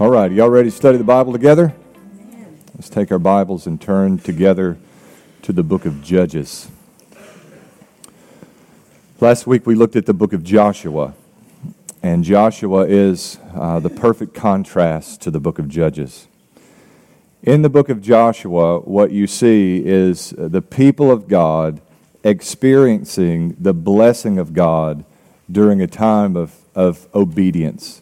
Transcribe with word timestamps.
All 0.00 0.10
right, 0.10 0.30
y'all 0.30 0.48
ready 0.48 0.70
to 0.70 0.76
study 0.76 0.96
the 0.96 1.02
Bible 1.02 1.32
together? 1.32 1.74
Let's 2.76 2.88
take 2.88 3.10
our 3.10 3.18
Bibles 3.18 3.66
and 3.66 3.80
turn 3.80 4.18
together 4.18 4.78
to 5.42 5.52
the 5.52 5.64
book 5.64 5.84
of 5.86 6.04
Judges. 6.04 6.68
Last 9.20 9.48
week 9.48 9.66
we 9.66 9.74
looked 9.74 9.96
at 9.96 10.06
the 10.06 10.14
book 10.14 10.32
of 10.32 10.44
Joshua, 10.44 11.14
and 12.00 12.22
Joshua 12.22 12.86
is 12.86 13.40
uh, 13.52 13.80
the 13.80 13.90
perfect 13.90 14.34
contrast 14.34 15.20
to 15.22 15.32
the 15.32 15.40
book 15.40 15.58
of 15.58 15.68
Judges. 15.68 16.28
In 17.42 17.62
the 17.62 17.68
book 17.68 17.88
of 17.88 18.00
Joshua, 18.00 18.78
what 18.78 19.10
you 19.10 19.26
see 19.26 19.84
is 19.84 20.32
the 20.38 20.62
people 20.62 21.10
of 21.10 21.26
God 21.26 21.80
experiencing 22.22 23.56
the 23.58 23.74
blessing 23.74 24.38
of 24.38 24.54
God 24.54 25.04
during 25.50 25.82
a 25.82 25.88
time 25.88 26.36
of, 26.36 26.54
of 26.76 27.08
obedience. 27.16 28.00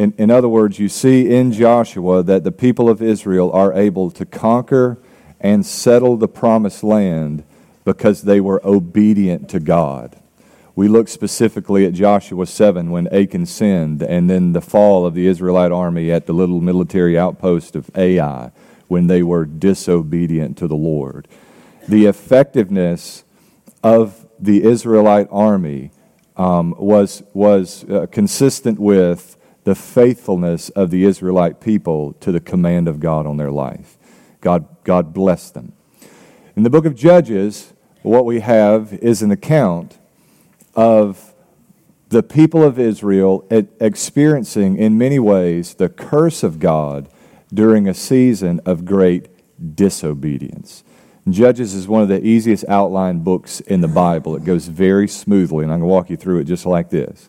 In, 0.00 0.14
in 0.16 0.30
other 0.30 0.48
words, 0.48 0.78
you 0.78 0.88
see 0.88 1.30
in 1.30 1.52
Joshua 1.52 2.22
that 2.22 2.42
the 2.42 2.50
people 2.50 2.88
of 2.88 3.02
Israel 3.02 3.52
are 3.52 3.74
able 3.74 4.10
to 4.12 4.24
conquer 4.24 4.96
and 5.38 5.66
settle 5.66 6.16
the 6.16 6.26
promised 6.26 6.82
land 6.82 7.44
because 7.84 8.22
they 8.22 8.40
were 8.40 8.62
obedient 8.66 9.50
to 9.50 9.60
God. 9.60 10.16
We 10.74 10.88
look 10.88 11.06
specifically 11.08 11.84
at 11.84 11.92
Joshua 11.92 12.46
7 12.46 12.90
when 12.90 13.08
Achan 13.08 13.44
sinned, 13.44 14.02
and 14.02 14.30
then 14.30 14.54
the 14.54 14.62
fall 14.62 15.04
of 15.04 15.12
the 15.12 15.26
Israelite 15.26 15.70
army 15.70 16.10
at 16.10 16.24
the 16.24 16.32
little 16.32 16.62
military 16.62 17.18
outpost 17.18 17.76
of 17.76 17.90
Ai 17.94 18.52
when 18.88 19.06
they 19.06 19.22
were 19.22 19.44
disobedient 19.44 20.56
to 20.56 20.66
the 20.66 20.76
Lord. 20.76 21.28
The 21.86 22.06
effectiveness 22.06 23.24
of 23.82 24.26
the 24.38 24.64
Israelite 24.64 25.28
army 25.30 25.90
um, 26.38 26.74
was, 26.78 27.22
was 27.34 27.84
uh, 27.84 28.06
consistent 28.10 28.78
with 28.78 29.36
the 29.64 29.74
faithfulness 29.74 30.68
of 30.70 30.90
the 30.90 31.04
Israelite 31.04 31.60
people 31.60 32.14
to 32.14 32.32
the 32.32 32.40
command 32.40 32.88
of 32.88 33.00
God 33.00 33.26
on 33.26 33.36
their 33.36 33.50
life. 33.50 33.98
God, 34.40 34.66
God 34.84 35.12
blessed 35.12 35.54
them. 35.54 35.72
In 36.56 36.62
the 36.62 36.70
book 36.70 36.86
of 36.86 36.94
Judges, 36.94 37.72
what 38.02 38.24
we 38.24 38.40
have 38.40 38.92
is 38.94 39.22
an 39.22 39.30
account 39.30 39.98
of 40.74 41.34
the 42.08 42.22
people 42.22 42.64
of 42.64 42.78
Israel 42.78 43.46
experiencing, 43.50 44.76
in 44.76 44.98
many 44.98 45.18
ways, 45.18 45.74
the 45.74 45.88
curse 45.88 46.42
of 46.42 46.58
God 46.58 47.08
during 47.52 47.86
a 47.86 47.94
season 47.94 48.60
of 48.64 48.84
great 48.84 49.28
disobedience. 49.76 50.82
Judges 51.28 51.74
is 51.74 51.86
one 51.86 52.02
of 52.02 52.08
the 52.08 52.24
easiest 52.24 52.64
outline 52.66 53.20
books 53.20 53.60
in 53.60 53.80
the 53.80 53.88
Bible. 53.88 54.34
It 54.34 54.44
goes 54.44 54.66
very 54.66 55.06
smoothly, 55.06 55.64
and 55.64 55.72
I'm 55.72 55.80
going 55.80 55.88
to 55.88 55.92
walk 55.92 56.10
you 56.10 56.16
through 56.16 56.40
it 56.40 56.44
just 56.44 56.66
like 56.66 56.90
this. 56.90 57.28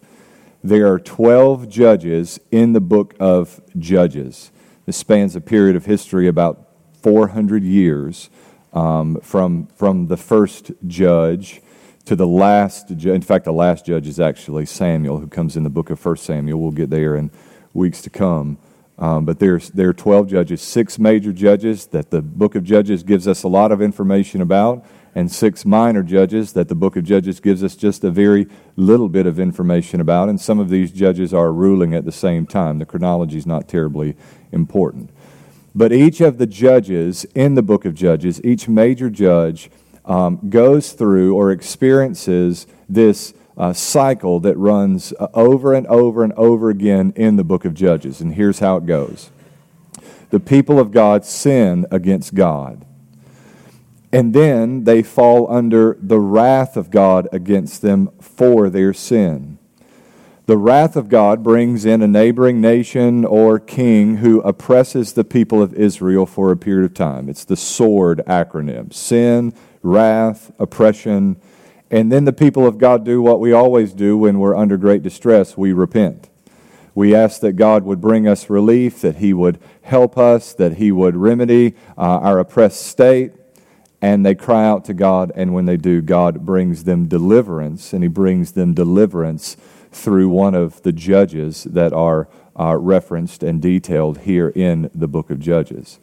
There 0.64 0.94
are 0.94 1.00
12 1.00 1.70
judges 1.70 2.40
in 2.52 2.73
the 2.73 2.81
book 2.81 3.16
of 3.20 3.62
Judges. 3.80 4.52
This 4.86 4.95
spans 4.95 5.36
a 5.36 5.42
period 5.42 5.76
of 5.76 5.86
history 5.86 6.28
about 6.28 6.67
400 7.02 7.64
years 7.64 8.30
um, 8.72 9.20
from, 9.22 9.66
from 9.76 10.06
the 10.06 10.17
first 10.17 10.72
judge 10.86 11.62
to 12.06 12.16
the 12.16 12.28
last 12.28 12.92
In 12.92 13.23
fact, 13.23 13.45
the 13.45 13.54
last 13.54 13.88
judge 13.88 14.08
is 14.08 14.20
actually 14.20 14.67
Samuel, 14.67 15.17
who 15.17 15.28
comes 15.28 15.58
in 15.58 15.64
the 15.64 15.70
book 15.72 15.89
of 15.89 16.04
1 16.04 16.17
Samuel. 16.17 16.59
We'll 16.59 16.72
get 16.72 16.92
there 16.92 17.16
in 17.16 17.32
weeks 17.73 18.04
to 18.04 18.12
come. 18.12 18.59
Um, 19.02 19.26
but 19.26 19.40
there's, 19.40 19.72
there 19.72 19.90
are 19.90 19.94
12 19.94 20.28
judges, 20.28 20.62
six 20.62 21.00
major 21.00 21.34
judges 21.34 21.88
that 21.88 22.12
the 22.12 22.22
book 22.22 22.54
of 22.54 22.64
Judges 22.64 23.02
gives 23.02 23.28
us 23.28 23.42
a 23.42 23.48
lot 23.48 23.72
of 23.72 23.82
information 23.82 24.42
about 24.42 24.86
and 25.16 25.30
six 25.30 25.66
minor 25.66 26.04
judges 26.04 26.54
that 26.54 26.68
the 26.68 26.76
book 26.76 26.96
of 26.96 27.04
Judges 27.04 27.40
gives 27.40 27.64
us 27.64 27.76
just 27.76 28.04
a 28.04 28.12
very 28.12 28.48
little 28.76 29.10
bit 29.10 29.26
of 29.26 29.40
information 29.40 30.00
about. 30.00 30.30
And 30.30 30.40
some 30.40 30.60
of 30.60 30.70
these 30.70 30.92
judges 30.92 31.34
are 31.34 31.52
ruling 31.52 31.96
at 31.96 32.06
the 32.06 32.12
same 32.12 32.46
time. 32.46 32.78
The 32.78 32.86
chronology 32.86 33.38
is 33.38 33.48
not 33.48 33.67
terribly 33.67 34.16
important. 34.52 35.10
But 35.73 35.92
each 35.92 36.22
of 36.22 36.38
the 36.38 36.45
judges 36.45 37.26
in 37.34 37.56
the 37.56 37.64
book 37.64 37.86
of 37.86 37.95
Judges, 37.95 38.40
each 38.44 38.67
major 38.67 39.10
judge, 39.10 39.72
um, 40.06 40.40
goes 40.50 40.94
through 40.94 41.36
or 41.36 41.52
experiences 41.52 42.67
this 42.88 43.34
uh, 43.58 43.73
cycle 43.73 44.39
that 44.39 44.58
runs 44.58 45.14
uh, 45.20 45.28
over 45.34 45.73
and 45.73 45.88
over 45.88 46.23
and 46.23 46.34
over 46.34 46.70
again 46.70 47.14
in 47.16 47.36
the 47.36 47.44
book 47.44 47.66
of 47.66 47.73
Judges. 47.73 48.22
And 48.22 48.36
here's 48.36 48.60
how 48.60 48.78
it 48.78 48.86
goes 48.86 49.32
the 50.30 50.39
people 50.39 50.80
of 50.80 50.92
God 50.92 51.26
sin 51.26 51.86
against 51.92 52.34
God 52.34 52.86
and 54.14 54.34
then 54.34 54.84
they 54.84 55.04
fall 55.04 55.52
under 55.52 55.98
the 56.02 56.20
wrath 56.20 56.76
of 56.76 56.92
God 56.92 57.28
against 57.32 57.82
them 57.82 58.10
for 58.20 58.70
their 58.70 58.94
sin. 58.94 59.58
The 60.48 60.58
wrath 60.58 60.98
of 60.98 61.08
God 61.08 61.44
brings 61.44 61.86
in 61.86 62.02
a 62.02 62.08
neighboring 62.08 62.60
nation 62.60 63.23
or 63.23 63.58
king 63.58 64.17
who 64.17 64.42
oppresses 64.42 65.14
the 65.14 65.23
people 65.23 65.61
of 65.61 65.73
Israel 65.73 66.26
for 66.26 66.52
a 66.52 66.58
period 66.58 66.86
of 66.86 66.94
time. 66.94 67.30
It's 67.30 67.45
the 67.45 67.56
SWORD 67.56 68.22
acronym 68.28 68.92
sin, 68.94 69.54
wrath, 69.82 70.52
oppression. 70.60 71.40
And 71.92 72.12
then 72.12 72.26
the 72.26 72.34
people 72.34 72.66
of 72.66 72.80
God 72.80 73.06
do 73.06 73.22
what 73.22 73.40
we 73.40 73.52
always 73.52 73.94
do 73.94 74.18
when 74.18 74.40
we're 74.40 74.56
under 74.56 74.78
great 74.78 75.04
distress 75.04 75.56
we 75.56 75.74
repent. 75.74 76.30
We 76.96 77.14
ask 77.14 77.42
that 77.42 77.54
God 77.54 77.84
would 77.84 78.02
bring 78.02 78.28
us 78.28 78.50
relief, 78.50 79.02
that 79.02 79.18
He 79.18 79.34
would 79.34 79.60
help 79.84 80.18
us, 80.18 80.54
that 80.56 80.78
He 80.78 80.92
would 80.92 81.16
remedy 81.16 81.76
uh, 81.98 82.20
our 82.20 82.40
oppressed 82.40 82.82
state 82.82 83.34
and 84.02 84.26
they 84.26 84.34
cry 84.34 84.66
out 84.66 84.84
to 84.86 84.94
God, 84.96 85.32
and 85.36 85.54
when 85.54 85.66
they 85.68 85.78
do, 85.78 86.02
God 86.02 86.44
brings 86.44 86.86
them 86.86 87.08
deliverance, 87.08 87.94
and 87.94 88.04
He 88.04 88.10
brings 88.10 88.54
them 88.54 88.73
deliverance 88.73 89.56
through 89.92 90.30
one 90.30 90.56
of 90.56 90.82
the 90.82 90.92
judges 90.92 91.66
that 91.66 91.94
are 91.94 92.28
uh, 92.60 92.76
referenced 92.78 93.44
and 93.44 93.62
detailed 93.62 94.20
here 94.20 94.50
in 94.50 94.90
the 94.96 95.08
book 95.08 95.30
of 95.30 95.40
Judges. 95.40 96.00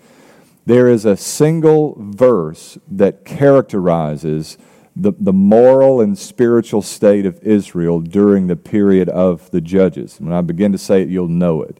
There 0.65 0.88
is 0.88 1.05
a 1.05 1.16
single 1.16 1.97
verse 1.99 2.78
that 2.88 3.25
characterizes 3.25 4.59
the, 4.98 5.12
the 5.19 5.32
moral 5.32 6.00
and 6.00 6.19
spiritual 6.19 6.82
state 6.82 7.25
of 7.25 7.38
Israel 7.42 8.00
during 8.00 8.48
the 8.48 8.56
period 8.56 9.09
of 9.09 9.50
the 9.53 9.60
Judges. 9.60 10.20
When 10.20 10.32
I 10.32 10.41
begin 10.41 10.72
to 10.72 10.78
say 10.78 11.03
it, 11.03 11.09
you'll 11.09 11.28
know 11.28 11.62
it. 11.62 11.78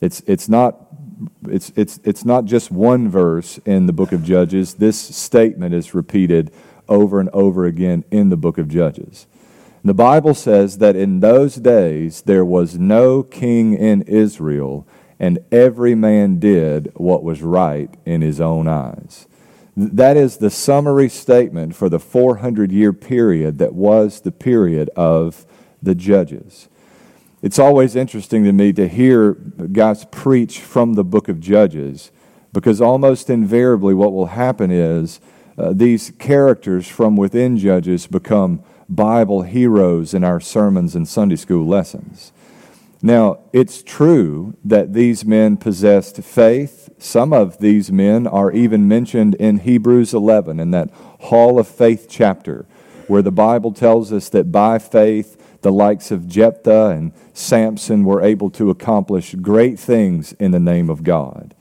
It's, 0.00 0.20
it's 0.26 0.48
not 0.48 0.84
it's, 1.48 1.72
it's, 1.74 1.98
it's 2.04 2.24
not 2.24 2.44
just 2.44 2.70
one 2.70 3.08
verse 3.08 3.58
in 3.64 3.86
the 3.86 3.92
book 3.92 4.12
of 4.12 4.22
Judges. 4.22 4.74
This 4.74 4.98
statement 4.98 5.74
is 5.74 5.94
repeated 5.94 6.52
over 6.88 7.18
and 7.20 7.28
over 7.32 7.64
again 7.64 8.04
in 8.10 8.28
the 8.28 8.36
book 8.36 8.58
of 8.58 8.68
Judges. 8.68 9.26
The 9.84 9.94
Bible 9.94 10.34
says 10.34 10.78
that 10.78 10.96
in 10.96 11.20
those 11.20 11.56
days 11.56 12.22
there 12.22 12.44
was 12.44 12.78
no 12.78 13.22
king 13.22 13.74
in 13.74 14.02
Israel, 14.02 14.86
and 15.18 15.38
every 15.50 15.94
man 15.94 16.38
did 16.38 16.92
what 16.94 17.24
was 17.24 17.42
right 17.42 17.92
in 18.04 18.20
his 18.20 18.40
own 18.40 18.68
eyes. 18.68 19.26
That 19.80 20.16
is 20.16 20.38
the 20.38 20.50
summary 20.50 21.08
statement 21.08 21.76
for 21.76 21.88
the 21.88 22.00
400 22.00 22.72
year 22.72 22.92
period 22.92 23.58
that 23.58 23.74
was 23.74 24.22
the 24.22 24.32
period 24.32 24.90
of 24.96 25.46
the 25.80 25.94
Judges. 25.94 26.68
It's 27.42 27.60
always 27.60 27.94
interesting 27.94 28.42
to 28.42 28.52
me 28.52 28.72
to 28.72 28.88
hear 28.88 29.34
guys 29.34 30.04
preach 30.06 30.58
from 30.58 30.94
the 30.94 31.04
book 31.04 31.28
of 31.28 31.38
Judges 31.38 32.10
because 32.52 32.80
almost 32.80 33.30
invariably 33.30 33.94
what 33.94 34.12
will 34.12 34.26
happen 34.26 34.72
is 34.72 35.20
uh, 35.56 35.72
these 35.72 36.10
characters 36.18 36.88
from 36.88 37.14
within 37.14 37.56
Judges 37.56 38.08
become 38.08 38.64
Bible 38.88 39.42
heroes 39.42 40.12
in 40.12 40.24
our 40.24 40.40
sermons 40.40 40.96
and 40.96 41.06
Sunday 41.06 41.36
school 41.36 41.64
lessons. 41.64 42.32
Now, 43.00 43.38
it's 43.52 43.82
true 43.82 44.56
that 44.64 44.92
these 44.92 45.24
men 45.24 45.56
possessed 45.56 46.16
faith. 46.22 46.90
Some 46.98 47.32
of 47.32 47.58
these 47.58 47.92
men 47.92 48.26
are 48.26 48.50
even 48.50 48.88
mentioned 48.88 49.36
in 49.36 49.58
Hebrews 49.58 50.12
11 50.12 50.58
in 50.58 50.72
that 50.72 50.90
Hall 51.20 51.60
of 51.60 51.68
Faith 51.68 52.06
chapter, 52.10 52.66
where 53.06 53.22
the 53.22 53.30
Bible 53.30 53.72
tells 53.72 54.12
us 54.12 54.28
that 54.30 54.50
by 54.50 54.78
faith 54.78 55.36
the 55.62 55.70
likes 55.70 56.10
of 56.10 56.26
Jephthah 56.26 56.90
and 56.90 57.12
Samson 57.32 58.04
were 58.04 58.22
able 58.22 58.50
to 58.50 58.70
accomplish 58.70 59.34
great 59.36 59.78
things 59.78 60.32
in 60.34 60.50
the 60.50 60.60
name 60.60 60.90
of 60.90 61.04
God. 61.04 61.54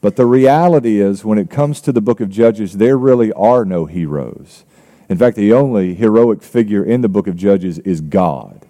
But 0.00 0.16
the 0.16 0.26
reality 0.26 1.00
is, 1.00 1.24
when 1.24 1.38
it 1.38 1.48
comes 1.48 1.80
to 1.82 1.92
the 1.92 2.00
book 2.00 2.20
of 2.20 2.28
Judges, 2.28 2.74
there 2.74 2.98
really 2.98 3.32
are 3.34 3.64
no 3.64 3.86
heroes. 3.86 4.64
In 5.08 5.16
fact, 5.16 5.36
the 5.36 5.52
only 5.52 5.94
heroic 5.94 6.42
figure 6.42 6.84
in 6.84 7.02
the 7.02 7.08
book 7.08 7.28
of 7.28 7.36
Judges 7.36 7.78
is 7.80 8.00
God, 8.00 8.61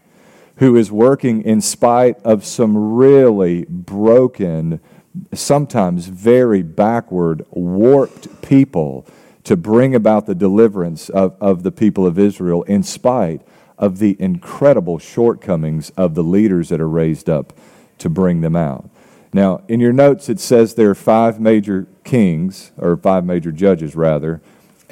who 0.62 0.76
is 0.76 0.92
working 0.92 1.42
in 1.42 1.60
spite 1.60 2.16
of 2.22 2.44
some 2.44 2.94
really 2.94 3.64
broken, 3.64 4.78
sometimes 5.34 6.06
very 6.06 6.62
backward, 6.62 7.44
warped 7.50 8.40
people 8.42 9.04
to 9.42 9.56
bring 9.56 9.92
about 9.92 10.26
the 10.26 10.36
deliverance 10.36 11.08
of, 11.08 11.34
of 11.40 11.64
the 11.64 11.72
people 11.72 12.06
of 12.06 12.16
Israel 12.16 12.62
in 12.62 12.80
spite 12.80 13.42
of 13.76 13.98
the 13.98 14.16
incredible 14.20 15.00
shortcomings 15.00 15.90
of 15.96 16.14
the 16.14 16.22
leaders 16.22 16.68
that 16.68 16.80
are 16.80 16.88
raised 16.88 17.28
up 17.28 17.52
to 17.98 18.08
bring 18.08 18.40
them 18.40 18.54
out. 18.54 18.88
Now, 19.32 19.64
in 19.66 19.80
your 19.80 19.92
notes, 19.92 20.28
it 20.28 20.38
says 20.38 20.76
there 20.76 20.90
are 20.90 20.94
five 20.94 21.40
major 21.40 21.88
kings, 22.04 22.70
or 22.78 22.96
five 22.96 23.24
major 23.24 23.50
judges, 23.50 23.96
rather, 23.96 24.40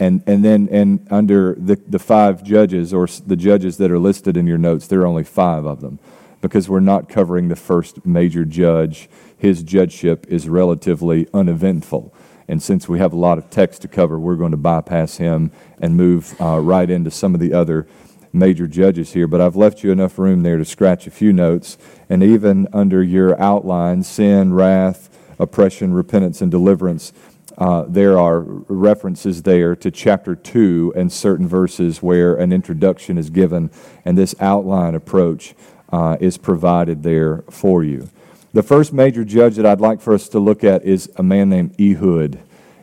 and, 0.01 0.23
and 0.27 0.45
then 0.45 0.69
and 0.73 1.07
under 1.11 1.55
the, 1.59 1.77
the 1.77 1.99
five 1.99 2.43
judges, 2.43 2.93
or 2.93 3.07
the 3.27 3.37
judges 3.37 3.77
that 3.77 3.91
are 3.91 3.99
listed 3.99 4.37
in 4.37 4.47
your 4.47 4.59
notes, 4.59 4.87
there 4.87 5.03
are 5.03 5.07
only 5.07 5.25
five 5.25 5.65
of 5.67 5.81
them. 5.81 5.99
because 6.41 6.69
we're 6.69 6.81
not 6.81 7.09
covering 7.09 7.49
the 7.49 7.57
first 7.57 8.05
major 8.07 8.45
judge. 8.45 9.09
His 9.37 9.63
judgeship 9.63 10.27
is 10.29 10.49
relatively 10.49 11.29
uneventful. 11.35 12.15
And 12.49 12.63
since 12.63 12.89
we 12.89 12.99
have 12.99 13.13
a 13.13 13.17
lot 13.17 13.39
of 13.39 13.51
text 13.51 13.83
to 13.83 13.89
cover, 13.89 14.19
we're 14.19 14.37
going 14.37 14.51
to 14.51 14.57
bypass 14.57 15.19
him 15.19 15.53
and 15.81 15.97
move 15.97 16.35
uh, 16.41 16.59
right 16.59 16.91
into 16.91 17.11
some 17.11 17.35
of 17.35 17.41
the 17.41 17.53
other 17.53 17.87
major 18.33 18.67
judges 18.67 19.13
here. 19.13 19.27
But 19.27 19.41
I've 19.41 19.57
left 19.57 19.85
you 19.85 19.93
enough 19.93 20.19
room 20.19 20.43
there 20.43 20.57
to 20.57 20.65
scratch 20.65 21.07
a 21.07 21.11
few 21.11 21.33
notes. 21.33 21.79
And 22.09 22.23
even 22.23 22.67
under 22.73 23.03
your 23.03 23.41
outline, 23.41 24.03
sin, 24.03 24.53
wrath, 24.55 25.09
oppression, 25.39 25.95
repentance, 25.95 26.41
and 26.41 26.51
deliverance, 26.51 27.13
uh, 27.61 27.85
there 27.87 28.19
are 28.19 28.41
references 28.41 29.43
there 29.43 29.77
to 29.77 29.91
chapter 29.91 30.35
2 30.35 30.95
and 30.97 31.13
certain 31.13 31.47
verses 31.47 32.03
where 32.03 32.35
an 32.35 32.55
introduction 32.55 33.19
is 33.19 33.29
given, 33.29 33.71
and 34.03 34.17
this 34.17 34.35
outline 34.41 34.95
approach 34.95 35.55
uh, 35.93 36.17
is 36.21 36.39
provided 36.39 37.03
there 37.03 37.45
for 37.51 37.85
you. 37.85 38.09
The 38.55 38.63
first 38.63 38.95
major 38.95 39.25
judge 39.25 39.57
that 39.57 39.67
I'd 39.67 39.81
like 39.81 40.01
for 40.01 40.15
us 40.15 40.27
to 40.31 40.39
look 40.39 40.65
at 40.65 40.85
is 40.85 41.11
a 41.17 41.23
man 41.23 41.51
named 41.51 41.79
Ehud. 41.79 42.41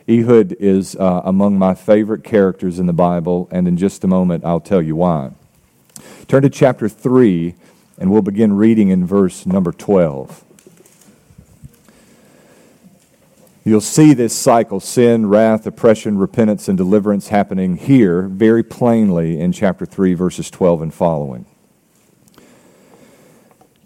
Ehud 0.08 0.52
is 0.60 0.94
uh, 0.94 1.22
among 1.24 1.58
my 1.58 1.74
favorite 1.74 2.22
characters 2.22 2.78
in 2.78 2.86
the 2.86 2.92
Bible, 2.92 3.48
and 3.50 3.66
in 3.66 3.76
just 3.76 4.04
a 4.04 4.06
moment 4.06 4.44
I'll 4.44 4.60
tell 4.60 4.80
you 4.80 4.94
why. 4.94 5.32
Turn 6.28 6.42
to 6.42 6.50
chapter 6.50 6.88
3, 6.88 7.54
and 7.98 8.12
we'll 8.12 8.22
begin 8.22 8.54
reading 8.54 8.90
in 8.90 9.04
verse 9.04 9.44
number 9.44 9.72
12. 9.72 10.44
You'll 13.68 13.82
see 13.82 14.14
this 14.14 14.34
cycle 14.34 14.80
sin, 14.80 15.26
wrath, 15.26 15.66
oppression, 15.66 16.16
repentance, 16.16 16.68
and 16.68 16.78
deliverance 16.78 17.28
happening 17.28 17.76
here 17.76 18.22
very 18.22 18.62
plainly 18.62 19.38
in 19.38 19.52
chapter 19.52 19.84
3, 19.84 20.14
verses 20.14 20.50
12 20.50 20.80
and 20.80 20.94
following. 20.94 21.44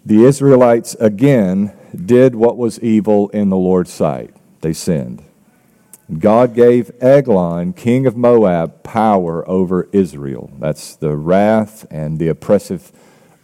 The 0.05 0.23
Israelites 0.23 0.95
again 1.01 1.73
did 1.93 2.33
what 2.33 2.55
was 2.55 2.79
evil 2.79 3.27
in 3.31 3.49
the 3.49 3.57
Lord's 3.57 3.91
sight. 3.91 4.33
They 4.61 4.71
sinned. 4.71 5.21
God 6.17 6.55
gave 6.55 6.91
Eglon, 7.01 7.73
king 7.73 8.05
of 8.05 8.15
Moab, 8.15 8.83
power 8.83 9.45
over 9.49 9.89
Israel. 9.91 10.49
That's 10.59 10.95
the 10.95 11.17
wrath 11.17 11.85
and 11.91 12.19
the 12.19 12.29
oppressive 12.29 12.93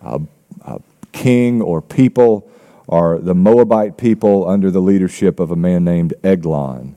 uh, 0.02 0.20
uh, 0.64 0.80
king 1.12 1.62
or 1.62 1.82
people 1.82 2.50
are 2.90 3.20
the 3.20 3.36
Moabite 3.36 3.98
people 3.98 4.48
under 4.48 4.72
the 4.72 4.82
leadership 4.82 5.40
of 5.40 5.52
a 5.52 5.56
man 5.56 5.84
named 5.84 6.14
Eglon. 6.24 6.96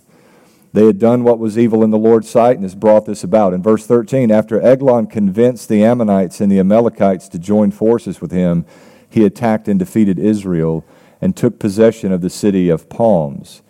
They 0.73 0.87
had 0.87 0.99
done 0.99 1.23
what 1.23 1.39
was 1.39 1.59
evil 1.59 1.85
in 1.85 1.91
the 1.91 1.99
Lord's 1.99 2.31
sight 2.31 2.57
and 2.57 2.65
has 2.65 2.75
brought 2.75 3.05
this 3.05 3.23
about. 3.23 3.53
In 3.53 3.63
verse 3.63 3.87
13, 3.87 4.31
after 4.31 4.61
Eglon 4.61 5.07
convinced 5.07 5.69
the 5.69 5.85
Ammonites 5.85 6.41
and 6.41 6.51
the 6.51 6.59
Amalekites 6.59 7.29
to 7.29 7.39
join 7.39 7.71
forces 7.71 8.23
with 8.23 8.31
him, 8.31 8.65
he 9.09 9.27
attacked 9.27 9.69
and 9.69 9.79
defeated 9.79 10.19
Israel 10.19 10.85
and 11.21 11.37
took 11.37 11.59
possession 11.59 12.11
of 12.11 12.23
the 12.23 12.31
city 12.31 12.71
of 12.71 12.89
Palms. 12.89 13.61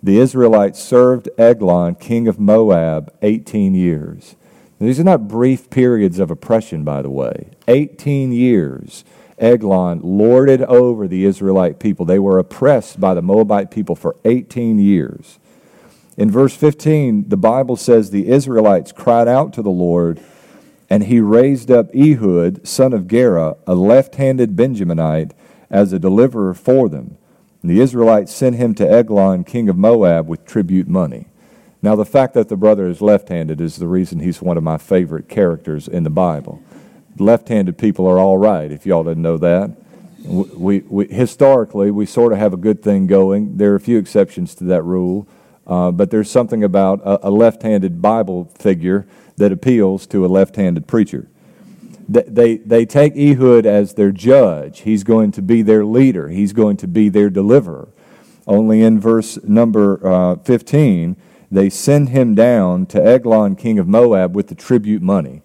The 0.00 0.18
Israelites 0.18 0.80
served 0.82 1.28
Eglon, 1.36 1.96
king 1.96 2.28
of 2.28 2.38
Moab, 2.38 3.12
18 3.22 3.74
years. 3.74 4.36
These 4.78 4.98
are 4.98 5.04
not 5.04 5.28
brief 5.28 5.68
periods 5.70 6.18
of 6.18 6.30
oppression, 6.30 6.84
by 6.84 7.02
the 7.02 7.10
way. 7.10 7.50
18 7.68 8.32
years 8.32 9.04
Eglon 9.42 10.00
lorded 10.02 10.62
over 10.62 11.08
the 11.08 11.24
Israelite 11.24 11.80
people. 11.80 12.06
They 12.06 12.20
were 12.20 12.38
oppressed 12.38 13.00
by 13.00 13.12
the 13.12 13.22
Moabite 13.22 13.70
people 13.70 13.96
for 13.96 14.16
18 14.24 14.78
years. 14.78 15.38
In 16.16 16.30
verse 16.30 16.54
15, 16.54 17.28
the 17.28 17.36
Bible 17.36 17.76
says 17.76 18.10
the 18.10 18.28
Israelites 18.28 18.92
cried 18.92 19.26
out 19.26 19.52
to 19.54 19.62
the 19.62 19.70
Lord, 19.70 20.20
and 20.88 21.04
he 21.04 21.20
raised 21.20 21.70
up 21.70 21.94
Ehud, 21.94 22.66
son 22.66 22.92
of 22.92 23.08
Gera, 23.08 23.56
a 23.66 23.74
left 23.74 24.14
handed 24.14 24.54
Benjaminite, 24.54 25.32
as 25.70 25.92
a 25.92 25.98
deliverer 25.98 26.54
for 26.54 26.88
them. 26.88 27.16
And 27.62 27.70
the 27.70 27.80
Israelites 27.80 28.32
sent 28.32 28.56
him 28.56 28.74
to 28.74 28.88
Eglon, 28.88 29.42
king 29.42 29.68
of 29.68 29.76
Moab, 29.76 30.28
with 30.28 30.44
tribute 30.44 30.86
money. 30.86 31.26
Now, 31.80 31.96
the 31.96 32.04
fact 32.04 32.34
that 32.34 32.48
the 32.48 32.56
brother 32.56 32.86
is 32.86 33.00
left 33.00 33.28
handed 33.28 33.60
is 33.60 33.76
the 33.76 33.88
reason 33.88 34.20
he's 34.20 34.40
one 34.40 34.56
of 34.56 34.62
my 34.62 34.78
favorite 34.78 35.28
characters 35.28 35.88
in 35.88 36.04
the 36.04 36.10
Bible 36.10 36.62
left-handed 37.18 37.78
people 37.78 38.06
are 38.06 38.18
all 38.18 38.38
right. 38.38 38.70
If 38.70 38.86
y'all 38.86 39.04
didn't 39.04 39.22
know 39.22 39.38
that, 39.38 39.76
we, 40.24 40.80
we 40.80 41.06
historically 41.08 41.90
we 41.90 42.06
sort 42.06 42.32
of 42.32 42.38
have 42.38 42.52
a 42.52 42.56
good 42.56 42.82
thing 42.82 43.06
going. 43.06 43.56
There 43.56 43.72
are 43.72 43.76
a 43.76 43.80
few 43.80 43.98
exceptions 43.98 44.54
to 44.56 44.64
that 44.64 44.82
rule, 44.82 45.26
uh, 45.66 45.90
but 45.90 46.10
there's 46.10 46.30
something 46.30 46.62
about 46.62 47.00
a, 47.00 47.28
a, 47.28 47.30
left-handed 47.30 48.00
Bible 48.00 48.50
figure 48.56 49.06
that 49.36 49.52
appeals 49.52 50.06
to 50.08 50.24
a 50.24 50.28
left-handed 50.28 50.86
preacher. 50.86 51.28
They, 52.08 52.22
they, 52.22 52.56
they 52.58 52.86
take 52.86 53.16
Ehud 53.16 53.66
as 53.66 53.94
their 53.94 54.12
judge. 54.12 54.80
He's 54.80 55.04
going 55.04 55.32
to 55.32 55.42
be 55.42 55.62
their 55.62 55.84
leader. 55.84 56.28
He's 56.28 56.52
going 56.52 56.76
to 56.78 56.86
be 56.86 57.08
their 57.08 57.30
deliverer. 57.30 57.88
Only 58.46 58.82
in 58.82 59.00
verse 59.00 59.42
number 59.44 60.04
uh, 60.06 60.36
15, 60.36 61.16
they 61.50 61.70
send 61.70 62.08
him 62.08 62.34
down 62.34 62.86
to 62.86 63.02
Eglon, 63.02 63.56
king 63.56 63.78
of 63.78 63.86
Moab, 63.86 64.34
with 64.34 64.48
the 64.48 64.54
tribute 64.54 65.02
money. 65.02 65.42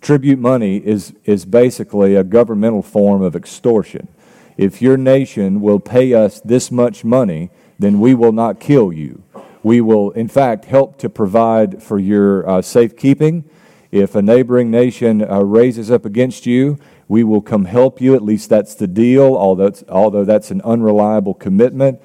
Tribute 0.00 0.38
money 0.38 0.78
is, 0.78 1.12
is 1.24 1.44
basically 1.44 2.14
a 2.14 2.24
governmental 2.24 2.82
form 2.82 3.22
of 3.22 3.34
extortion. 3.34 4.08
If 4.56 4.82
your 4.82 4.96
nation 4.96 5.60
will 5.60 5.80
pay 5.80 6.14
us 6.14 6.40
this 6.40 6.70
much 6.70 7.04
money, 7.04 7.50
then 7.78 8.00
we 8.00 8.14
will 8.14 8.32
not 8.32 8.60
kill 8.60 8.92
you. 8.92 9.22
We 9.62 9.80
will, 9.80 10.10
in 10.12 10.28
fact, 10.28 10.64
help 10.66 10.98
to 10.98 11.08
provide 11.08 11.82
for 11.82 11.98
your 11.98 12.48
uh, 12.48 12.62
safekeeping. 12.62 13.44
If 13.90 14.14
a 14.14 14.22
neighboring 14.22 14.70
nation 14.70 15.22
uh, 15.22 15.40
raises 15.40 15.90
up 15.90 16.04
against 16.04 16.46
you, 16.46 16.78
we 17.08 17.24
will 17.24 17.40
come 17.40 17.64
help 17.64 18.00
you. 18.00 18.14
At 18.14 18.22
least 18.22 18.48
that's 18.48 18.74
the 18.74 18.86
deal, 18.86 19.34
although, 19.34 19.72
although 19.88 20.24
that's 20.24 20.50
an 20.50 20.60
unreliable 20.62 21.34
commitment. 21.34 22.00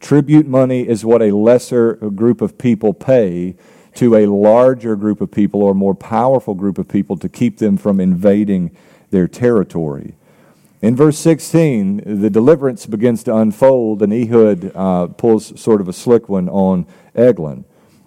Tribute 0.00 0.46
money 0.46 0.86
is 0.86 1.04
what 1.04 1.22
a 1.22 1.34
lesser 1.34 1.94
group 1.94 2.40
of 2.40 2.58
people 2.58 2.94
pay 2.94 3.56
to 3.94 4.16
a 4.16 4.26
larger 4.26 4.96
group 4.96 5.20
of 5.20 5.30
people 5.30 5.62
or 5.62 5.72
a 5.72 5.74
more 5.74 5.94
powerful 5.94 6.54
group 6.54 6.78
of 6.78 6.88
people 6.88 7.16
to 7.16 7.28
keep 7.28 7.58
them 7.58 7.76
from 7.76 8.00
invading 8.00 8.76
their 9.10 9.28
territory. 9.28 10.14
In 10.80 10.94
verse 10.94 11.18
16, 11.18 12.20
the 12.20 12.30
deliverance 12.30 12.86
begins 12.86 13.24
to 13.24 13.34
unfold, 13.34 14.00
and 14.00 14.12
Ehud 14.12 14.70
uh, 14.76 15.08
pulls 15.08 15.60
sort 15.60 15.80
of 15.80 15.88
a 15.88 15.92
slick 15.92 16.28
one 16.28 16.48
on 16.48 16.86
Eglon. 17.16 17.64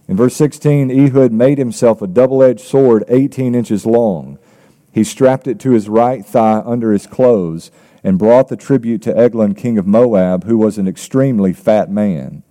In 0.08 0.16
verse 0.16 0.36
16, 0.36 0.90
Ehud 0.90 1.34
made 1.34 1.58
himself 1.58 2.02
a 2.02 2.08
double 2.08 2.42
edged 2.42 2.62
sword 2.62 3.04
18 3.10 3.56
inches 3.56 3.86
long. 3.86 4.38
He 4.92 5.04
strapped 5.04 5.48
it 5.48 5.60
to 5.62 5.72
his 5.72 5.90
right 5.90 6.26
thigh 6.26 6.62
under 6.66 6.92
his 6.94 7.08
clothes 7.08 7.72
and 8.04 8.18
brought 8.18 8.48
the 8.48 8.58
tribute 8.58 9.02
to 9.04 9.18
Eglon, 9.18 9.54
king 9.54 9.78
of 9.78 9.86
Moab, 9.86 10.46
who 10.46 10.58
was 10.58 10.78
an 10.78 10.88
extremely 10.88 11.54
fat 11.54 11.90
man. 11.90 12.44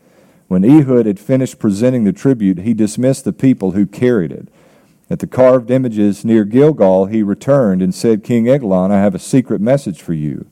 When 0.51 0.65
Ehud 0.65 1.07
had 1.07 1.21
finished 1.21 1.61
presenting 1.61 2.03
the 2.03 2.13
tribute, 2.13 2.59
he 2.59 2.75
dismissed 2.75 3.25
the 3.25 3.33
people 3.33 3.71
who 3.71 3.87
carried 3.87 4.33
it. 4.33 4.49
At 5.09 5.21
the 5.21 5.29
carved 5.29 5.71
images 5.71 6.25
near 6.25 6.45
Gilgal, 6.45 7.07
he 7.07 7.23
returned 7.23 7.81
and 7.81 7.95
said, 7.95 8.25
King 8.25 8.49
Eglon, 8.49 8.91
I 8.91 8.99
have 8.99 9.15
a 9.15 9.21
secret 9.21 9.61
message 9.61 10.03
for 10.03 10.13
you. 10.13 10.49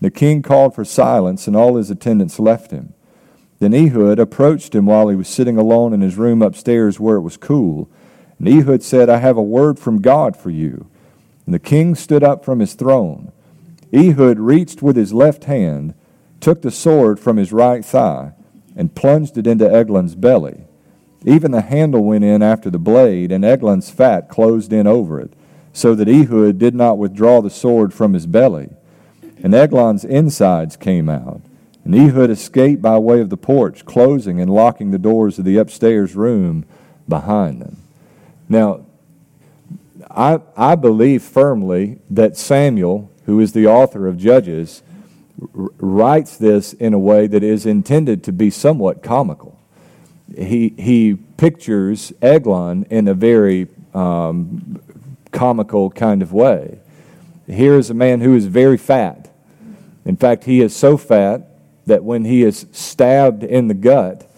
The 0.00 0.10
king 0.10 0.40
called 0.40 0.74
for 0.74 0.86
silence, 0.86 1.46
and 1.46 1.54
all 1.54 1.76
his 1.76 1.90
attendants 1.90 2.38
left 2.38 2.70
him. 2.70 2.94
Then 3.58 3.74
Ehud 3.74 4.18
approached 4.18 4.74
him 4.74 4.86
while 4.86 5.08
he 5.08 5.16
was 5.16 5.28
sitting 5.28 5.58
alone 5.58 5.92
in 5.92 6.00
his 6.00 6.16
room 6.16 6.40
upstairs 6.40 6.98
where 6.98 7.16
it 7.16 7.20
was 7.20 7.36
cool. 7.36 7.90
And 8.38 8.48
Ehud 8.48 8.82
said, 8.82 9.10
I 9.10 9.18
have 9.18 9.36
a 9.36 9.42
word 9.42 9.78
from 9.78 10.00
God 10.00 10.34
for 10.34 10.48
you. 10.48 10.86
And 11.44 11.52
the 11.52 11.58
king 11.58 11.94
stood 11.94 12.24
up 12.24 12.42
from 12.42 12.60
his 12.60 12.72
throne. 12.72 13.32
Ehud 13.92 14.38
reached 14.38 14.80
with 14.80 14.96
his 14.96 15.12
left 15.12 15.44
hand, 15.44 15.92
took 16.40 16.62
the 16.62 16.70
sword 16.70 17.20
from 17.20 17.36
his 17.36 17.52
right 17.52 17.84
thigh, 17.84 18.32
and 18.76 18.94
plunged 18.94 19.38
it 19.38 19.46
into 19.46 19.70
Eglon's 19.70 20.14
belly. 20.14 20.64
Even 21.24 21.50
the 21.50 21.62
handle 21.62 22.04
went 22.04 22.22
in 22.22 22.42
after 22.42 22.70
the 22.70 22.78
blade, 22.78 23.32
and 23.32 23.44
Eglon's 23.44 23.90
fat 23.90 24.28
closed 24.28 24.72
in 24.72 24.86
over 24.86 25.18
it, 25.18 25.32
so 25.72 25.94
that 25.94 26.08
Ehud 26.08 26.58
did 26.58 26.74
not 26.74 26.98
withdraw 26.98 27.40
the 27.40 27.50
sword 27.50 27.92
from 27.92 28.12
his 28.12 28.26
belly. 28.26 28.68
And 29.42 29.54
Eglon's 29.54 30.04
insides 30.04 30.76
came 30.76 31.08
out. 31.08 31.40
And 31.84 31.94
Ehud 31.94 32.30
escaped 32.30 32.82
by 32.82 32.98
way 32.98 33.20
of 33.20 33.30
the 33.30 33.36
porch, 33.36 33.84
closing 33.84 34.40
and 34.40 34.50
locking 34.50 34.90
the 34.90 34.98
doors 34.98 35.38
of 35.38 35.44
the 35.44 35.56
upstairs 35.56 36.14
room 36.14 36.64
behind 37.08 37.60
them. 37.60 37.76
Now, 38.48 38.86
I, 40.10 40.40
I 40.56 40.74
believe 40.76 41.22
firmly 41.22 41.98
that 42.10 42.36
Samuel, 42.36 43.10
who 43.24 43.38
is 43.40 43.52
the 43.52 43.66
author 43.66 44.06
of 44.06 44.16
Judges, 44.16 44.82
writes 45.38 46.36
this 46.36 46.72
in 46.72 46.94
a 46.94 46.98
way 46.98 47.26
that 47.26 47.42
is 47.42 47.66
intended 47.66 48.24
to 48.24 48.32
be 48.32 48.50
somewhat 48.50 49.02
comical. 49.02 49.58
He, 50.36 50.74
he 50.78 51.14
pictures 51.36 52.12
Eglon 52.20 52.86
in 52.90 53.06
a 53.08 53.14
very 53.14 53.68
um, 53.94 54.80
comical 55.30 55.90
kind 55.90 56.22
of 56.22 56.32
way. 56.32 56.80
Here 57.46 57.74
is 57.74 57.90
a 57.90 57.94
man 57.94 58.20
who 58.20 58.34
is 58.34 58.46
very 58.46 58.76
fat. 58.76 59.30
In 60.04 60.16
fact, 60.16 60.44
he 60.44 60.60
is 60.60 60.74
so 60.74 60.96
fat 60.96 61.48
that 61.86 62.02
when 62.02 62.24
he 62.24 62.42
is 62.42 62.66
stabbed 62.72 63.44
in 63.44 63.68
the 63.68 63.74
gut, 63.74 64.28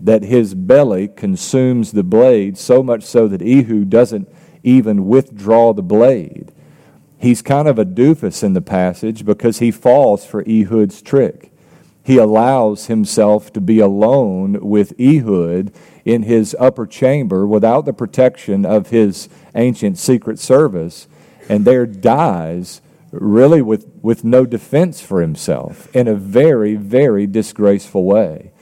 that 0.00 0.22
his 0.22 0.54
belly 0.54 1.08
consumes 1.08 1.92
the 1.92 2.02
blade 2.02 2.58
so 2.58 2.82
much 2.82 3.04
so 3.04 3.28
that 3.28 3.40
Ehud 3.40 3.88
doesn't 3.88 4.28
even 4.62 5.06
withdraw 5.06 5.72
the 5.72 5.82
blade. 5.82 6.52
He's 7.18 7.42
kind 7.42 7.66
of 7.66 7.78
a 7.78 7.84
doofus 7.84 8.42
in 8.42 8.52
the 8.52 8.60
passage 8.60 9.24
because 9.24 9.58
he 9.58 9.70
falls 9.70 10.24
for 10.24 10.44
Ehud's 10.44 11.00
trick. 11.00 11.52
He 12.04 12.18
allows 12.18 12.86
himself 12.86 13.52
to 13.54 13.60
be 13.60 13.80
alone 13.80 14.60
with 14.60 14.92
Ehud 15.00 15.72
in 16.04 16.22
his 16.22 16.54
upper 16.60 16.86
chamber 16.86 17.46
without 17.46 17.84
the 17.84 17.92
protection 17.92 18.64
of 18.64 18.90
his 18.90 19.28
ancient 19.56 19.98
secret 19.98 20.38
service, 20.38 21.08
and 21.48 21.64
there 21.64 21.84
dies 21.84 22.80
really 23.10 23.62
with, 23.62 23.88
with 24.02 24.22
no 24.22 24.44
defense 24.44 25.00
for 25.00 25.20
himself 25.20 25.94
in 25.96 26.06
a 26.06 26.14
very, 26.14 26.76
very 26.76 27.26
disgraceful 27.26 28.04
way. 28.04 28.52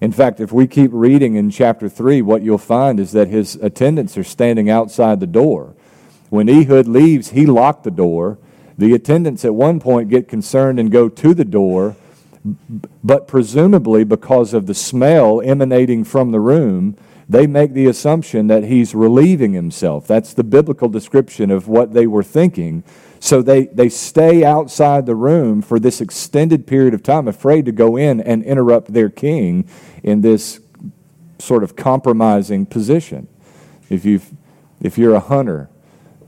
In 0.00 0.12
fact, 0.12 0.38
if 0.38 0.52
we 0.52 0.66
keep 0.66 0.90
reading 0.92 1.34
in 1.34 1.50
chapter 1.50 1.88
3, 1.88 2.22
what 2.22 2.42
you'll 2.42 2.58
find 2.58 3.00
is 3.00 3.12
that 3.12 3.28
his 3.28 3.56
attendants 3.56 4.18
are 4.18 4.24
standing 4.24 4.68
outside 4.68 5.18
the 5.18 5.26
door. 5.26 5.73
When 6.34 6.48
Ehud 6.48 6.88
leaves, 6.88 7.30
he 7.30 7.46
locked 7.46 7.84
the 7.84 7.92
door. 7.92 8.38
The 8.76 8.92
attendants 8.92 9.44
at 9.44 9.54
one 9.54 9.78
point 9.78 10.10
get 10.10 10.26
concerned 10.26 10.80
and 10.80 10.90
go 10.90 11.08
to 11.08 11.32
the 11.32 11.44
door, 11.44 11.94
but 13.04 13.28
presumably 13.28 14.02
because 14.02 14.52
of 14.52 14.66
the 14.66 14.74
smell 14.74 15.40
emanating 15.40 16.02
from 16.02 16.32
the 16.32 16.40
room, 16.40 16.96
they 17.28 17.46
make 17.46 17.72
the 17.72 17.86
assumption 17.86 18.48
that 18.48 18.64
he's 18.64 18.96
relieving 18.96 19.52
himself. 19.52 20.08
That's 20.08 20.34
the 20.34 20.42
biblical 20.42 20.88
description 20.88 21.52
of 21.52 21.68
what 21.68 21.92
they 21.92 22.08
were 22.08 22.24
thinking. 22.24 22.82
So 23.20 23.40
they, 23.40 23.66
they 23.66 23.88
stay 23.88 24.42
outside 24.42 25.06
the 25.06 25.14
room 25.14 25.62
for 25.62 25.78
this 25.78 26.00
extended 26.00 26.66
period 26.66 26.94
of 26.94 27.04
time, 27.04 27.28
afraid 27.28 27.64
to 27.66 27.72
go 27.72 27.96
in 27.96 28.20
and 28.20 28.42
interrupt 28.42 28.92
their 28.92 29.08
king 29.08 29.68
in 30.02 30.22
this 30.22 30.58
sort 31.38 31.62
of 31.62 31.76
compromising 31.76 32.66
position. 32.66 33.28
If, 33.88 34.04
you've, 34.04 34.32
if 34.80 34.98
you're 34.98 35.14
a 35.14 35.20
hunter 35.20 35.70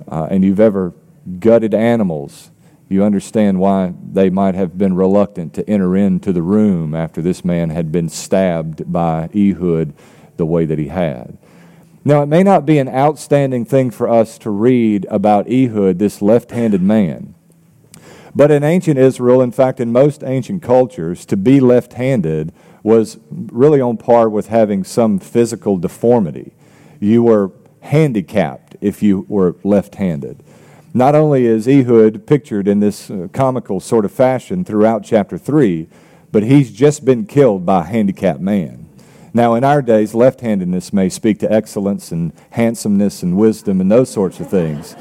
uh, 0.08 0.28
and 0.30 0.44
you've 0.44 0.60
ever 0.60 0.92
gutted 1.38 1.74
animals, 1.74 2.50
you 2.88 3.02
understand 3.02 3.58
why 3.58 3.94
they 4.12 4.30
might 4.30 4.54
have 4.54 4.78
been 4.78 4.94
reluctant 4.94 5.54
to 5.54 5.68
enter 5.68 5.96
into 5.96 6.32
the 6.32 6.42
room 6.42 6.94
after 6.94 7.20
this 7.20 7.44
man 7.44 7.70
had 7.70 7.90
been 7.90 8.08
stabbed 8.08 8.92
by 8.92 9.28
Ehud 9.34 9.92
the 10.36 10.46
way 10.46 10.64
that 10.64 10.78
he 10.78 10.88
had. 10.88 11.36
Now, 12.04 12.22
it 12.22 12.26
may 12.26 12.44
not 12.44 12.64
be 12.64 12.78
an 12.78 12.88
outstanding 12.88 13.64
thing 13.64 13.90
for 13.90 14.08
us 14.08 14.38
to 14.38 14.50
read 14.50 15.06
about 15.10 15.50
Ehud, 15.50 15.98
this 15.98 16.22
left 16.22 16.52
handed 16.52 16.80
man. 16.80 17.34
But 18.32 18.50
in 18.50 18.62
ancient 18.62 18.98
Israel, 18.98 19.40
in 19.40 19.50
fact, 19.50 19.80
in 19.80 19.90
most 19.90 20.22
ancient 20.22 20.62
cultures, 20.62 21.24
to 21.26 21.36
be 21.36 21.58
left 21.58 21.94
handed 21.94 22.52
was 22.82 23.18
really 23.30 23.80
on 23.80 23.96
par 23.96 24.28
with 24.28 24.46
having 24.46 24.84
some 24.84 25.18
physical 25.18 25.78
deformity. 25.78 26.52
You 27.00 27.24
were 27.24 27.50
handicapped 27.80 28.65
if 28.80 29.02
you 29.02 29.26
were 29.28 29.56
left 29.64 29.96
handed. 29.96 30.42
Not 30.94 31.14
only 31.14 31.44
is 31.44 31.68
Ehud 31.68 32.26
pictured 32.26 32.66
in 32.66 32.80
this 32.80 33.10
uh, 33.10 33.28
comical 33.32 33.80
sort 33.80 34.04
of 34.04 34.12
fashion 34.12 34.64
throughout 34.64 35.04
chapter 35.04 35.36
3, 35.36 35.88
but 36.32 36.42
he's 36.42 36.72
just 36.72 37.04
been 37.04 37.26
killed 37.26 37.66
by 37.66 37.82
a 37.82 37.86
handicapped 37.86 38.40
man. 38.40 38.88
Now, 39.34 39.54
in 39.54 39.64
our 39.64 39.82
days, 39.82 40.14
left 40.14 40.40
handedness 40.40 40.94
may 40.94 41.10
speak 41.10 41.38
to 41.40 41.52
excellence 41.52 42.10
and 42.10 42.32
handsomeness 42.50 43.22
and 43.22 43.36
wisdom 43.36 43.82
and 43.82 43.90
those 43.90 44.10
sorts 44.10 44.40
of 44.40 44.48
things. 44.48 44.96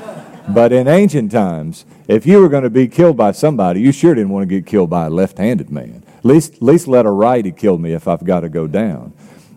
But 0.50 0.74
in 0.74 0.88
ancient 0.88 1.32
times, 1.32 1.86
if 2.08 2.26
you 2.26 2.40
were 2.40 2.50
going 2.50 2.64
to 2.64 2.70
be 2.70 2.88
killed 2.88 3.18
by 3.18 3.32
somebody, 3.32 3.80
you 3.80 3.92
sure 3.92 4.14
didn't 4.14 4.32
want 4.32 4.44
to 4.44 4.54
get 4.54 4.66
killed 4.66 4.90
by 4.90 5.06
a 5.06 5.10
left 5.10 5.38
handed 5.38 5.70
man. 5.70 6.04
Least, 6.24 6.62
least 6.62 6.88
let 6.88 7.06
a 7.06 7.12
righty 7.12 7.52
kill 7.52 7.78
me 7.78 7.94
if 7.94 8.08
I've 8.08 8.26
got 8.26 8.42
to 8.42 8.50
go 8.50 8.68
down. 8.68 9.14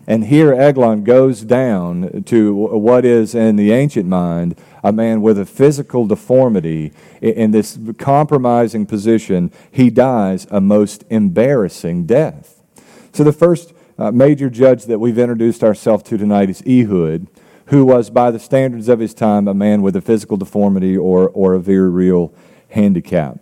And 0.09 0.25
here 0.25 0.55
Eglon 0.55 1.03
goes 1.03 1.41
down 1.41 2.23
to 2.25 2.51
what 2.55 3.05
is, 3.05 3.35
in 3.35 3.57
the 3.57 3.71
ancient 3.71 4.07
mind, 4.07 4.59
a 4.83 4.91
man 4.91 5.21
with 5.21 5.37
a 5.37 5.45
physical 5.45 6.07
deformity 6.07 6.91
in 7.21 7.51
this 7.51 7.77
compromising 7.99 8.87
position. 8.87 9.51
He 9.71 9.91
dies 9.91 10.47
a 10.49 10.59
most 10.59 11.03
embarrassing 11.11 12.07
death. 12.07 12.59
So 13.13 13.23
the 13.23 13.31
first 13.31 13.71
uh, 13.99 14.11
major 14.11 14.49
judge 14.49 14.85
that 14.85 14.97
we've 14.97 15.19
introduced 15.19 15.63
ourselves 15.63 16.01
to 16.05 16.17
tonight 16.17 16.49
is 16.49 16.63
Ehud, 16.65 17.27
who 17.67 17.85
was, 17.85 18.09
by 18.09 18.31
the 18.31 18.39
standards 18.39 18.89
of 18.89 18.97
his 18.97 19.13
time, 19.13 19.47
a 19.47 19.53
man 19.53 19.83
with 19.83 19.95
a 19.95 20.01
physical 20.01 20.37
deformity 20.37 20.97
or, 20.97 21.29
or 21.29 21.53
a 21.53 21.59
very 21.59 21.89
real 21.91 22.33
handicap. 22.69 23.37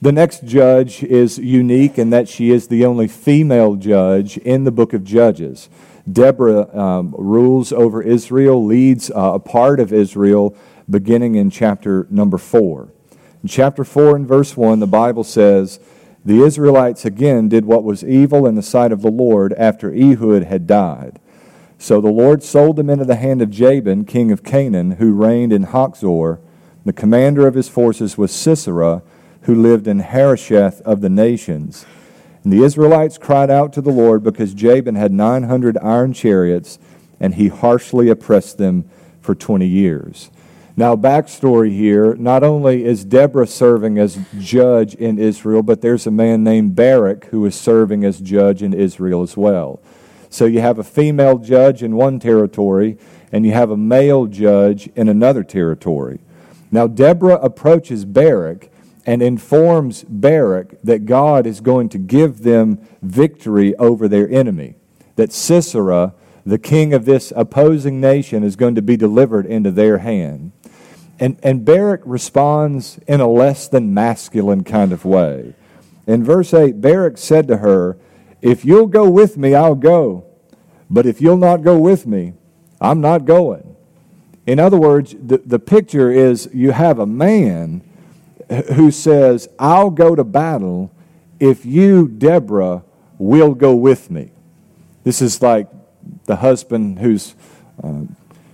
The 0.00 0.12
next 0.12 0.44
judge 0.44 1.02
is 1.02 1.38
unique 1.38 1.98
in 1.98 2.10
that 2.10 2.28
she 2.28 2.52
is 2.52 2.68
the 2.68 2.84
only 2.84 3.08
female 3.08 3.74
judge 3.74 4.36
in 4.38 4.62
the 4.62 4.70
book 4.70 4.92
of 4.92 5.02
Judges. 5.02 5.68
Deborah 6.10 6.74
um, 6.78 7.14
rules 7.18 7.72
over 7.72 8.02
Israel, 8.02 8.64
leads 8.64 9.10
uh, 9.10 9.32
a 9.34 9.38
part 9.38 9.80
of 9.80 9.92
Israel 9.92 10.56
beginning 10.88 11.34
in 11.34 11.50
chapter 11.50 12.06
number 12.10 12.38
4. 12.38 12.88
In 13.42 13.48
chapter 13.48 13.84
4 13.84 14.16
and 14.16 14.26
verse 14.26 14.56
1, 14.56 14.80
the 14.80 14.86
Bible 14.86 15.24
says, 15.24 15.80
the 16.26 16.42
Israelites 16.42 17.04
again 17.04 17.48
did 17.48 17.66
what 17.66 17.84
was 17.84 18.02
evil 18.02 18.46
in 18.46 18.56
the 18.56 18.62
sight 18.62 18.90
of 18.90 19.00
the 19.00 19.12
Lord 19.12 19.52
after 19.52 19.94
Ehud 19.94 20.42
had 20.42 20.66
died. 20.66 21.20
So 21.78 22.00
the 22.00 22.10
Lord 22.10 22.42
sold 22.42 22.74
them 22.74 22.90
into 22.90 23.04
the 23.04 23.14
hand 23.14 23.40
of 23.40 23.50
Jabin, 23.50 24.04
king 24.04 24.32
of 24.32 24.42
Canaan, 24.42 24.92
who 24.92 25.12
reigned 25.12 25.52
in 25.52 25.66
Hatzor. 25.66 26.40
The 26.84 26.92
commander 26.92 27.46
of 27.46 27.54
his 27.54 27.68
forces 27.68 28.18
was 28.18 28.32
Sisera, 28.32 29.02
who 29.42 29.54
lived 29.54 29.86
in 29.86 30.00
Harosheth 30.00 30.80
of 30.80 31.00
the 31.00 31.08
nations. 31.08 31.86
And 32.46 32.52
the 32.52 32.62
Israelites 32.62 33.18
cried 33.18 33.50
out 33.50 33.72
to 33.72 33.80
the 33.80 33.90
Lord 33.90 34.22
because 34.22 34.54
Jabin 34.54 34.94
had 34.94 35.10
900 35.10 35.76
iron 35.78 36.12
chariots, 36.12 36.78
and 37.18 37.34
he 37.34 37.48
harshly 37.48 38.08
oppressed 38.08 38.56
them 38.56 38.88
for 39.20 39.34
20 39.34 39.66
years. 39.66 40.30
Now, 40.76 40.94
backstory 40.94 41.72
here 41.72 42.14
not 42.14 42.44
only 42.44 42.84
is 42.84 43.04
Deborah 43.04 43.48
serving 43.48 43.98
as 43.98 44.20
judge 44.38 44.94
in 44.94 45.18
Israel, 45.18 45.64
but 45.64 45.80
there's 45.80 46.06
a 46.06 46.12
man 46.12 46.44
named 46.44 46.76
Barak 46.76 47.24
who 47.24 47.44
is 47.46 47.56
serving 47.56 48.04
as 48.04 48.20
judge 48.20 48.62
in 48.62 48.72
Israel 48.72 49.22
as 49.24 49.36
well. 49.36 49.80
So 50.30 50.44
you 50.44 50.60
have 50.60 50.78
a 50.78 50.84
female 50.84 51.38
judge 51.38 51.82
in 51.82 51.96
one 51.96 52.20
territory, 52.20 52.96
and 53.32 53.44
you 53.44 53.54
have 53.54 53.72
a 53.72 53.76
male 53.76 54.26
judge 54.26 54.88
in 54.94 55.08
another 55.08 55.42
territory. 55.42 56.20
Now, 56.70 56.86
Deborah 56.86 57.40
approaches 57.42 58.04
Barak 58.04 58.70
and 59.06 59.22
informs 59.22 60.04
Barak 60.08 60.82
that 60.82 61.06
God 61.06 61.46
is 61.46 61.60
going 61.60 61.88
to 61.90 61.98
give 61.98 62.42
them 62.42 62.86
victory 63.00 63.74
over 63.76 64.08
their 64.08 64.28
enemy, 64.28 64.74
that 65.14 65.32
Sisera, 65.32 66.12
the 66.44 66.58
king 66.58 66.92
of 66.92 67.04
this 67.04 67.32
opposing 67.36 68.00
nation, 68.00 68.42
is 68.42 68.56
going 68.56 68.74
to 68.74 68.82
be 68.82 68.96
delivered 68.96 69.46
into 69.46 69.70
their 69.70 69.98
hand. 69.98 70.50
And, 71.20 71.38
and 71.42 71.64
Barak 71.64 72.02
responds 72.04 72.98
in 73.06 73.20
a 73.20 73.28
less 73.28 73.68
than 73.68 73.94
masculine 73.94 74.64
kind 74.64 74.92
of 74.92 75.04
way. 75.04 75.54
In 76.06 76.24
verse 76.24 76.52
8, 76.52 76.80
Barak 76.80 77.16
said 77.16 77.46
to 77.48 77.58
her, 77.58 77.96
If 78.42 78.64
you'll 78.64 78.86
go 78.88 79.08
with 79.08 79.38
me, 79.38 79.54
I'll 79.54 79.76
go. 79.76 80.26
But 80.90 81.06
if 81.06 81.20
you'll 81.20 81.36
not 81.36 81.62
go 81.62 81.78
with 81.78 82.06
me, 82.06 82.34
I'm 82.80 83.00
not 83.00 83.24
going. 83.24 83.76
In 84.46 84.58
other 84.58 84.76
words, 84.76 85.14
the, 85.20 85.38
the 85.38 85.58
picture 85.58 86.10
is 86.10 86.48
you 86.52 86.72
have 86.72 86.98
a 86.98 87.06
man 87.06 87.82
who 88.48 88.90
says, 88.90 89.48
I'll 89.58 89.90
go 89.90 90.14
to 90.14 90.24
battle 90.24 90.92
if 91.38 91.66
you, 91.66 92.08
Deborah, 92.08 92.82
will 93.18 93.54
go 93.54 93.74
with 93.74 94.10
me. 94.10 94.30
This 95.04 95.20
is 95.20 95.42
like 95.42 95.68
the 96.24 96.36
husband 96.36 96.98
who's 96.98 97.34
uh, 97.82 98.02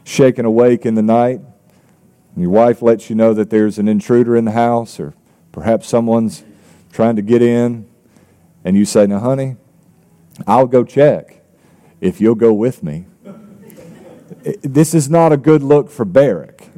shaken 0.04 0.44
awake 0.44 0.84
in 0.84 0.94
the 0.94 1.02
night 1.02 1.40
your 2.36 2.50
wife 2.50 2.80
lets 2.80 3.10
you 3.10 3.16
know 3.16 3.34
that 3.34 3.50
there's 3.50 3.78
an 3.78 3.88
intruder 3.88 4.36
in 4.36 4.44
the 4.44 4.52
house, 4.52 4.98
or 4.98 5.14
perhaps 5.50 5.86
someone's 5.86 6.44
trying 6.90 7.16
to 7.16 7.22
get 7.22 7.42
in, 7.42 7.86
and 8.64 8.76
you 8.76 8.84
say, 8.84 9.06
Now, 9.06 9.18
honey, 9.18 9.56
I'll 10.46 10.66
go 10.66 10.84
check 10.84 11.42
if 12.00 12.20
you'll 12.20 12.34
go 12.34 12.54
with 12.54 12.82
me. 12.82 13.04
this 14.62 14.94
is 14.94 15.10
not 15.10 15.32
a 15.32 15.36
good 15.36 15.62
look 15.62 15.90
for 15.90 16.04
Barak. 16.04 16.68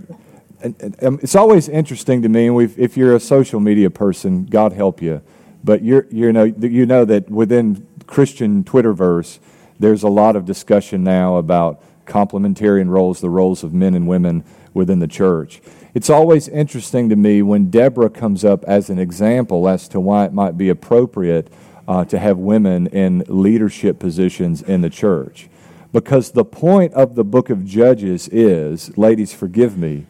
Um, 0.65 1.19
it's 1.23 1.35
always 1.35 1.69
interesting 1.69 2.23
to 2.23 2.29
me, 2.29 2.47
and 2.47 2.79
if 2.79 2.97
you're 2.97 3.15
a 3.15 3.21
social 3.21 3.61
media 3.61 3.91
person, 3.91 4.47
God 4.47 4.73
help 4.73 5.03
you, 5.03 5.21
but 5.63 5.83
you're, 5.83 6.07
you 6.11 6.33
know, 6.33 6.45
you 6.45 6.87
know 6.87 7.05
that 7.05 7.29
within 7.29 7.87
Christian 8.07 8.65
Twitterverse, 8.65 9.41
there's 9.79 10.03
a 10.03 10.09
lot 10.09 10.37
of 10.37 10.47
discussion 10.47 11.05
now 11.05 11.37
about 11.37 11.83
complementarian 12.07 12.89
roles, 12.89 13.21
the 13.21 13.29
roles 13.29 13.63
of 13.63 13.75
men 13.75 13.95
and 13.95 14.09
women 14.09 14.43
within 14.73 15.01
the 15.01 15.09
church. 15.09 15.61
It's 15.93 16.09
always 16.09 16.49
interesting 16.49 17.11
to 17.11 17.17
me 17.17 17.43
when 17.43 17.71
Deborah 17.71 18.11
comes 18.11 18.45
up 18.45 18.65
as 18.65 18.89
an 18.89 18.99
example 18.99 19.69
as 19.69 19.87
to 19.89 20.01
why 20.01 20.25
it 20.25 20.33
might 20.33 20.57
be 20.57 20.71
appropriate 20.71 21.53
uh, 21.87 22.05
to 22.07 22.19
have 22.19 22.39
women 22.39 22.87
in 22.87 23.23
leadership 23.29 23.99
positions 23.99 24.63
in 24.63 24.81
the 24.81 24.91
church. 24.91 25.49
Because 25.93 26.33
the 26.33 26.45
point 26.45 26.93
of 26.95 27.15
the 27.15 27.23
book 27.23 27.51
of 27.51 27.65
Judges 27.65 28.29
is, 28.29 28.97
ladies, 28.97 29.33
forgive 29.33 29.77
me, 29.79 30.07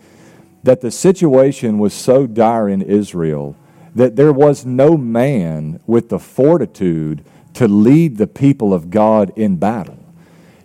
that 0.65 0.81
the 0.81 0.91
situation 0.91 1.79
was 1.79 1.95
so 1.95 2.27
dire 2.27 2.69
in 2.69 2.83
Israel 2.83 3.55
that 3.95 4.17
there 4.17 4.33
was 4.33 4.67
no 4.67 4.97
man 4.97 5.79
with 5.87 6.09
the 6.09 6.19
fortitude 6.19 7.25
to 7.53 7.69
lead 7.69 8.17
the 8.17 8.27
people 8.27 8.75
of 8.75 8.91
God 8.91 9.33
in 9.37 9.57
battle. 9.57 9.99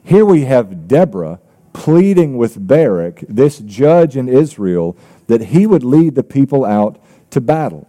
Here 0.04 0.26
we 0.26 0.46
have 0.46 0.88
Deborah 0.88 1.40
pleading 1.74 2.38
with 2.38 2.68
Barak, 2.68 3.24
this 3.30 3.60
judge 3.60 4.18
in 4.18 4.28
Israel, 4.28 4.98
that 5.28 5.42
he 5.42 5.68
would 5.68 5.84
lead 5.84 6.16
the 6.16 6.24
people 6.24 6.66
out 6.66 7.00
to 7.30 7.40
battle. 7.40 7.88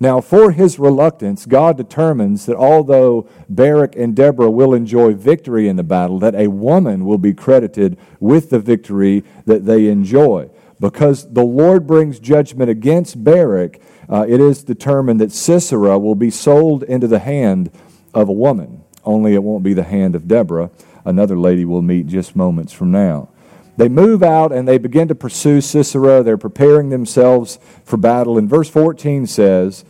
Now, 0.00 0.22
for 0.22 0.52
his 0.52 0.78
reluctance, 0.78 1.44
God 1.44 1.76
determines 1.76 2.46
that 2.46 2.56
although 2.56 3.28
Barak 3.50 3.94
and 3.96 4.16
Deborah 4.16 4.50
will 4.50 4.72
enjoy 4.72 5.12
victory 5.12 5.68
in 5.68 5.76
the 5.76 5.82
battle, 5.82 6.18
that 6.20 6.34
a 6.34 6.48
woman 6.48 7.04
will 7.04 7.18
be 7.18 7.34
credited 7.34 7.98
with 8.18 8.48
the 8.48 8.58
victory 8.58 9.22
that 9.44 9.66
they 9.66 9.88
enjoy. 9.88 10.48
Because 10.80 11.30
the 11.32 11.44
Lord 11.44 11.86
brings 11.86 12.18
judgment 12.18 12.70
against 12.70 13.22
Barak, 13.22 13.80
uh, 14.08 14.24
it 14.26 14.40
is 14.40 14.64
determined 14.64 15.20
that 15.20 15.30
Sisera 15.30 15.98
will 15.98 16.14
be 16.14 16.30
sold 16.30 16.82
into 16.82 17.06
the 17.06 17.18
hand 17.18 17.70
of 18.14 18.28
a 18.28 18.32
woman. 18.32 18.82
Only 19.04 19.34
it 19.34 19.42
won't 19.42 19.62
be 19.62 19.74
the 19.74 19.84
hand 19.84 20.16
of 20.16 20.26
Deborah. 20.26 20.70
Another 21.04 21.38
lady 21.38 21.64
we'll 21.64 21.82
meet 21.82 22.06
just 22.06 22.34
moments 22.34 22.72
from 22.72 22.90
now. 22.90 23.28
They 23.76 23.88
move 23.88 24.22
out 24.22 24.52
and 24.52 24.66
they 24.66 24.78
begin 24.78 25.08
to 25.08 25.14
pursue 25.14 25.60
Sisera. 25.60 26.22
They're 26.22 26.36
preparing 26.36 26.88
themselves 26.88 27.58
for 27.84 27.96
battle. 27.96 28.36
And 28.36 28.48
verse 28.48 28.68
14 28.68 29.26
says, 29.26 29.84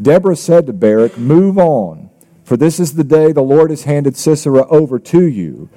Deborah 0.00 0.36
said 0.36 0.66
to 0.66 0.72
Barak, 0.72 1.18
Move 1.18 1.58
on, 1.58 2.10
for 2.42 2.56
this 2.56 2.78
is 2.78 2.94
the 2.94 3.04
day 3.04 3.32
the 3.32 3.42
Lord 3.42 3.70
has 3.70 3.84
handed 3.84 4.16
Sisera 4.16 4.66
over 4.68 4.98
to 4.98 5.26
you. 5.26 5.68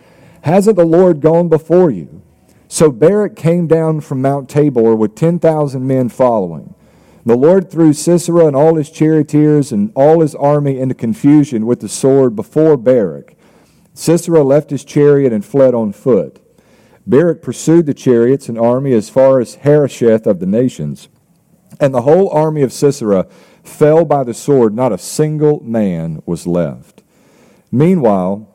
Hasn't 0.41 0.77
the 0.77 0.85
Lord 0.85 1.19
gone 1.19 1.49
before 1.49 1.89
you? 1.89 2.21
So 2.67 2.91
Barak 2.91 3.35
came 3.35 3.67
down 3.67 4.01
from 4.01 4.21
Mount 4.21 4.49
Tabor 4.49 4.95
with 4.95 5.15
10,000 5.15 5.85
men 5.85 6.09
following. 6.09 6.75
The 7.25 7.35
Lord 7.37 7.69
threw 7.69 7.93
Sisera 7.93 8.45
and 8.45 8.55
all 8.55 8.75
his 8.75 8.89
charioteers 8.89 9.71
and 9.71 9.91
all 9.95 10.21
his 10.21 10.35
army 10.35 10.79
into 10.79 10.95
confusion 10.95 11.65
with 11.65 11.81
the 11.81 11.89
sword 11.89 12.35
before 12.35 12.77
Barak. 12.77 13.35
Sisera 13.93 14.43
left 14.43 14.69
his 14.69 14.85
chariot 14.85 15.33
and 15.33 15.43
fled 15.43 15.73
on 15.73 15.91
foot. 15.91 16.39
Barak 17.05 17.41
pursued 17.41 17.85
the 17.85 17.93
chariots 17.93 18.47
and 18.47 18.57
army 18.57 18.93
as 18.93 19.09
far 19.09 19.39
as 19.39 19.55
Harosheth 19.55 20.27
of 20.27 20.39
the 20.39 20.45
nations. 20.45 21.09
And 21.79 21.93
the 21.93 22.03
whole 22.03 22.29
army 22.29 22.61
of 22.61 22.73
Sisera 22.73 23.27
fell 23.63 24.05
by 24.05 24.23
the 24.23 24.33
sword, 24.33 24.73
not 24.73 24.93
a 24.93 24.97
single 24.97 25.61
man 25.63 26.21
was 26.25 26.47
left. 26.47 27.03
Meanwhile, 27.71 28.47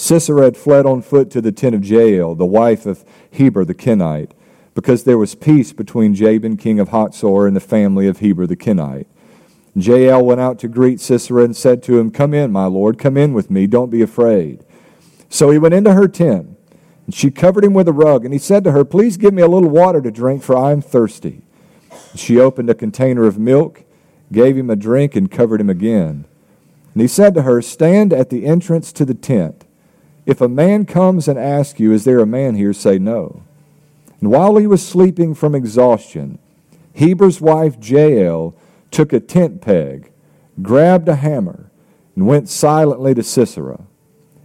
Sisera 0.00 0.44
had 0.44 0.56
fled 0.56 0.86
on 0.86 1.02
foot 1.02 1.30
to 1.30 1.40
the 1.40 1.52
tent 1.52 1.74
of 1.74 1.84
Jael, 1.84 2.34
the 2.34 2.46
wife 2.46 2.86
of 2.86 3.04
Heber 3.30 3.64
the 3.64 3.74
Kenite, 3.74 4.32
because 4.74 5.04
there 5.04 5.18
was 5.18 5.34
peace 5.34 5.72
between 5.72 6.14
Jabin, 6.14 6.56
king 6.56 6.80
of 6.80 6.88
Hatzor, 6.88 7.46
and 7.46 7.54
the 7.54 7.60
family 7.60 8.06
of 8.06 8.18
Heber 8.18 8.46
the 8.46 8.56
Kenite. 8.56 9.06
Jael 9.74 10.24
went 10.24 10.40
out 10.40 10.58
to 10.60 10.68
greet 10.68 11.00
Sisera 11.00 11.44
and 11.44 11.56
said 11.56 11.82
to 11.82 11.98
him, 11.98 12.10
Come 12.10 12.32
in, 12.32 12.50
my 12.50 12.64
lord, 12.64 12.98
come 12.98 13.16
in 13.16 13.34
with 13.34 13.50
me, 13.50 13.66
don't 13.66 13.90
be 13.90 14.00
afraid. 14.00 14.64
So 15.28 15.50
he 15.50 15.58
went 15.58 15.74
into 15.74 15.92
her 15.92 16.08
tent, 16.08 16.56
and 17.04 17.14
she 17.14 17.30
covered 17.30 17.64
him 17.64 17.74
with 17.74 17.86
a 17.86 17.92
rug, 17.92 18.24
and 18.24 18.32
he 18.32 18.38
said 18.38 18.64
to 18.64 18.72
her, 18.72 18.84
Please 18.84 19.16
give 19.16 19.34
me 19.34 19.42
a 19.42 19.48
little 19.48 19.68
water 19.68 20.00
to 20.00 20.10
drink, 20.10 20.42
for 20.42 20.56
I 20.56 20.72
am 20.72 20.80
thirsty. 20.80 21.42
She 22.16 22.40
opened 22.40 22.70
a 22.70 22.74
container 22.74 23.26
of 23.26 23.38
milk 23.38 23.84
gave 24.32 24.56
him 24.56 24.70
a 24.70 24.76
drink, 24.76 25.16
and 25.16 25.30
covered 25.30 25.60
him 25.60 25.70
again. 25.70 26.24
And 26.94 27.02
he 27.02 27.08
said 27.08 27.34
to 27.34 27.42
her, 27.42 27.60
Stand 27.60 28.12
at 28.12 28.30
the 28.30 28.46
entrance 28.46 28.92
to 28.92 29.04
the 29.04 29.14
tent. 29.14 29.64
If 30.26 30.40
a 30.40 30.48
man 30.48 30.86
comes 30.86 31.28
and 31.28 31.38
asks 31.38 31.80
you, 31.80 31.92
Is 31.92 32.04
there 32.04 32.20
a 32.20 32.26
man 32.26 32.54
here? 32.54 32.72
say 32.72 32.98
no. 32.98 33.42
And 34.20 34.30
while 34.30 34.56
he 34.56 34.66
was 34.66 34.86
sleeping 34.86 35.34
from 35.34 35.54
exhaustion, 35.54 36.38
Heber's 36.92 37.40
wife 37.40 37.76
Jael 37.80 38.54
took 38.90 39.12
a 39.12 39.20
tent 39.20 39.60
peg, 39.60 40.10
grabbed 40.62 41.08
a 41.08 41.16
hammer, 41.16 41.70
and 42.14 42.26
went 42.26 42.48
silently 42.48 43.14
to 43.14 43.22
Sisera. 43.22 43.80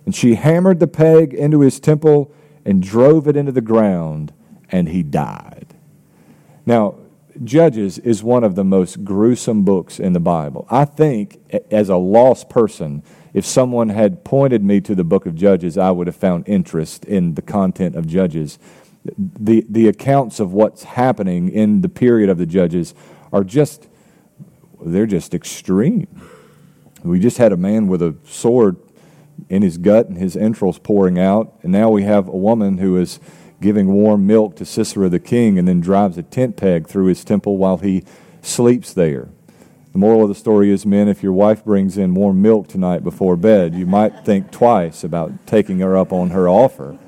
And 0.05 0.15
she 0.15 0.35
hammered 0.35 0.79
the 0.79 0.87
peg 0.87 1.33
into 1.33 1.61
his 1.61 1.79
temple 1.79 2.31
and 2.63 2.81
drove 2.81 3.27
it 3.27 3.35
into 3.35 3.51
the 3.51 3.61
ground, 3.61 4.33
and 4.71 4.89
he 4.89 5.03
died. 5.03 5.75
Now, 6.65 6.95
Judges 7.43 7.99
is 7.99 8.23
one 8.23 8.43
of 8.43 8.55
the 8.55 8.63
most 8.63 9.03
gruesome 9.03 9.63
books 9.63 9.99
in 9.99 10.13
the 10.13 10.19
Bible. 10.21 10.65
I 10.69 10.85
think, 10.85 11.39
as 11.69 11.89
a 11.89 11.97
lost 11.97 12.49
person, 12.49 13.03
if 13.35 13.45
someone 13.45 13.89
had 13.89 14.23
pointed 14.23 14.63
me 14.63 14.79
to 14.79 14.95
the 14.95 15.03
book 15.03 15.25
of 15.25 15.35
Judges, 15.35 15.77
I 15.77 15.91
would 15.91 16.07
have 16.07 16.15
found 16.15 16.47
interest 16.47 17.03
in 17.03 17.33
the 17.33 17.41
content 17.41 17.97
of 17.97 18.07
Judges. 18.07 18.57
The, 19.03 19.65
the 19.69 19.89
accounts 19.89 20.39
of 20.39 20.53
what's 20.53 20.83
happening 20.83 21.49
in 21.49 21.81
the 21.81 21.89
period 21.89 22.29
of 22.29 22.37
the 22.37 22.45
Judges 22.45 22.95
are 23.33 23.43
just, 23.43 23.89
they're 24.81 25.05
just 25.05 25.33
extreme. 25.33 26.07
We 27.03 27.19
just 27.19 27.37
had 27.37 27.51
a 27.51 27.57
man 27.57 27.87
with 27.87 28.01
a 28.01 28.15
sword 28.23 28.77
in 29.49 29.63
his 29.63 29.77
gut 29.77 30.07
and 30.07 30.17
his 30.17 30.37
entrails 30.37 30.79
pouring 30.79 31.19
out, 31.19 31.59
and 31.61 31.73
now 31.73 31.89
we 31.89 32.03
have 32.03 32.29
a 32.29 32.37
woman 32.37 32.77
who 32.77 32.95
is 32.95 33.19
giving 33.61 33.91
warm 33.91 34.25
milk 34.25 34.55
to 34.55 34.65
Sisera 34.65 35.09
the 35.09 35.19
king, 35.19 35.59
and 35.59 35.67
then 35.67 35.81
drives 35.81 36.17
a 36.17 36.23
tent 36.23 36.55
peg 36.55 36.87
through 36.87 37.07
his 37.07 37.25
temple 37.25 37.57
while 37.57 37.79
he 37.79 38.05
sleeps 38.41 38.93
there. 38.93 39.27
The 39.95 39.99
moral 39.99 40.23
of 40.23 40.27
the 40.27 40.35
story 40.35 40.71
is, 40.71 40.85
men, 40.85 41.07
if 41.07 41.23
your 41.23 41.31
wife 41.31 41.63
brings 41.63 41.97
in 41.97 42.15
warm 42.15 42.41
milk 42.41 42.67
tonight 42.67 43.01
before 43.01 43.37
bed, 43.37 43.73
you 43.73 43.85
might 43.85 44.25
think 44.25 44.51
twice 44.51 45.05
about 45.05 45.47
taking 45.47 45.79
her 45.79 45.95
up 45.95 46.11
on 46.11 46.31
her 46.31 46.49
offer. 46.49 46.99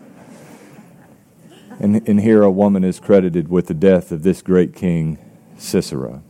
And, 1.82 2.08
and 2.08 2.22
here 2.22 2.44
a 2.44 2.50
woman 2.50 2.86
is 2.86 3.02
credited 3.02 3.50
with 3.50 3.68
the 3.68 3.74
death 3.74 4.14
of 4.14 4.24
this 4.24 4.42
great 4.42 4.74
king, 4.74 5.18
Sisera. 5.58 6.22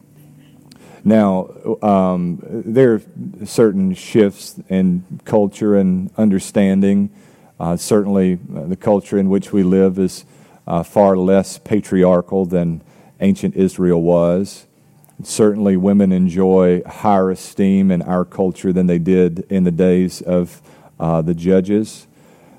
Now, 1.03 1.77
um, 1.83 2.39
there 2.41 2.95
are 2.95 3.01
certain 3.45 3.93
shifts 3.93 4.59
in 4.67 5.03
culture 5.25 5.75
and 5.75 6.09
understanding 6.17 7.11
uh, 7.59 7.77
certainly, 7.77 8.39
uh, 8.55 8.63
the 8.63 8.75
culture 8.75 9.19
in 9.19 9.29
which 9.29 9.53
we 9.53 9.61
live 9.61 9.99
is 9.99 10.25
uh, 10.65 10.81
far 10.81 11.17
less 11.17 11.59
patriarchal 11.59 12.45
than 12.45 12.81
ancient 13.19 13.55
Israel 13.55 14.01
was. 14.01 14.66
Certainly, 15.23 15.77
women 15.77 16.11
enjoy 16.11 16.83
higher 16.83 17.31
esteem 17.31 17.89
in 17.89 18.01
our 18.03 18.23
culture 18.23 18.71
than 18.71 18.85
they 18.85 18.99
did 18.99 19.39
in 19.49 19.63
the 19.63 19.71
days 19.71 20.21
of 20.21 20.61
uh, 20.99 21.21
the 21.21 21.33
judges. 21.33 22.07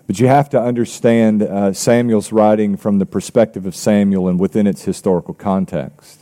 But 0.09 0.19
you 0.19 0.27
have 0.27 0.49
to 0.51 0.61
understand 0.61 1.43
uh, 1.43 1.73
Samuel's 1.73 2.33
writing 2.33 2.77
from 2.77 2.99
the 2.99 3.07
perspective 3.07 3.67
of 3.67 3.77
Samuel 3.77 4.29
and 4.29 4.41
within 4.41 4.67
its 4.67 4.83
historical 4.83 5.35
context. 5.35 6.21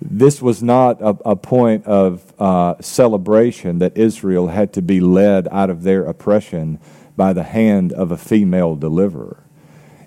This 0.00 0.40
was 0.40 0.62
not 0.62 1.00
a, 1.00 1.16
a 1.24 1.36
point 1.36 1.84
of 1.84 2.32
uh, 2.38 2.74
celebration 2.80 3.78
that 3.80 3.96
Israel 3.96 4.48
had 4.48 4.72
to 4.74 4.82
be 4.82 5.00
led 5.00 5.48
out 5.48 5.68
of 5.68 5.82
their 5.82 6.04
oppression 6.04 6.78
by 7.16 7.32
the 7.32 7.42
hand 7.42 7.92
of 7.92 8.10
a 8.10 8.16
female 8.16 8.74
deliverer. 8.74 9.42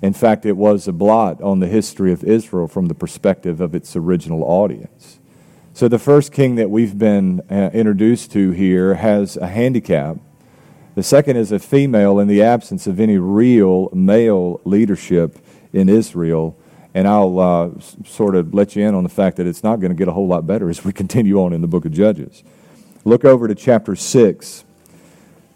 In 0.01 0.13
fact, 0.13 0.45
it 0.45 0.57
was 0.57 0.87
a 0.87 0.93
blot 0.93 1.41
on 1.41 1.59
the 1.59 1.67
history 1.67 2.11
of 2.11 2.23
Israel 2.23 2.67
from 2.67 2.87
the 2.87 2.95
perspective 2.95 3.61
of 3.61 3.75
its 3.75 3.95
original 3.95 4.43
audience. 4.43 5.19
So, 5.75 5.89
the 5.89 5.99
first 5.99 6.31
king 6.31 6.55
that 6.55 6.69
we've 6.69 6.97
been 6.97 7.41
uh, 7.51 7.69
introduced 7.73 8.31
to 8.31 8.51
here 8.51 8.93
has 8.93 9.35
a 9.35 9.47
handicap. 9.47 10.15
The 10.95 11.03
second 11.03 11.35
is 11.35 11.51
a 11.51 11.59
female 11.59 12.17
in 12.17 12.29
the 12.29 12.41
absence 12.41 12.87
of 12.87 12.97
any 12.97 13.17
real 13.17 13.89
male 13.91 14.61
leadership 14.63 15.37
in 15.73 15.89
Israel. 15.89 16.57
And 16.93 17.09
I'll 17.09 17.39
uh, 17.39 17.69
sort 18.05 18.35
of 18.35 18.53
let 18.53 18.77
you 18.77 18.87
in 18.87 18.95
on 18.95 19.03
the 19.03 19.09
fact 19.09 19.35
that 19.35 19.47
it's 19.47 19.65
not 19.65 19.81
going 19.81 19.91
to 19.91 19.97
get 19.97 20.07
a 20.07 20.13
whole 20.13 20.29
lot 20.29 20.47
better 20.47 20.69
as 20.71 20.85
we 20.85 20.93
continue 20.93 21.41
on 21.41 21.51
in 21.51 21.59
the 21.59 21.67
book 21.67 21.83
of 21.83 21.91
Judges. 21.91 22.41
Look 23.03 23.25
over 23.25 23.45
to 23.49 23.53
chapter 23.53 23.97
6 23.97 24.63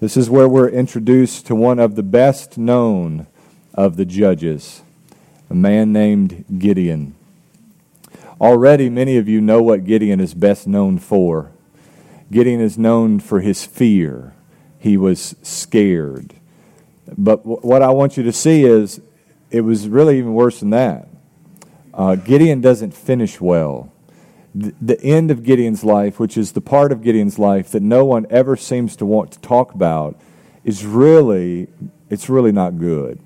this 0.02 0.18
is 0.18 0.30
where 0.30 0.50
we're 0.50 0.70
introduced 0.70 1.46
to 1.48 1.56
one 1.56 1.80
of 1.80 1.96
the 1.96 2.04
best 2.04 2.58
known 2.58 3.28
of 3.74 3.96
the 3.96 4.06
judges, 4.06 4.82
a 5.50 5.56
man 5.56 5.92
named 5.92 6.44
Gideon. 6.58 7.16
Already, 8.40 8.90
many 8.90 9.18
of 9.18 9.28
you 9.28 9.42
know 9.42 9.62
what 9.62 9.86
Gideon 9.86 10.20
is 10.20 10.34
best 10.34 10.68
known 10.68 10.98
for. 10.98 11.52
Gideon 12.32 12.62
is 12.62 12.78
known 12.78 13.20
for 13.20 13.42
his 13.42 13.66
fear. 13.66 14.34
He 14.78 14.96
was 14.96 15.36
scared. 15.42 16.36
But 17.18 17.46
what 17.46 17.82
I 17.82 17.90
want 17.90 18.18
you 18.18 18.24
to 18.24 18.32
see 18.32 18.64
is 18.64 19.02
it 19.52 19.62
was 19.62 19.88
really 19.88 20.20
even 20.20 20.34
worse 20.34 20.60
than 20.60 20.70
that. 20.70 21.08
Uh, 21.94 22.16
Gideon 22.16 22.62
doesn't 22.62 22.94
finish 22.94 23.42
well 23.42 23.92
the 24.54 25.00
end 25.02 25.32
of 25.32 25.44
Gideon's 25.44 25.84
life, 25.84 26.20
which 26.20 26.38
is 26.38 26.54
the 26.54 26.62
part 26.62 26.92
of 26.92 27.04
Gideon's 27.04 27.38
life 27.38 27.70
that 27.72 27.84
no 27.84 28.04
one 28.06 28.26
ever 28.30 28.56
seems 28.56 28.96
to 28.98 29.06
want 29.06 29.32
to 29.32 29.40
talk 29.40 29.74
about, 29.74 30.20
is 30.64 30.86
really, 30.86 31.68
it's 32.10 32.30
really 32.30 32.52
not 32.52 32.80
good. 32.80 33.20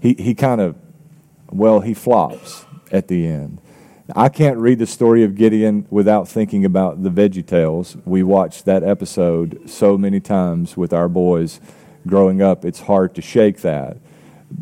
He, 0.00 0.14
he 0.14 0.34
kind 0.34 0.60
of, 0.60 0.76
well, 1.50 1.80
he 1.80 1.94
flops 1.94 2.66
at 2.92 3.08
the 3.08 3.26
end. 3.26 3.60
I 4.16 4.30
can't 4.30 4.56
read 4.56 4.78
the 4.78 4.86
story 4.86 5.22
of 5.22 5.34
Gideon 5.34 5.86
without 5.90 6.26
thinking 6.26 6.64
about 6.64 7.02
the 7.02 7.10
Veggie 7.10 7.46
Tales. 7.46 7.98
We 8.06 8.22
watched 8.22 8.64
that 8.64 8.82
episode 8.82 9.68
so 9.68 9.98
many 9.98 10.18
times 10.18 10.78
with 10.78 10.94
our 10.94 11.10
boys 11.10 11.60
growing 12.06 12.40
up, 12.40 12.64
it's 12.64 12.80
hard 12.80 13.14
to 13.16 13.22
shake 13.22 13.60
that. 13.60 13.98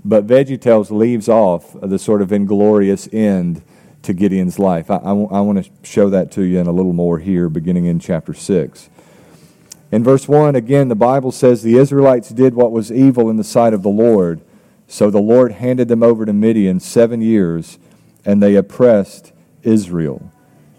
But 0.05 0.27
Veggie 0.27 0.61
Tales 0.61 0.91
leaves 0.91 1.29
off 1.29 1.77
the 1.81 1.99
sort 1.99 2.23
of 2.23 2.33
inglorious 2.33 3.09
end 3.13 3.63
to 4.03 4.13
Gideon's 4.13 4.59
life. 4.59 4.91
I, 4.91 5.13
want 5.13 5.65
to 5.65 5.71
show 5.85 6.11
that 6.11 6.33
to 6.33 6.43
you 6.43 6.59
in 6.59 6.67
a 6.67 6.73
little 6.73 6.93
more 6.93 7.21
here, 7.21 7.49
beginning 7.49 7.85
in 7.87 8.01
chapter 8.01 8.35
6. 8.35 8.91
In 9.93 10.03
verse 10.03 10.27
1, 10.27 10.57
again, 10.57 10.89
the 10.89 10.97
Bible 10.97 11.31
says 11.31 11.63
the 11.63 11.77
Israelites 11.77 12.31
did 12.31 12.55
what 12.55 12.73
was 12.73 12.91
evil 12.91 13.31
in 13.31 13.37
the 13.37 13.45
sight 13.45 13.73
of 13.73 13.83
the 13.83 13.89
Lord, 13.89 14.41
So 14.89 15.09
the 15.09 15.21
Lord 15.21 15.53
handed 15.53 15.87
them 15.87 16.03
over 16.03 16.27
to 16.27 16.33
Midian 16.33 16.81
seven 16.81 17.21
years, 17.21 17.79
and 18.25 18.43
they 18.43 18.57
oppressed 18.57 19.33
Israel. 19.67 20.31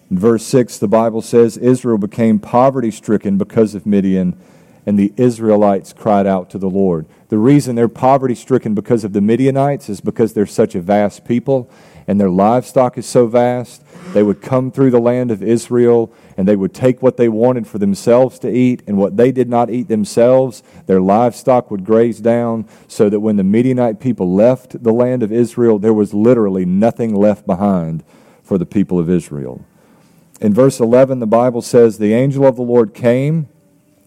In 0.10 0.18
verse 0.18 0.46
6, 0.46 0.78
the 0.78 0.88
Bible 0.88 1.22
says 1.22 1.58
Israel 1.58 1.98
became 1.98 2.40
poverty 2.40 2.92
stricken 2.92 3.38
because 3.38 3.76
of 3.76 3.86
Midian, 3.86 4.40
and 4.86 4.98
the 4.98 5.14
Israelites 5.18 5.92
cried 5.92 6.26
out 6.26 6.50
to 6.52 6.58
the 6.58 6.70
Lord. 6.70 7.06
The 7.28 7.38
reason 7.38 7.76
they're 7.76 7.90
poverty 7.90 8.36
stricken 8.36 8.74
because 8.74 9.04
of 9.04 9.12
the 9.12 9.20
Midianites 9.20 9.90
is 9.90 10.00
because 10.00 10.32
they're 10.32 10.46
such 10.46 10.76
a 10.76 10.82
vast 10.82 11.26
people 11.26 11.70
and 12.08 12.20
their 12.20 12.30
livestock 12.30 12.98
is 12.98 13.06
so 13.06 13.28
vast. 13.28 13.84
They 14.14 14.24
would 14.24 14.42
come 14.42 14.72
through 14.72 14.92
the 14.92 15.00
land 15.00 15.30
of 15.30 15.44
Israel 15.44 16.14
and 16.38 16.48
they 16.48 16.56
would 16.56 16.74
take 16.74 17.02
what 17.02 17.18
they 17.18 17.28
wanted 17.28 17.68
for 17.68 17.80
themselves 17.80 18.40
to 18.40 18.50
eat 18.50 18.82
and 18.88 18.98
what 18.98 19.18
they 19.18 19.34
did 19.34 19.50
not 19.50 19.70
eat 19.70 19.90
themselves, 19.90 20.64
their 20.86 21.02
livestock 21.02 21.70
would 21.70 21.84
graze 21.84 22.22
down, 22.22 22.66
so 22.88 23.10
that 23.10 23.20
when 23.20 23.36
the 23.36 23.44
Midianite 23.44 24.00
people 24.00 24.34
left 24.34 24.82
the 24.84 24.94
land 24.94 25.22
of 25.22 25.34
Israel, 25.34 25.80
there 25.80 25.94
was 25.94 26.14
literally 26.14 26.64
nothing 26.64 27.14
left 27.14 27.46
behind 27.46 28.04
for 28.48 28.58
the 28.58 28.66
people 28.66 28.98
of 28.98 29.10
Israel. 29.10 29.64
In 30.40 30.54
verse 30.54 30.80
11, 30.80 31.20
the 31.20 31.28
Bible 31.28 31.62
says, 31.62 31.98
The 31.98 32.14
angel 32.14 32.46
of 32.46 32.56
the 32.56 32.62
Lord 32.62 32.94
came, 32.94 33.50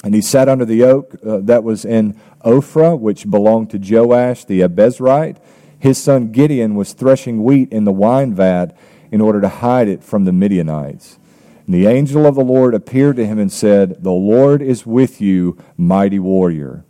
and 0.03 0.15
he 0.15 0.23
sat 0.23 0.49
under 0.49 0.65
the 0.65 0.83
oak 0.83 1.15
uh, 1.25 1.39
that 1.43 1.63
was 1.63 1.85
in 1.85 2.19
Ophrah, 2.45 2.99
which 2.99 3.31
belonged 3.31 3.71
to 3.71 3.79
Joash 3.79 4.45
the 4.45 4.61
Abiezrite. 4.61 5.39
His 5.79 6.03
son 6.03 6.33
Gideon 6.33 6.75
was 6.75 6.93
threshing 6.93 7.43
wheat 7.43 7.71
in 7.71 7.85
the 7.85 7.93
wine 7.93 8.35
vat 8.35 8.77
in 9.11 9.21
order 9.21 9.41
to 9.41 9.49
hide 9.49 9.89
it 9.89 10.03
from 10.03 10.25
the 10.25 10.33
Midianites. 10.33 11.19
And 11.67 11.75
the 11.75 11.87
angel 11.87 12.27
of 12.27 12.35
the 12.35 12.45
Lord 12.45 12.75
appeared 12.75 13.17
to 13.17 13.27
him 13.27 13.39
and 13.39 13.53
said, 13.53 14.03
The 14.03 14.11
Lord 14.11 14.63
is 14.63 14.87
with 14.87 15.21
you, 15.21 15.59
mighty 15.77 16.19
warrior. 16.19 16.85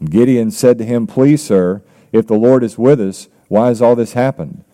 And 0.00 0.10
Gideon 0.10 0.50
said 0.50 0.78
to 0.78 0.84
him, 0.84 1.06
Please, 1.06 1.42
sir, 1.42 1.82
if 2.12 2.26
the 2.26 2.34
Lord 2.34 2.62
is 2.62 2.76
with 2.76 3.00
us, 3.00 3.28
why 3.48 3.68
has 3.68 3.80
all 3.80 3.96
this 3.96 4.12
happened? 4.12 4.64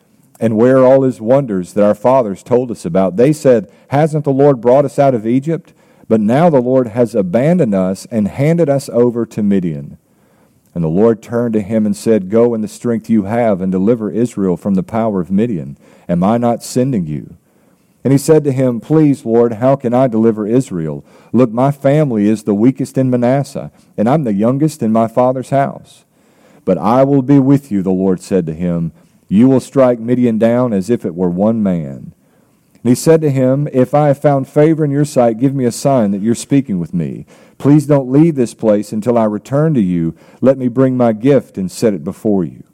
And 0.41 0.57
where 0.57 0.79
are 0.79 0.87
all 0.87 1.03
his 1.03 1.21
wonders 1.21 1.75
that 1.75 1.85
our 1.85 1.95
fathers 1.95 2.43
told 2.43 2.71
us 2.71 2.87
about? 2.87 3.17
They 3.17 3.33
said, 3.33 3.71
Hasn't 3.89 4.25
the 4.25 4.33
Lord 4.33 4.63
brought 4.63 4.87
us 4.87 4.99
out 4.99 5.15
of 5.15 5.27
Egypt? 5.27 5.75
But 6.09 6.21
now 6.21 6.49
the 6.49 6.63
Lord 6.63 6.89
has 6.89 7.15
abandoned 7.15 7.75
us 7.75 8.07
and 8.11 8.27
handed 8.27 8.69
us 8.69 8.89
over 8.89 9.27
to 9.27 9.43
Midian. 9.43 9.99
And 10.75 10.83
the 10.83 10.89
Lord 10.89 11.23
turned 11.23 11.53
to 11.55 11.61
him 11.61 11.85
and 11.85 11.95
said, 11.95 12.31
Go 12.31 12.55
in 12.55 12.63
the 12.63 12.69
strength 12.69 13.11
you 13.11 13.25
have 13.25 13.61
and 13.61 13.71
deliver 13.71 14.11
Israel 14.11 14.57
from 14.57 14.75
the 14.75 14.83
power 14.83 15.21
of 15.21 15.31
Midian. 15.31 15.77
Am 16.09 16.25
I 16.25 16.39
not 16.39 16.63
sending 16.63 17.07
you? 17.07 17.37
And 18.03 18.13
he 18.13 18.19
said 18.19 18.45
to 18.45 18.53
him, 18.53 18.81
Please, 18.81 19.27
Lord, 19.27 19.55
how 19.55 19.77
can 19.77 19.93
I 19.93 20.07
deliver 20.07 20.47
Israel? 20.47 21.05
Look, 21.33 21.51
my 21.51 21.71
family 21.71 22.29
is 22.29 22.45
the 22.45 22.55
weakest 22.55 22.97
in 22.97 23.11
Manasseh, 23.11 23.71
and 23.97 24.09
I'm 24.09 24.25
the 24.25 24.33
youngest 24.33 24.83
in 24.83 24.93
my 24.93 25.07
father's 25.07 25.51
house. 25.51 26.05
But 26.65 26.79
I 26.79 27.05
will 27.05 27.23
be 27.23 27.39
with 27.39 27.71
you, 27.71 27.83
the 27.83 27.91
Lord 27.91 28.21
said 28.21 28.47
to 28.47 28.55
him. 28.55 28.93
You 29.31 29.49
will 29.49 29.61
strike 29.61 30.01
Midian 30.01 30.39
down 30.39 30.73
as 30.73 30.91
if 30.91 31.05
it 31.05 31.15
were 31.15 31.31
one 31.31 31.63
man. 31.63 32.13
And 32.83 32.89
he 32.89 32.97
said 32.97 33.21
to 33.21 33.31
him, 33.31 33.69
If 33.73 33.95
I 33.95 34.09
have 34.09 34.21
found 34.21 34.49
favor 34.49 34.85
in 34.85 34.91
your 34.91 35.05
sight, 35.05 35.39
give 35.39 35.55
me 35.55 35.65
a 35.65 35.73
sign 35.73 36.11
that 36.11 36.21
you're 36.21 36.35
speaking 36.35 36.81
with 36.81 36.93
me. 36.93 37.27
Please 37.57 37.87
don't 37.87 38.11
leave 38.11 38.35
this 38.35 38.55
place 38.55 38.91
until 38.91 39.17
I 39.17 39.25
return 39.25 39.73
to 39.75 39.81
you. 39.81 40.17
Let 40.41 40.59
me 40.59 40.67
bring 40.67 40.97
my 40.97 41.13
gift 41.13 41.57
and 41.57 41.71
set 41.71 41.95
it 41.95 42.03
before 42.03 42.43
you. 42.43 42.65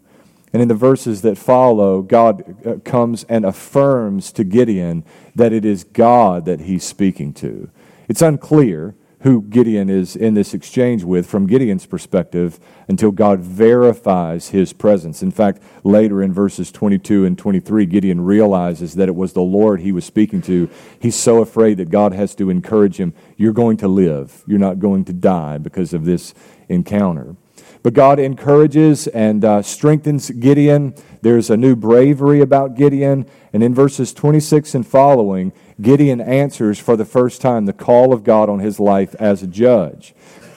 And 0.50 0.62
in 0.62 0.68
the 0.68 0.74
verses 0.74 1.20
that 1.20 1.36
follow, 1.36 2.00
God 2.00 2.66
uh, 2.66 2.76
comes 2.84 3.24
and 3.24 3.44
affirms 3.44 4.32
to 4.32 4.42
Gideon 4.42 5.04
that 5.34 5.52
it 5.52 5.66
is 5.66 5.84
God 5.84 6.46
that 6.46 6.60
he's 6.60 6.84
speaking 6.84 7.34
to. 7.34 7.68
It's 8.08 8.22
unclear 8.22 8.94
who 9.20 9.42
Gideon 9.42 9.88
is 9.88 10.14
in 10.14 10.34
this 10.34 10.52
exchange 10.52 11.02
with 11.02 11.26
from 11.26 11.46
Gideon's 11.46 11.86
perspective 11.86 12.60
until 12.88 13.10
God 13.10 13.40
verifies 13.40 14.48
his 14.50 14.72
presence. 14.72 15.22
In 15.22 15.30
fact, 15.30 15.62
later 15.84 16.22
in 16.22 16.32
verses 16.32 16.70
22 16.70 17.24
and 17.24 17.38
23, 17.38 17.86
Gideon 17.86 18.20
realizes 18.20 18.94
that 18.94 19.08
it 19.08 19.14
was 19.14 19.32
the 19.32 19.40
Lord 19.40 19.80
he 19.80 19.92
was 19.92 20.04
speaking 20.04 20.42
to. 20.42 20.68
He's 21.00 21.16
so 21.16 21.40
afraid 21.40 21.78
that 21.78 21.90
God 21.90 22.12
has 22.12 22.34
to 22.36 22.50
encourage 22.50 22.98
him 22.98 23.14
You're 23.36 23.52
going 23.52 23.78
to 23.78 23.88
live, 23.88 24.44
you're 24.46 24.58
not 24.58 24.78
going 24.78 25.04
to 25.06 25.12
die 25.12 25.58
because 25.58 25.94
of 25.94 26.04
this 26.04 26.34
encounter. 26.68 27.36
But 27.86 27.94
God 27.94 28.18
encourages 28.18 29.06
and 29.06 29.44
uh, 29.44 29.62
strengthens 29.62 30.28
Gideon. 30.30 30.92
There's 31.22 31.50
a 31.50 31.56
new 31.56 31.76
bravery 31.76 32.40
about 32.40 32.74
Gideon. 32.74 33.26
And 33.52 33.62
in 33.62 33.76
verses 33.76 34.12
26 34.12 34.74
and 34.74 34.84
following, 34.84 35.52
Gideon 35.80 36.20
answers 36.20 36.80
for 36.80 36.96
the 36.96 37.04
first 37.04 37.40
time 37.40 37.64
the 37.64 37.72
call 37.72 38.12
of 38.12 38.24
God 38.24 38.48
on 38.48 38.58
his 38.58 38.80
life 38.80 39.14
as 39.20 39.40
a 39.40 39.46
judge. 39.46 40.16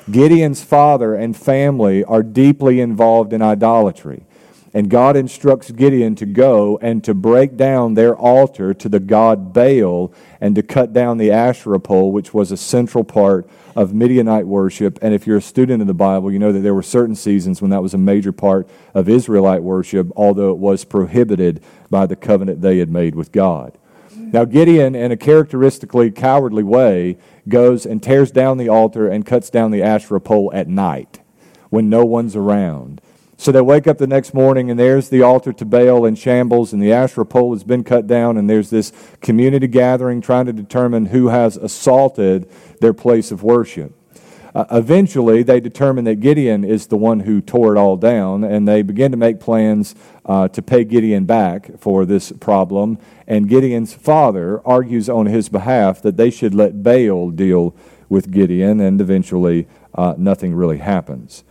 Gideon's 0.09 0.63
father 0.63 1.13
and 1.13 1.37
family 1.37 2.03
are 2.03 2.23
deeply 2.23 2.81
involved 2.81 3.31
in 3.31 3.43
idolatry. 3.43 4.25
And 4.73 4.89
God 4.89 5.17
instructs 5.17 5.71
Gideon 5.71 6.15
to 6.15 6.25
go 6.25 6.77
and 6.81 7.03
to 7.03 7.13
break 7.13 7.57
down 7.57 7.95
their 7.95 8.15
altar 8.15 8.73
to 8.75 8.89
the 8.89 8.99
god 8.99 9.51
Baal 9.51 10.13
and 10.39 10.55
to 10.55 10.61
cut 10.61 10.93
down 10.93 11.17
the 11.17 11.31
Asherah 11.31 11.79
pole, 11.79 12.11
which 12.11 12.33
was 12.33 12.51
a 12.51 12.57
central 12.57 13.03
part 13.03 13.49
of 13.75 13.93
Midianite 13.93 14.45
worship. 14.45 14.99
And 15.01 15.13
if 15.13 15.25
you're 15.25 15.37
a 15.37 15.41
student 15.41 15.81
of 15.81 15.87
the 15.87 15.93
Bible, 15.93 16.31
you 16.31 16.37
know 16.37 16.51
that 16.51 16.59
there 16.59 16.75
were 16.75 16.83
certain 16.83 17.15
seasons 17.15 17.61
when 17.61 17.71
that 17.71 17.81
was 17.81 17.93
a 17.93 17.97
major 17.97 18.31
part 18.31 18.69
of 18.93 19.09
Israelite 19.09 19.63
worship, 19.63 20.11
although 20.15 20.51
it 20.51 20.57
was 20.57 20.85
prohibited 20.85 21.63
by 21.89 22.05
the 22.05 22.15
covenant 22.15 22.61
they 22.61 22.77
had 22.77 22.91
made 22.91 23.15
with 23.15 23.31
God. 23.31 23.75
Now, 24.15 24.45
Gideon, 24.45 24.93
in 24.93 25.11
a 25.11 25.17
characteristically 25.17 26.11
cowardly 26.11 26.61
way, 26.61 27.17
goes 27.47 27.85
and 27.85 28.03
tears 28.03 28.29
down 28.29 28.57
the 28.57 28.69
altar 28.69 29.07
and 29.07 29.25
cuts 29.25 29.49
down 29.49 29.71
the 29.71 29.81
Asherah 29.81 30.21
pole 30.21 30.51
at 30.53 30.67
night 30.67 31.19
when 31.69 31.89
no 31.89 32.05
one's 32.05 32.35
around. 32.35 33.01
So 33.39 33.53
they 33.53 33.61
wake 33.61 33.87
up 33.87 33.99
the 33.99 34.05
next 34.05 34.33
morning, 34.33 34.69
and 34.69 34.77
there's 34.77 35.07
the 35.07 35.21
altar 35.21 35.53
to 35.53 35.63
Baal 35.63 36.05
in 36.05 36.15
shambles, 36.15 36.73
and 36.73 36.81
the 36.83 36.91
Asherah 36.91 37.25
pole 37.25 37.53
has 37.53 37.63
been 37.63 37.85
cut 37.85 38.05
down, 38.05 38.35
and 38.35 38.49
there's 38.49 38.69
this 38.69 38.91
community 39.21 39.65
gathering 39.65 40.19
trying 40.19 40.45
to 40.47 40.51
determine 40.51 41.05
who 41.05 41.29
has 41.29 41.55
assaulted 41.55 42.51
their 42.81 42.91
place 42.91 43.31
of 43.31 43.41
worship. 43.41 43.93
Uh, 44.53 44.65
eventually, 44.71 45.41
they 45.41 45.61
determine 45.61 46.03
that 46.03 46.19
Gideon 46.19 46.65
is 46.65 46.87
the 46.87 46.97
one 46.97 47.21
who 47.21 47.39
tore 47.39 47.73
it 47.73 47.79
all 47.79 47.95
down, 47.95 48.43
and 48.43 48.67
they 48.67 48.81
begin 48.81 49.09
to 49.11 49.17
make 49.17 49.39
plans 49.39 49.95
uh, 50.25 50.49
to 50.49 50.61
pay 50.61 50.83
Gideon 50.83 51.23
back 51.23 51.79
for 51.79 52.05
this 52.05 52.33
problem. 52.41 52.97
And 53.25 53.47
Gideon's 53.47 53.93
father 53.93 54.61
argues 54.67 55.07
on 55.07 55.27
his 55.27 55.47
behalf 55.47 56.01
that 56.01 56.17
they 56.17 56.29
should 56.29 56.53
let 56.53 56.83
Baal 56.83 57.29
deal 57.29 57.73
with 58.09 58.31
Gideon, 58.31 58.81
and 58.81 58.99
eventually, 58.99 59.65
uh, 59.95 60.15
nothing 60.17 60.53
really 60.53 60.79
happens. 60.79 61.45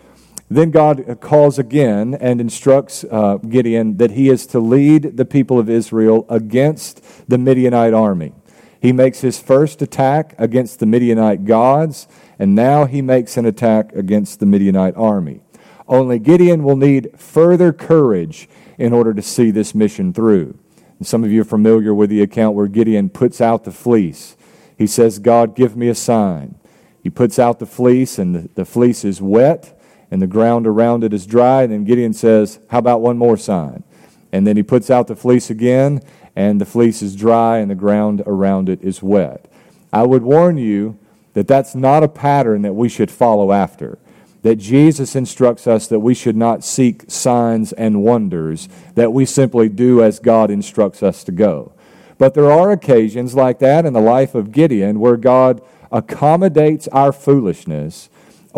Then 0.51 0.71
God 0.71 1.19
calls 1.21 1.59
again 1.59 2.15
and 2.15 2.41
instructs 2.41 3.05
uh, 3.05 3.37
Gideon 3.37 3.99
that 3.99 4.13
he 4.13 4.31
is 4.31 4.47
to 4.49 4.61
lead 4.61 5.17
the 5.17 5.27
people 5.27 5.59
of 5.59 5.69
Israel 5.69 6.25
against 6.31 7.03
the 7.29 7.37
Midianite 7.37 7.93
army. 7.93 8.33
He 8.81 8.93
makes 8.93 9.21
his 9.21 9.39
first 9.39 9.83
attack 9.83 10.35
against 10.39 10.79
the 10.79 10.87
Midianite 10.87 11.45
gods, 11.45 12.09
and 12.39 12.55
now 12.55 12.87
he 12.87 13.03
makes 13.03 13.37
an 13.37 13.45
attack 13.45 13.93
against 13.93 14.41
the 14.41 14.47
Midianite 14.47 14.97
army. 14.97 15.41
Only 15.87 16.19
Gideon 16.19 16.63
will 16.63 16.77
need 16.77 17.11
further 17.19 17.73
courage 17.73 18.49
in 18.79 18.93
order 18.93 19.13
to 19.13 19.23
see 19.23 19.51
this 19.51 19.75
mission 19.75 20.13
through. 20.13 20.59
And 20.99 21.07
some 21.07 21.25
of 21.25 21.33
you 21.33 21.43
are 21.43 21.45
familiar 21.45 21.95
with 21.95 22.11
the 22.11 22.23
account 22.23 22.55
where 22.55 22.69
Gideon 22.69 23.11
puts 23.11 23.41
out 23.41 23.65
the 23.65 23.73
fleece. 23.73 24.37
He 24.77 24.87
says, 24.87 25.19
God, 25.19 25.57
give 25.57 25.77
me 25.77 25.89
a 25.89 25.95
sign. 25.95 26.55
He 27.03 27.11
puts 27.11 27.39
out 27.39 27.59
the 27.59 27.67
fleece, 27.67 28.19
and 28.19 28.49
the 28.55 28.65
fleece 28.65 29.05
is 29.05 29.21
wet 29.21 29.78
and 30.11 30.23
the 30.23 30.27
ground 30.27 30.66
around 30.66 31.05
it 31.05 31.12
is 31.12 31.27
dry. 31.27 31.62
And 31.62 31.73
then 31.73 31.85
Gideon 31.85 32.12
says, 32.12 32.61
How 32.68 32.79
about 32.79 33.01
one 33.01 33.18
more 33.18 33.37
sign? 33.37 33.85
And 34.33 34.47
then 34.47 34.57
he 34.57 34.62
puts 34.62 34.90
out 34.90 35.07
the 35.07 35.16
fleece 35.16 35.51
again, 35.51 36.01
and 36.37 36.61
the 36.61 36.66
fleece 36.66 37.03
is 37.03 37.16
dry, 37.16 37.59
and 37.59 37.71
the 37.71 37.75
ground 37.75 38.23
around 38.27 38.68
it 38.68 38.83
is 38.83 39.03
wet. 39.03 39.51
I 39.92 40.03
would 40.05 40.23
warn 40.23 40.59
you 40.59 40.99
that 41.33 41.49
that's 41.49 41.75
not 41.75 42.03
a 42.03 42.09
pattern 42.09 42.62
that 42.62 42.75
we 42.75 42.88
should 42.88 43.11
follow 43.11 43.53
after. 43.53 43.99
That 44.42 44.57
Jesus 44.57 45.16
instructs 45.16 45.66
us 45.66 45.88
that 45.88 46.01
we 46.01 46.14
should 46.14 46.37
not 46.37 46.64
seek 46.64 47.05
signs 47.09 47.73
and 47.73 48.03
wonders, 48.03 48.68
that 48.94 49.12
we 49.12 49.25
simply 49.25 49.68
do 49.68 50.03
as 50.03 50.21
God 50.21 50.51
instructs 50.51 51.03
us 51.03 51.25
to 51.25 51.33
go. 51.33 51.73
But 52.18 52.35
there 52.35 52.51
are 52.51 52.71
occasions 52.73 53.35
like 53.35 53.59
that 53.61 53.87
in 53.87 53.92
the 53.92 54.01
life 54.01 54.35
of 54.35 54.53
Gideon 54.53 55.01
where 55.01 55.16
God 55.16 55.62
accommodates 55.90 56.88
our 56.88 57.12
foolishness 57.12 58.11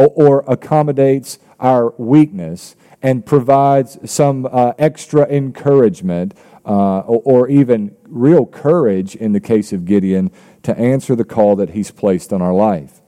or, 0.06 0.44
accommodates 0.46 1.38
our 1.58 1.94
weakness 1.98 2.76
and 3.02 3.24
provides 3.24 3.98
some 4.10 4.46
uh, 4.46 4.72
extra 4.78 5.26
encouragement 5.26 6.34
uh, 6.64 7.00
or, 7.00 7.22
or, 7.24 7.48
even 7.48 7.96
real 8.06 8.44
courage 8.44 9.16
in 9.16 9.32
the 9.32 9.40
case 9.40 9.72
of 9.72 9.86
Gideon 9.86 10.30
to 10.62 10.78
answer 10.78 11.16
the 11.16 11.24
call 11.24 11.56
that 11.56 11.70
he's 11.70 11.90
placed 11.90 12.32
on 12.32 12.42
our 12.42 12.52
life. 12.52 13.00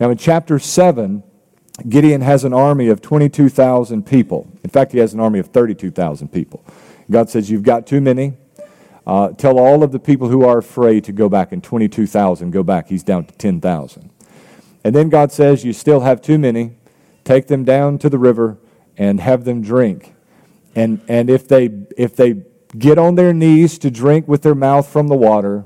Now, 0.00 0.10
in 0.10 0.18
chapter 0.18 0.58
7, 0.58 1.22
Gideon 1.88 2.22
has 2.22 2.44
an 2.44 2.52
army 2.52 2.88
of 2.88 3.00
22,000 3.00 4.04
people. 4.04 4.50
In 4.64 4.70
fact, 4.70 4.92
he 4.92 4.98
has 4.98 5.14
an 5.14 5.20
army 5.20 5.38
of 5.38 5.48
32,000 5.48 6.28
people. 6.28 6.64
God 7.10 7.30
says, 7.30 7.50
You've 7.50 7.62
got 7.62 7.86
too 7.86 8.00
many. 8.00 8.34
Uh, 9.06 9.28
tell 9.30 9.58
all 9.58 9.84
of 9.84 9.92
the 9.92 10.00
people 10.00 10.28
who 10.28 10.44
are 10.44 10.58
afraid 10.58 11.04
to 11.04 11.12
go 11.12 11.28
back, 11.28 11.52
and 11.52 11.62
22,000 11.62 12.50
go 12.50 12.64
back. 12.64 12.88
He's 12.88 13.04
down 13.04 13.24
to 13.26 13.34
10,000. 13.34 14.10
And 14.86 14.94
then 14.94 15.08
God 15.08 15.32
says, 15.32 15.64
You 15.64 15.72
still 15.72 16.02
have 16.02 16.22
too 16.22 16.38
many. 16.38 16.76
Take 17.24 17.48
them 17.48 17.64
down 17.64 17.98
to 17.98 18.08
the 18.08 18.18
river 18.18 18.56
and 18.96 19.18
have 19.18 19.44
them 19.44 19.60
drink. 19.60 20.14
And, 20.76 21.00
and 21.08 21.28
if, 21.28 21.48
they, 21.48 21.70
if 21.96 22.14
they 22.14 22.44
get 22.78 22.96
on 22.96 23.16
their 23.16 23.32
knees 23.32 23.78
to 23.78 23.90
drink 23.90 24.28
with 24.28 24.42
their 24.42 24.54
mouth 24.54 24.88
from 24.88 25.08
the 25.08 25.16
water, 25.16 25.64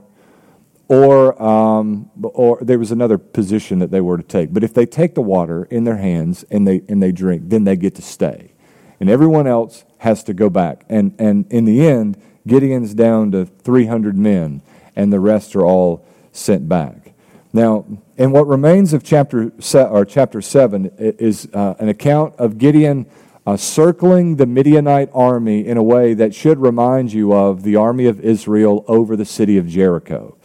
or, 0.88 1.40
um, 1.42 2.10
or 2.22 2.60
there 2.62 2.78
was 2.78 2.92
another 2.92 3.18
position 3.18 3.78
that 3.80 3.90
they 3.90 4.00
were 4.00 4.16
to 4.16 4.22
take. 4.22 4.54
But 4.54 4.64
if 4.64 4.72
they 4.72 4.86
take 4.86 5.14
the 5.14 5.20
water 5.20 5.64
in 5.64 5.84
their 5.84 5.98
hands 5.98 6.46
and 6.50 6.66
they, 6.66 6.80
and 6.88 7.02
they 7.02 7.12
drink, 7.12 7.42
then 7.50 7.64
they 7.64 7.76
get 7.76 7.96
to 7.96 8.02
stay. 8.02 8.54
And 9.00 9.10
everyone 9.10 9.46
else 9.46 9.84
has 9.98 10.24
to 10.24 10.32
go 10.32 10.48
back. 10.48 10.86
And, 10.88 11.14
and 11.18 11.46
in 11.52 11.66
the 11.66 11.86
end, 11.86 12.18
Gideon's 12.46 12.94
down 12.94 13.32
to 13.32 13.44
300 13.44 14.16
men, 14.16 14.62
and 14.96 15.12
the 15.12 15.20
rest 15.20 15.54
are 15.54 15.66
all 15.66 16.06
sent 16.32 16.70
back. 16.70 16.99
Now, 17.52 17.84
in 18.16 18.30
what 18.30 18.46
remains 18.46 18.92
of 18.92 19.02
chapter, 19.02 19.52
se- 19.58 19.88
or 19.90 20.04
chapter 20.04 20.40
7 20.40 20.92
is 20.98 21.48
uh, 21.52 21.74
an 21.78 21.88
account 21.88 22.34
of 22.36 22.58
Gideon 22.58 23.06
uh, 23.44 23.56
circling 23.56 24.36
the 24.36 24.46
Midianite 24.46 25.10
army 25.12 25.66
in 25.66 25.76
a 25.76 25.82
way 25.82 26.14
that 26.14 26.34
should 26.34 26.58
remind 26.58 27.12
you 27.12 27.32
of 27.32 27.62
the 27.64 27.74
army 27.74 28.06
of 28.06 28.20
Israel 28.20 28.84
over 28.86 29.16
the 29.16 29.24
city 29.24 29.56
of 29.56 29.66
Jericho. 29.66 30.36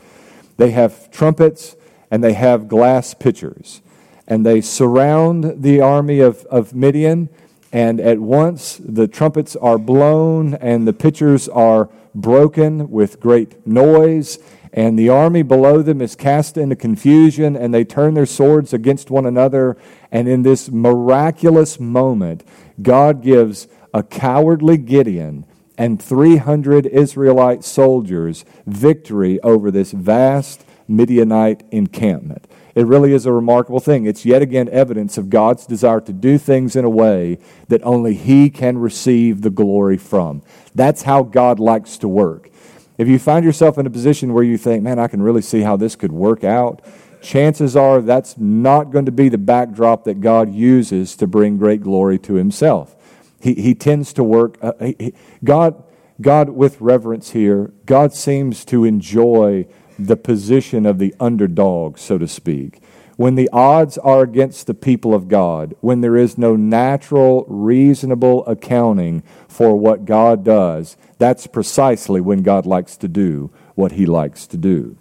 They 0.57 0.71
have 0.71 1.11
trumpets 1.11 1.75
and 2.09 2.23
they 2.23 2.33
have 2.33 2.67
glass 2.67 3.13
pitchers. 3.13 3.81
And 4.27 4.45
they 4.45 4.61
surround 4.61 5.61
the 5.61 5.81
army 5.81 6.19
of, 6.19 6.45
of 6.45 6.73
Midian, 6.73 7.29
and 7.71 7.99
at 7.99 8.19
once 8.19 8.81
the 8.83 9.07
trumpets 9.07 9.55
are 9.57 9.77
blown 9.77 10.55
and 10.55 10.87
the 10.87 10.93
pitchers 10.93 11.47
are 11.49 11.89
broken 12.15 12.89
with 12.89 13.19
great 13.19 13.67
noise. 13.67 14.39
And 14.75 14.99
the 14.99 15.07
army 15.07 15.41
below 15.41 15.81
them 15.81 16.01
is 16.01 16.17
cast 16.17 16.57
into 16.57 16.75
confusion, 16.75 17.55
and 17.55 17.73
they 17.73 17.85
turn 17.85 18.13
their 18.13 18.25
swords 18.25 18.73
against 18.73 19.09
one 19.09 19.25
another. 19.25 19.77
And 20.11 20.27
in 20.27 20.43
this 20.43 20.69
miraculous 20.69 21.79
moment, 21.79 22.43
God 22.81 23.23
gives 23.23 23.69
a 23.93 24.03
cowardly 24.03 24.77
Gideon 24.77 25.45
and 25.77 26.01
300 26.01 26.85
Israelite 26.87 27.63
soldiers 27.63 28.43
victory 28.67 29.39
over 29.41 29.71
this 29.71 29.93
vast 29.93 30.65
Midianite 30.89 31.63
encampment. 31.71 32.45
It 32.75 32.85
really 32.85 33.13
is 33.13 33.25
a 33.25 33.31
remarkable 33.31 33.79
thing. 33.79 34.05
It's 34.05 34.25
yet 34.25 34.41
again 34.41 34.67
evidence 34.67 35.17
of 35.17 35.29
God's 35.29 35.65
desire 35.65 36.01
to 36.01 36.11
do 36.11 36.37
things 36.37 36.75
in 36.75 36.83
a 36.83 36.89
way 36.89 37.39
that 37.69 37.81
only 37.85 38.13
He 38.13 38.49
can 38.49 38.77
receive 38.77 39.41
the 39.41 39.49
glory 39.49 39.97
from. 39.97 40.41
That's 40.75 41.03
how 41.03 41.23
God 41.23 41.61
likes 41.61 41.97
to 41.99 42.09
work. 42.09 42.49
If 42.97 43.07
you 43.07 43.19
find 43.19 43.43
yourself 43.43 43.77
in 43.77 43.85
a 43.85 43.89
position 43.89 44.33
where 44.33 44.43
you 44.43 44.57
think, 44.57 44.83
man, 44.83 44.99
I 44.99 45.07
can 45.07 45.21
really 45.21 45.41
see 45.41 45.61
how 45.61 45.75
this 45.75 45.95
could 45.95 46.11
work 46.11 46.43
out, 46.43 46.81
chances 47.21 47.75
are 47.75 48.01
that's 48.01 48.37
not 48.37 48.91
going 48.91 49.05
to 49.05 49.11
be 49.11 49.29
the 49.29 49.37
backdrop 49.37 50.05
that 50.05 50.21
God 50.21 50.53
uses 50.53 51.15
to 51.17 51.27
bring 51.27 51.57
great 51.57 51.81
glory 51.81 52.17
to 52.19 52.35
Himself. 52.35 52.95
He, 53.41 53.53
he 53.55 53.75
tends 53.75 54.13
to 54.13 54.23
work. 54.23 54.57
Uh, 54.61 54.73
he, 54.79 55.13
God, 55.43 55.83
God, 56.21 56.49
with 56.49 56.79
reverence 56.79 57.31
here, 57.31 57.73
God 57.85 58.13
seems 58.13 58.63
to 58.65 58.85
enjoy 58.85 59.67
the 59.99 60.17
position 60.17 60.85
of 60.85 60.99
the 60.99 61.13
underdog, 61.19 61.97
so 61.97 62.17
to 62.17 62.27
speak. 62.27 62.81
When 63.17 63.35
the 63.35 63.49
odds 63.53 63.97
are 63.99 64.23
against 64.23 64.67
the 64.67 64.73
people 64.73 65.13
of 65.13 65.29
God, 65.29 65.73
when 65.79 66.01
there 66.01 66.17
is 66.17 66.37
no 66.37 66.55
natural, 66.55 67.45
reasonable 67.47 68.45
accounting 68.45 69.23
for 69.47 69.77
what 69.77 70.05
God 70.05 70.43
does, 70.43 70.97
that's 71.17 71.47
precisely 71.47 72.21
when 72.21 72.43
God 72.43 72.65
likes 72.65 72.97
to 72.97 73.07
do 73.07 73.51
what 73.75 73.93
he 73.93 74.05
likes 74.05 74.47
to 74.47 74.57
do. 74.57 74.97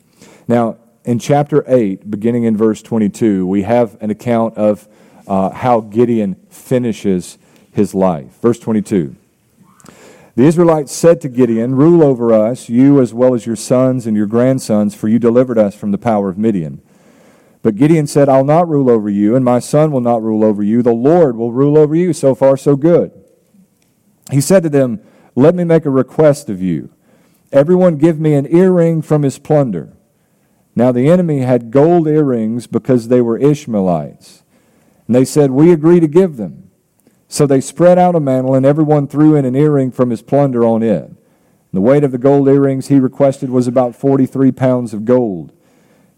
Now, 0.46 0.79
in 1.05 1.18
chapter 1.18 1.64
8, 1.66 2.11
beginning 2.11 2.44
in 2.44 2.57
verse 2.57 2.83
22, 2.83 3.46
we 3.46 3.62
have 3.62 4.00
an 4.00 4.11
account 4.11 4.57
of 4.57 4.88
uh, 5.27 5.50
how 5.50 5.81
Gideon 5.81 6.37
finishes 6.48 7.38
his 7.72 7.94
life. 7.94 8.40
Verse 8.40 8.59
22. 8.59 9.16
The 10.37 10.44
Israelites 10.44 10.92
said 10.92 11.20
to 11.20 11.29
Gideon, 11.29 11.77
Rule 11.77 12.03
over 12.03 12.33
us, 12.33 12.68
you 12.68 13.00
as 13.00 13.14
well 13.14 13.35
as 13.35 13.46
your 13.46 13.57
sons 13.57 14.07
and 14.07 14.16
your 14.16 14.27
grandsons, 14.27 14.94
for 14.94 15.09
you 15.09 15.18
delivered 15.18 15.59
us 15.59 15.74
from 15.74 15.92
the 15.92 15.98
power 15.98 16.29
of 16.29 16.38
Midian. 16.38 16.83
But 17.62 17.77
Gideon 17.77 18.07
said, 18.07 18.29
I'll 18.29 18.44
not 18.44 18.68
rule 18.68 18.90
over 18.90 19.09
you, 19.09 19.37
and 19.37 19.44
my 19.44 19.59
son 19.59 19.90
will 19.90 20.00
not 20.00 20.22
rule 20.22 20.44
over 20.44 20.62
you. 20.62 20.83
The 20.83 20.92
Lord 20.92 21.37
will 21.37 21.53
rule 21.53 21.79
over 21.79 21.94
you. 21.94 22.12
So 22.12 22.35
far, 22.35 22.57
so 22.57 22.77
good. 22.77 23.12
He 24.31 24.40
said 24.40 24.62
to 24.64 24.68
them, 24.68 25.00
Let 25.35 25.55
me 25.55 25.64
make 25.64 25.85
a 25.85 25.90
request 25.90 26.49
of 26.49 26.62
you. 26.62 26.90
Everyone 27.53 27.97
give 27.97 28.18
me 28.18 28.35
an 28.35 28.47
earring 28.55 29.03
from 29.03 29.23
his 29.23 29.38
plunder. 29.38 29.92
Now 30.77 30.92
the 30.92 31.09
enemy 31.09 31.40
had 31.40 31.70
gold 31.70 32.09
earrings 32.09 32.66
because 32.66 33.09
they 33.09 33.20
were 33.20 33.38
Ishmaelites. 33.38 34.42
And 35.07 35.14
they 35.14 35.25
said, 35.25 35.51
We 35.51 35.73
agree 35.73 36.01
to 36.01 36.09
give 36.09 36.37
them. 36.37 36.70
So 37.29 37.47
they 37.47 37.61
spread 37.61 37.99
out 37.99 38.14
a 38.14 38.20
mantle, 38.20 38.55
and 38.55 38.64
everyone 38.66 39.09
threw 39.09 39.35
in 39.35 39.44
an 39.44 39.57
earring 39.57 39.90
from 39.90 40.11
his 40.11 40.23
plunder 40.23 40.64
on 40.64 40.83
it. 40.83 41.11
The 41.73 41.81
weight 41.81 42.05
of 42.05 42.12
the 42.12 42.18
gold 42.18 42.47
earrings 42.49 42.87
he 42.87 43.01
requested 43.01 43.51
was 43.51 43.66
about 43.66 43.97
43 43.97 44.53
pounds 44.53 44.94
of 44.94 45.05
gold. 45.05 45.53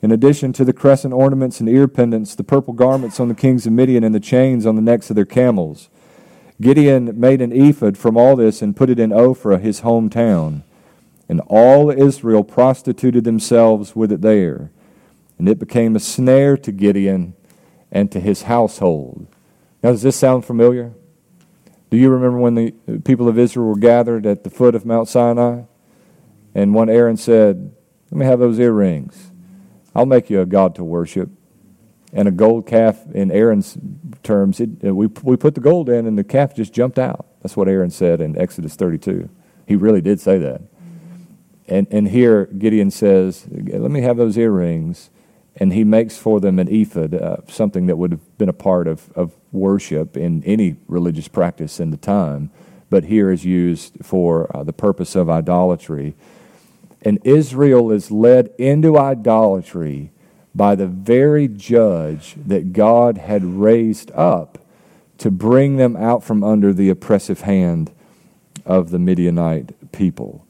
In 0.02 0.12
addition 0.12 0.52
to 0.52 0.64
the 0.64 0.74
crescent 0.74 1.14
ornaments 1.14 1.59
and 1.59 1.68
ear 1.68 1.88
pendants, 1.88 2.35
the 2.35 2.44
purple 2.44 2.74
garments 2.74 3.18
on 3.18 3.29
the 3.29 3.35
kings 3.35 3.66
of 3.66 3.72
Midian, 3.72 4.05
and 4.05 4.14
the 4.14 4.20
chains 4.20 4.66
on 4.66 4.76
the 4.76 4.83
necks 4.83 5.09
of 5.09 5.16
their 5.16 5.24
camels. 5.24 5.88
Gideon 6.61 7.19
made 7.19 7.42
an 7.42 7.53
ephod 7.53 7.99
from 7.99 8.16
all 8.16 8.37
this 8.37 8.62
and 8.62 8.77
put 8.77 8.90
it 8.90 8.99
in 8.99 9.11
Ophrah, 9.11 9.61
his 9.61 9.83
hometown. 9.83 10.62
And 11.29 11.40
all 11.49 11.90
Israel 11.90 12.45
prostituted 12.45 13.25
themselves 13.25 13.95
with 13.95 14.12
it 14.12 14.23
there. 14.23 14.71
And 15.38 15.49
it 15.49 15.59
became 15.59 15.97
a 15.97 16.01
snare 16.01 16.57
to 16.59 16.73
Gideon 16.73 17.35
and 17.92 18.11
to 18.12 18.21
his 18.21 18.42
household. 18.42 19.27
Now, 19.83 19.90
does 19.90 20.03
this 20.03 20.16
sound 20.16 20.45
familiar? 20.45 20.95
Do 21.90 21.97
you 21.97 22.11
remember 22.11 22.38
when 22.38 22.55
the 22.55 22.73
people 23.05 23.29
of 23.29 23.38
Israel 23.38 23.69
were 23.69 23.79
gathered 23.79 24.27
at 24.27 24.45
the 24.45 24.51
foot 24.51 24.75
of 24.75 24.87
Mount 24.87 25.09
Sinai? 25.09 25.62
And 26.55 26.75
one 26.75 26.88
Aaron 26.88 27.16
said, 27.16 27.75
Let 28.11 28.19
me 28.19 28.27
have 28.27 28.38
those 28.38 28.59
earrings. 28.59 29.31
I'll 29.95 30.07
make 30.07 30.31
you 30.31 30.40
a 30.40 30.47
God 30.47 30.75
to 30.77 30.85
worship. 30.85 31.31
And 32.12 32.29
a 32.29 32.31
gold 32.31 32.66
calf, 32.66 32.99
in 33.12 33.31
Aaron's 33.31 33.77
terms, 34.23 34.61
it, 34.61 34.71
uh, 34.85 34.95
we, 34.95 35.09
we 35.23 35.37
put 35.37 35.55
the 35.55 35.61
gold 35.61 35.88
in 35.88 36.07
and 36.07 36.16
the 36.16 36.25
calf 36.25 36.55
just 36.55 36.73
jumped 36.73 36.99
out. 36.99 37.27
That's 37.42 37.57
what 37.57 37.69
Aaron 37.69 37.90
said 37.90 38.21
in 38.21 38.38
Exodus 38.38 38.75
32. 38.77 39.29
He 39.66 39.77
really 39.77 40.01
did 40.01 40.21
say 40.21 40.38
that. 40.38 40.62
And, 41.69 41.87
and 41.90 42.09
here 42.09 42.47
Gideon 42.47 42.90
says, 42.90 43.47
Let 43.51 43.90
me 43.90 44.03
have 44.03 44.16
those 44.16 44.38
earrings 44.38 45.11
and 45.57 45.73
he 45.73 45.85
makes 45.85 46.16
for 46.19 46.38
them 46.38 46.59
an 46.59 46.69
ephod, 46.69 47.14
uh, 47.14 47.38
something 47.49 47.87
that 47.87 47.97
would 47.97 48.12
have 48.12 48.38
been 48.38 48.49
a 48.49 48.55
part 48.55 48.87
of, 48.87 49.11
of 49.12 49.35
worship 49.53 50.16
in 50.16 50.45
any 50.45 50.77
religious 50.87 51.29
practice 51.29 51.81
in 51.81 51.90
the 51.90 51.97
time, 51.97 52.51
but 52.90 53.05
here 53.05 53.31
is 53.31 53.45
used 53.45 53.97
for 54.03 54.55
uh, 54.55 54.62
the 54.62 54.73
purpose 54.73 55.16
of 55.16 55.31
idolatry. 55.31 56.14
And 57.03 57.19
Israel 57.25 57.90
is 57.90 58.11
led 58.11 58.51
into 58.59 58.99
idolatry 58.99 60.12
by 60.57 60.75
the 60.75 60.87
very 60.87 61.49
judge 61.49 62.35
that 62.47 62.73
God 62.73 63.19
had 63.19 63.45
raised 63.45 64.11
up 64.12 64.59
to 65.19 65.31
bring 65.31 65.77
them 65.77 65.97
out 65.97 66.25
from 66.25 66.42
under 66.42 66.73
the 66.73 66.88
oppressive 66.88 67.42
hand 67.42 67.92
of 68.64 68.90
the 68.90 68.99
Midianite 68.99 69.92
people. 69.92 70.47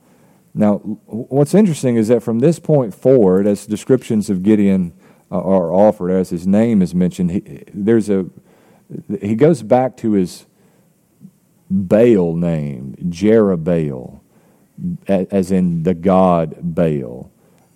Now, 0.55 0.79
what's 1.07 1.55
interesting 1.55 1.97
is 1.97 2.09
that 2.09 2.23
from 2.23 2.39
this 2.39 2.59
point 2.59 2.95
forward, 2.95 3.47
as 3.47 3.67
descriptions 3.67 4.31
of 4.31 4.43
Gideon 4.43 4.93
uh, 5.31 5.41
are 5.41 5.73
offered, 5.73 6.11
as 6.11 6.31
his 6.31 6.47
name 6.47 6.83
is 6.83 6.95
mentioned, 6.95 7.33
he, 7.33 7.65
there's 7.75 8.09
a 8.09 8.27
he 9.21 9.35
goes 9.35 9.63
back 9.63 9.97
to 9.99 10.13
his 10.13 10.47
Baal 11.69 12.37
name, 12.37 12.95
Jerubbaal, 13.09 14.21
as 15.09 15.51
in 15.51 15.83
the 15.83 15.95
god 15.95 16.57
Baal. 16.63 17.31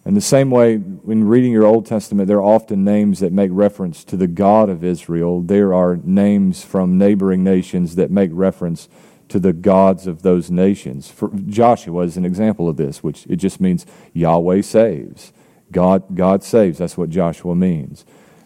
In 0.07 0.15
the 0.15 0.21
same 0.21 0.51
way, 0.51 0.77
when 0.77 1.25
reading 1.25 1.53
your 1.53 1.67
Old 1.67 1.85
Testament, 1.85 2.27
there 2.27 2.39
are 2.39 2.55
often 2.55 2.85
names 2.85 3.21
that 3.21 3.33
make 3.33 3.51
reference 3.53 4.03
to 4.05 4.17
the 4.17 4.27
God 4.27 4.71
of 4.71 4.83
Israel. 4.83 5.43
There 5.43 5.75
are 5.75 5.97
names 6.03 6.65
from 6.65 6.97
neighboring 6.97 7.45
nations 7.45 7.97
that 7.97 8.11
make 8.11 8.31
reference 8.33 8.89
to 9.29 9.39
the 9.39 9.53
gods 9.53 10.07
of 10.07 10.23
those 10.23 10.51
nations. 10.51 11.11
For 11.11 11.31
Joshua 11.47 12.03
is 12.05 12.17
an 12.17 12.25
example 12.25 12.69
of 12.69 12.77
this, 12.77 13.03
which 13.03 13.27
it 13.27 13.37
just 13.37 13.61
means 13.61 13.87
Yahweh 14.13 14.63
saves. 14.63 15.33
God, 15.71 16.17
God 16.17 16.43
saves. 16.43 16.79
That's 16.79 16.97
what 16.97 17.11
Joshua 17.11 17.55
means. 17.55 18.05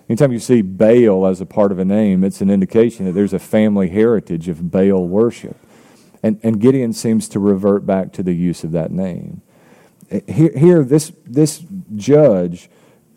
Anytime 0.08 0.32
you 0.32 0.40
see 0.40 0.60
Baal 0.60 1.26
as 1.26 1.40
a 1.40 1.46
part 1.46 1.72
of 1.72 1.78
a 1.78 1.84
name, 1.84 2.24
it's 2.24 2.42
an 2.42 2.50
indication 2.50 3.06
that 3.06 3.12
there's 3.12 3.32
a 3.32 3.38
family 3.38 3.88
heritage 3.88 4.48
of 4.48 4.70
Baal 4.70 5.08
worship. 5.08 5.56
And, 6.22 6.38
and 6.42 6.60
Gideon 6.60 6.92
seems 6.92 7.28
to 7.28 7.38
revert 7.38 7.86
back 7.86 8.12
to 8.14 8.22
the 8.22 8.34
use 8.34 8.64
of 8.64 8.72
that 8.72 8.90
name. 8.90 9.40
Here, 10.10 10.52
here 10.56 10.84
this, 10.84 11.12
this 11.26 11.62
judge, 11.96 12.68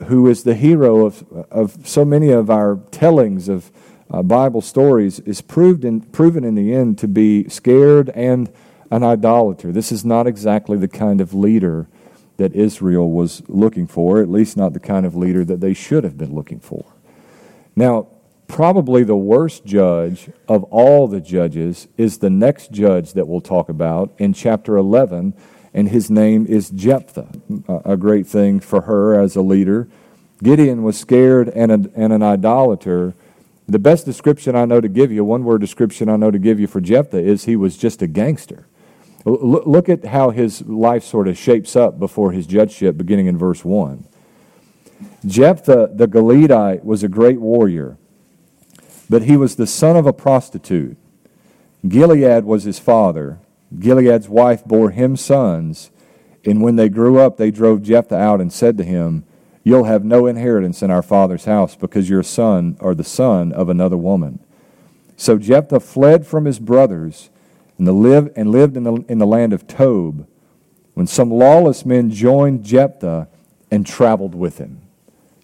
who 0.05 0.27
is 0.27 0.43
the 0.43 0.55
hero 0.55 1.05
of, 1.05 1.25
of 1.51 1.87
so 1.87 2.05
many 2.05 2.29
of 2.29 2.49
our 2.49 2.79
tellings 2.91 3.49
of 3.49 3.71
uh, 4.09 4.21
Bible 4.21 4.61
stories 4.61 5.19
is 5.21 5.41
proved 5.41 5.83
in, 5.83 6.01
proven 6.01 6.43
in 6.43 6.55
the 6.55 6.73
end 6.73 6.97
to 6.99 7.07
be 7.07 7.49
scared 7.49 8.09
and 8.09 8.51
an 8.89 9.03
idolater. 9.03 9.71
This 9.71 9.91
is 9.91 10.05
not 10.05 10.27
exactly 10.27 10.77
the 10.77 10.87
kind 10.87 11.19
of 11.19 11.33
leader 11.33 11.87
that 12.37 12.55
Israel 12.55 13.11
was 13.11 13.41
looking 13.49 13.87
for, 13.87 14.21
at 14.21 14.29
least 14.29 14.55
not 14.55 14.73
the 14.73 14.79
kind 14.79 15.05
of 15.05 15.15
leader 15.15 15.43
that 15.43 15.59
they 15.59 15.73
should 15.73 16.03
have 16.03 16.17
been 16.17 16.33
looking 16.33 16.59
for. 16.59 16.85
Now, 17.75 18.07
probably 18.47 19.03
the 19.03 19.17
worst 19.17 19.65
judge 19.65 20.29
of 20.47 20.63
all 20.65 21.07
the 21.07 21.19
judges 21.19 21.87
is 21.97 22.19
the 22.19 22.29
next 22.29 22.71
judge 22.71 23.13
that 23.13 23.27
we'll 23.27 23.41
talk 23.41 23.69
about 23.69 24.13
in 24.17 24.33
chapter 24.33 24.77
11, 24.77 25.33
and 25.73 25.89
his 25.89 26.09
name 26.09 26.45
is 26.47 26.69
Jephthah. 26.69 27.27
A 27.85 27.97
great 27.97 28.27
thing 28.27 28.59
for 28.59 28.81
her 28.81 29.19
as 29.19 29.35
a 29.35 29.41
leader. 29.41 29.87
Gideon 30.43 30.83
was 30.83 30.97
scared 30.97 31.49
and, 31.49 31.71
a, 31.71 31.91
and 31.95 32.13
an 32.13 32.23
idolater. 32.23 33.13
The 33.67 33.79
best 33.79 34.05
description 34.05 34.55
I 34.55 34.65
know 34.65 34.81
to 34.81 34.87
give 34.87 35.11
you, 35.11 35.23
one 35.25 35.43
word 35.43 35.61
description 35.61 36.09
I 36.09 36.15
know 36.15 36.31
to 36.31 36.39
give 36.39 36.59
you 36.59 36.67
for 36.67 36.79
Jephthah, 36.79 37.19
is 37.19 37.45
he 37.45 37.55
was 37.55 37.77
just 37.77 38.01
a 38.01 38.07
gangster. 38.07 38.67
Look 39.25 39.89
at 39.89 40.05
how 40.05 40.29
his 40.29 40.61
life 40.61 41.03
sort 41.03 41.27
of 41.27 41.37
shapes 41.37 41.75
up 41.75 41.99
before 41.99 42.31
his 42.31 42.47
judgeship, 42.47 42.97
beginning 42.97 43.25
in 43.25 43.37
verse 43.37 43.65
1. 43.65 44.05
Jephthah 45.25 45.91
the 45.93 46.07
Gileadite 46.07 46.83
was 46.83 47.03
a 47.03 47.09
great 47.09 47.41
warrior 47.41 47.97
but 49.09 49.23
he 49.23 49.37
was 49.37 49.55
the 49.55 49.67
son 49.67 49.95
of 49.95 50.05
a 50.05 50.13
prostitute. 50.13 50.97
Gilead 51.87 52.43
was 52.43 52.63
his 52.63 52.79
father. 52.79 53.39
Gilead's 53.77 54.29
wife 54.29 54.63
bore 54.65 54.91
him 54.91 55.15
sons. 55.15 55.91
And 56.45 56.61
when 56.61 56.75
they 56.75 56.89
grew 56.89 57.19
up, 57.19 57.37
they 57.37 57.51
drove 57.51 57.83
Jephthah 57.83 58.17
out 58.17 58.41
and 58.41 58.51
said 58.51 58.77
to 58.77 58.83
him, 58.83 59.25
You'll 59.63 59.83
have 59.83 60.05
no 60.05 60.27
inheritance 60.27 60.81
in 60.81 60.89
our 60.89 61.01
father's 61.01 61.43
house 61.43 61.75
because 61.75 62.09
you're 62.09 62.21
a 62.21 62.23
son 62.23 62.77
or 62.79 62.95
the 62.95 63.03
son 63.03 63.51
of 63.51 63.67
another 63.67 63.97
woman. 63.97 64.39
So 65.17 65.37
Jephthah 65.37 65.81
fled 65.81 66.25
from 66.25 66.45
his 66.45 66.59
brothers 66.59 67.29
and, 67.77 67.85
live, 67.91 68.31
and 68.35 68.51
lived 68.51 68.77
in 68.77 68.83
the, 68.83 69.03
in 69.09 69.17
the 69.17 69.27
land 69.27 69.51
of 69.51 69.67
Tob 69.67 70.25
when 70.93 71.05
some 71.05 71.29
lawless 71.29 71.85
men 71.85 72.09
joined 72.09 72.63
Jephthah 72.63 73.27
and 73.69 73.85
traveled 73.85 74.33
with 74.33 74.57
him. 74.57 74.81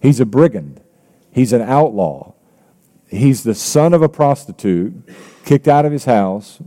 He's 0.00 0.20
a 0.20 0.26
brigand, 0.26 0.80
he's 1.30 1.52
an 1.52 1.62
outlaw. 1.62 2.32
He's 3.08 3.44
the 3.44 3.54
son 3.54 3.94
of 3.94 4.02
a 4.02 4.08
prostitute, 4.08 4.94
kicked 5.44 5.68
out 5.68 5.84
of 5.84 5.92
his 5.92 6.06
house, 6.06 6.60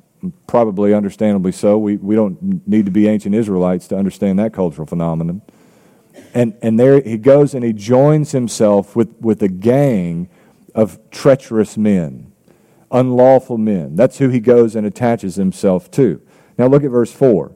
probably 0.48 0.94
understandably 0.94 1.52
so. 1.52 1.78
We, 1.78 1.98
we 1.98 2.16
don't 2.16 2.68
need 2.68 2.86
to 2.86 2.92
be 2.92 3.08
ancient 3.08 3.36
Israelites 3.36 3.88
to 3.90 3.98
understand 3.98 4.40
that 4.40 4.54
cultural 4.54 4.88
phenomenon. 4.88 5.42
And, 6.34 6.58
and 6.62 6.80
there 6.80 7.02
he 7.02 7.18
goes 7.18 7.54
and 7.54 7.64
he 7.64 7.74
joins 7.74 8.32
himself 8.32 8.96
with, 8.96 9.14
with 9.20 9.42
a 9.44 9.48
gang 9.48 10.30
of 10.74 11.00
treacherous 11.12 11.78
men, 11.78 12.32
unlawful 12.92 13.58
men. 13.58 13.96
That's 13.96 14.18
who 14.18 14.30
he 14.30 14.40
goes 14.40 14.76
and 14.76 14.86
attaches 14.86 15.36
himself 15.36 15.90
to. 15.92 16.22
Now 16.58 16.68
look 16.68 16.84
at 16.84 16.92
verse 16.92 17.12
4. 17.12 17.52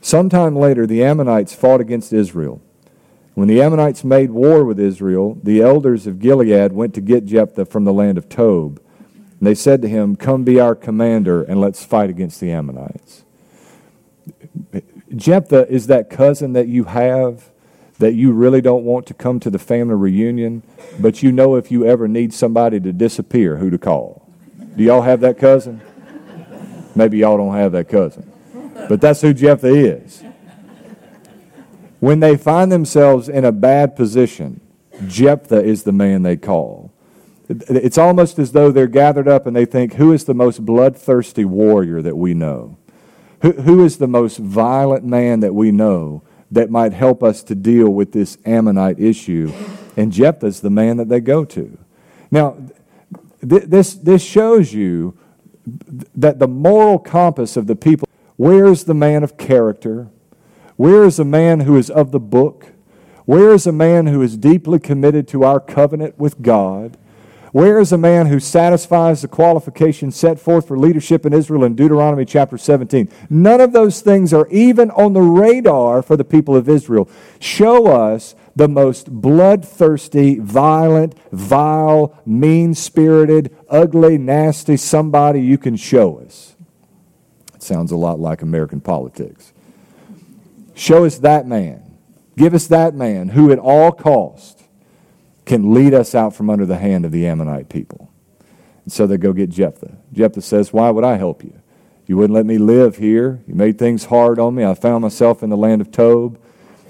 Sometime 0.00 0.56
later, 0.56 0.86
the 0.86 1.04
Ammonites 1.04 1.54
fought 1.54 1.80
against 1.80 2.12
Israel. 2.12 2.62
When 3.34 3.48
the 3.48 3.60
Ammonites 3.62 4.02
made 4.02 4.30
war 4.30 4.64
with 4.64 4.80
Israel, 4.80 5.38
the 5.42 5.60
elders 5.60 6.06
of 6.06 6.18
Gilead 6.18 6.72
went 6.72 6.94
to 6.94 7.00
get 7.00 7.26
Jephthah 7.26 7.66
from 7.66 7.84
the 7.84 7.92
land 7.92 8.18
of 8.18 8.28
Tob. 8.28 8.80
And 9.40 9.46
they 9.46 9.54
said 9.54 9.80
to 9.82 9.88
him, 9.88 10.16
Come 10.16 10.44
be 10.44 10.60
our 10.60 10.74
commander 10.74 11.42
and 11.42 11.60
let's 11.60 11.82
fight 11.82 12.10
against 12.10 12.40
the 12.40 12.52
Ammonites. 12.52 13.24
Jephthah 15.16 15.66
is 15.68 15.86
that 15.88 16.10
cousin 16.10 16.52
that 16.52 16.68
you 16.68 16.84
have 16.84 17.50
that 17.98 18.14
you 18.14 18.32
really 18.32 18.60
don't 18.60 18.84
want 18.84 19.06
to 19.06 19.14
come 19.14 19.38
to 19.40 19.50
the 19.50 19.58
family 19.58 19.94
reunion, 19.94 20.62
but 20.98 21.22
you 21.22 21.30
know 21.30 21.56
if 21.56 21.70
you 21.70 21.84
ever 21.84 22.08
need 22.08 22.32
somebody 22.32 22.80
to 22.80 22.92
disappear, 22.92 23.58
who 23.58 23.68
to 23.68 23.76
call. 23.76 24.26
Do 24.74 24.82
y'all 24.82 25.02
have 25.02 25.20
that 25.20 25.38
cousin? 25.38 25.82
Maybe 26.94 27.18
y'all 27.18 27.36
don't 27.36 27.54
have 27.54 27.72
that 27.72 27.88
cousin. 27.88 28.30
But 28.88 29.00
that's 29.00 29.20
who 29.20 29.34
Jephthah 29.34 29.74
is. 29.74 30.24
When 31.98 32.20
they 32.20 32.36
find 32.36 32.72
themselves 32.72 33.28
in 33.28 33.44
a 33.44 33.52
bad 33.52 33.94
position, 33.96 34.62
Jephthah 35.06 35.62
is 35.62 35.82
the 35.82 35.92
man 35.92 36.22
they 36.22 36.38
call. 36.38 36.89
It's 37.50 37.98
almost 37.98 38.38
as 38.38 38.52
though 38.52 38.70
they're 38.70 38.86
gathered 38.86 39.26
up 39.26 39.44
and 39.44 39.56
they 39.56 39.64
think, 39.64 39.94
who 39.94 40.12
is 40.12 40.24
the 40.24 40.34
most 40.34 40.64
bloodthirsty 40.64 41.44
warrior 41.44 42.00
that 42.00 42.16
we 42.16 42.32
know? 42.32 42.78
Who, 43.42 43.52
who 43.52 43.84
is 43.84 43.98
the 43.98 44.06
most 44.06 44.38
violent 44.38 45.04
man 45.04 45.40
that 45.40 45.52
we 45.52 45.72
know 45.72 46.22
that 46.52 46.70
might 46.70 46.92
help 46.92 47.24
us 47.24 47.42
to 47.44 47.56
deal 47.56 47.90
with 47.90 48.12
this 48.12 48.38
Ammonite 48.44 49.00
issue? 49.00 49.52
And 49.96 50.12
Jephthah's 50.12 50.60
the 50.60 50.70
man 50.70 50.98
that 50.98 51.08
they 51.08 51.18
go 51.18 51.44
to. 51.46 51.76
Now, 52.30 52.56
th- 53.40 53.64
this, 53.64 53.94
this 53.94 54.22
shows 54.22 54.72
you 54.72 55.18
that 56.14 56.38
the 56.38 56.46
moral 56.46 57.00
compass 57.00 57.56
of 57.56 57.66
the 57.66 57.74
people, 57.74 58.06
where's 58.36 58.84
the 58.84 58.94
man 58.94 59.24
of 59.24 59.36
character? 59.36 60.08
Where 60.76 61.02
is 61.04 61.18
a 61.18 61.24
man 61.24 61.60
who 61.60 61.76
is 61.76 61.90
of 61.90 62.12
the 62.12 62.20
book? 62.20 62.68
Where 63.24 63.52
is 63.52 63.66
a 63.66 63.72
man 63.72 64.06
who 64.06 64.22
is 64.22 64.36
deeply 64.36 64.78
committed 64.78 65.26
to 65.28 65.42
our 65.42 65.58
covenant 65.58 66.16
with 66.16 66.42
God? 66.42 66.96
Where 67.52 67.80
is 67.80 67.90
a 67.90 67.98
man 67.98 68.26
who 68.26 68.38
satisfies 68.38 69.22
the 69.22 69.28
qualifications 69.28 70.14
set 70.14 70.38
forth 70.38 70.68
for 70.68 70.78
leadership 70.78 71.26
in 71.26 71.32
Israel 71.32 71.64
in 71.64 71.74
Deuteronomy 71.74 72.24
chapter 72.24 72.56
17? 72.56 73.08
None 73.28 73.60
of 73.60 73.72
those 73.72 74.00
things 74.00 74.32
are 74.32 74.46
even 74.48 74.90
on 74.92 75.14
the 75.14 75.22
radar 75.22 76.02
for 76.02 76.16
the 76.16 76.24
people 76.24 76.54
of 76.54 76.68
Israel. 76.68 77.08
Show 77.40 77.88
us 77.88 78.36
the 78.54 78.68
most 78.68 79.10
bloodthirsty, 79.10 80.38
violent, 80.38 81.16
vile, 81.32 82.16
mean 82.24 82.74
spirited, 82.74 83.56
ugly, 83.68 84.16
nasty 84.16 84.76
somebody 84.76 85.40
you 85.40 85.58
can 85.58 85.74
show 85.74 86.18
us. 86.20 86.54
It 87.54 87.64
sounds 87.64 87.90
a 87.90 87.96
lot 87.96 88.20
like 88.20 88.42
American 88.42 88.80
politics. 88.80 89.52
Show 90.74 91.04
us 91.04 91.18
that 91.18 91.46
man. 91.46 91.82
Give 92.36 92.54
us 92.54 92.68
that 92.68 92.94
man 92.94 93.30
who, 93.30 93.50
at 93.50 93.58
all 93.58 93.90
cost, 93.90 94.62
can 95.50 95.74
lead 95.74 95.92
us 95.92 96.14
out 96.14 96.32
from 96.32 96.48
under 96.48 96.64
the 96.64 96.78
hand 96.78 97.04
of 97.04 97.10
the 97.10 97.26
Ammonite 97.26 97.68
people. 97.68 98.08
And 98.84 98.92
so 98.92 99.04
they 99.08 99.16
go 99.16 99.32
get 99.32 99.50
Jephthah. 99.50 99.96
Jephthah 100.12 100.42
says, 100.42 100.72
Why 100.72 100.90
would 100.90 101.02
I 101.02 101.16
help 101.16 101.42
you? 101.42 101.60
You 102.06 102.16
wouldn't 102.16 102.34
let 102.36 102.46
me 102.46 102.56
live 102.56 102.98
here. 102.98 103.42
You 103.48 103.56
made 103.56 103.76
things 103.76 104.04
hard 104.04 104.38
on 104.38 104.54
me. 104.54 104.64
I 104.64 104.74
found 104.74 105.02
myself 105.02 105.42
in 105.42 105.50
the 105.50 105.56
land 105.56 105.80
of 105.80 105.90
Tob. 105.90 106.38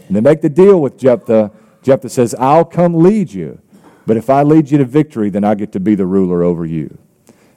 And 0.06 0.14
they 0.14 0.20
make 0.20 0.42
the 0.42 0.50
deal 0.50 0.78
with 0.78 0.98
Jephthah. 0.98 1.50
Jephthah 1.82 2.10
says, 2.10 2.34
I'll 2.38 2.66
come 2.66 2.96
lead 2.96 3.32
you. 3.32 3.62
But 4.06 4.18
if 4.18 4.28
I 4.28 4.42
lead 4.42 4.70
you 4.70 4.76
to 4.76 4.84
victory, 4.84 5.30
then 5.30 5.42
I 5.42 5.54
get 5.54 5.72
to 5.72 5.80
be 5.80 5.94
the 5.94 6.04
ruler 6.04 6.42
over 6.42 6.66
you. 6.66 6.98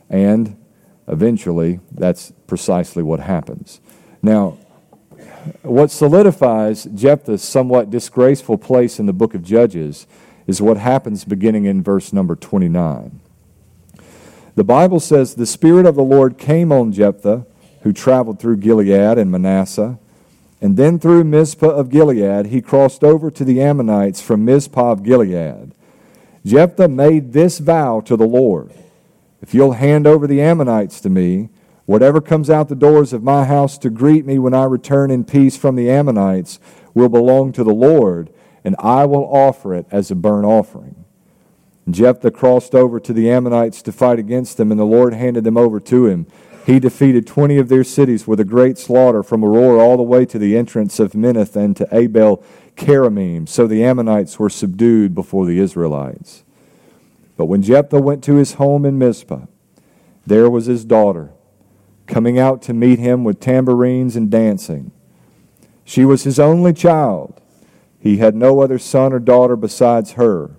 And 0.10 0.56
eventually, 1.06 1.82
that's 1.92 2.32
precisely 2.48 3.04
what 3.04 3.20
happens. 3.20 3.82
Now, 4.22 4.58
what 5.64 5.92
solidifies 5.92 6.86
Jephthah's 6.86 7.44
somewhat 7.44 7.90
disgraceful 7.90 8.58
place 8.58 9.00
in 9.00 9.06
the 9.06 9.12
book 9.14 9.34
of 9.34 9.44
Judges 9.44 10.08
is 10.48 10.62
what 10.62 10.78
happens 10.78 11.26
beginning 11.26 11.66
in 11.66 11.84
verse 11.84 12.14
number 12.14 12.36
29. 12.36 13.20
The 14.56 14.64
Bible 14.64 15.00
says, 15.00 15.36
The 15.36 15.46
Spirit 15.46 15.86
of 15.86 15.96
the 15.96 16.04
Lord 16.04 16.38
came 16.38 16.72
on 16.72 16.92
Jephthah, 16.92 17.46
who 17.82 17.94
traveled 17.94 18.40
through 18.40 18.58
Gilead 18.58 19.18
and 19.18 19.32
Manasseh, 19.32 20.00
and 20.62 20.78
then 20.78 21.00
through 21.00 21.24
Mizpah 21.24 21.68
of 21.68 21.90
Gilead 21.90 22.48
he 22.48 22.62
crossed 22.62 23.04
over 23.04 23.30
to 23.32 23.44
the 23.44 23.62
Ammonites 23.62 24.22
from 24.22 24.46
Mizpah 24.46 24.92
of 24.92 25.04
Gilead. 25.04 25.74
Jephthah 26.46 26.88
made 26.88 27.34
this 27.34 27.60
vow 27.60 28.02
to 28.02 28.16
the 28.16 28.28
Lord 28.28 28.74
If 29.42 29.54
you'll 29.54 29.74
hand 29.74 30.08
over 30.08 30.28
the 30.28 30.42
Ammonites 30.42 31.02
to 31.02 31.10
me, 31.10 31.50
Whatever 31.86 32.22
comes 32.22 32.50
out 32.50 32.70
the 32.70 32.76
doors 32.76 33.12
of 33.12 33.24
my 33.24 33.44
house 33.44 33.78
to 33.80 33.90
greet 33.90 34.26
me 34.26 34.40
when 34.40 34.54
I 34.54 34.64
return 34.64 35.12
in 35.12 35.26
peace 35.26 35.58
from 35.58 35.76
the 35.76 35.90
Ammonites 35.90 36.60
will 36.94 37.10
belong 37.10 37.52
to 37.54 37.64
the 37.64 37.74
Lord, 37.74 38.30
and 38.64 38.76
I 38.80 39.06
will 39.06 39.26
offer 39.26 39.74
it 39.74 39.86
as 39.92 40.10
a 40.10 40.16
burnt 40.16 40.46
offering. 40.46 41.06
Jephthah 41.90 42.32
crossed 42.32 42.74
over 42.74 43.00
to 43.00 43.12
the 43.12 43.30
Ammonites 43.30 43.82
to 43.82 43.92
fight 43.92 44.20
against 44.20 44.58
them, 44.58 44.72
and 44.72 44.80
the 44.80 44.86
Lord 44.86 45.14
handed 45.14 45.44
them 45.44 45.58
over 45.58 45.80
to 45.82 46.06
him. 46.06 46.28
He 46.66 46.80
defeated 46.80 47.28
twenty 47.28 47.58
of 47.58 47.68
their 47.68 47.84
cities 47.84 48.26
with 48.26 48.40
a 48.40 48.46
great 48.46 48.78
slaughter 48.78 49.22
from 49.22 49.42
Aroer 49.42 49.80
all 49.80 49.98
the 49.98 50.04
way 50.04 50.26
to 50.26 50.40
the 50.40 50.56
entrance 50.58 50.98
of 50.98 51.12
Minnith 51.12 51.58
and 51.58 51.76
to 51.76 51.88
Abel 51.92 52.42
Keramim. 52.78 53.50
So 53.50 53.68
the 53.68 53.84
Ammonites 53.84 54.40
were 54.40 54.50
subdued 54.50 55.14
before 55.14 55.46
the 55.46 55.60
Israelites. 55.60 56.46
But 57.36 57.48
when 57.48 57.64
Jephthah 57.64 58.00
went 58.00 58.24
to 58.24 58.36
his 58.36 58.54
home 58.54 58.86
in 58.86 58.98
Mizpah, 58.98 59.48
there 60.26 60.50
was 60.50 60.68
his 60.68 60.86
daughter 60.86 61.32
coming 62.08 62.40
out 62.40 62.62
to 62.62 62.74
meet 62.74 63.00
him 63.00 63.26
with 63.26 63.42
tambourines 63.42 64.16
and 64.16 64.32
dancing. 64.32 64.92
She 65.84 66.06
was 66.06 66.24
his 66.24 66.40
only 66.40 66.72
child. 66.72 67.42
He 68.04 68.18
had 68.18 68.36
no 68.36 68.60
other 68.60 68.78
son 68.78 69.14
or 69.14 69.20
daughter 69.20 69.56
besides 69.56 70.12
her. 70.14 70.58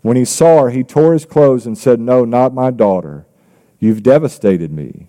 When 0.00 0.16
he 0.16 0.24
saw 0.24 0.62
her, 0.62 0.70
he 0.70 0.82
tore 0.82 1.12
his 1.12 1.26
clothes 1.26 1.66
and 1.66 1.76
said, 1.76 2.00
No, 2.00 2.24
not 2.24 2.54
my 2.54 2.70
daughter. 2.70 3.26
You've 3.78 4.02
devastated 4.02 4.72
me. 4.72 5.08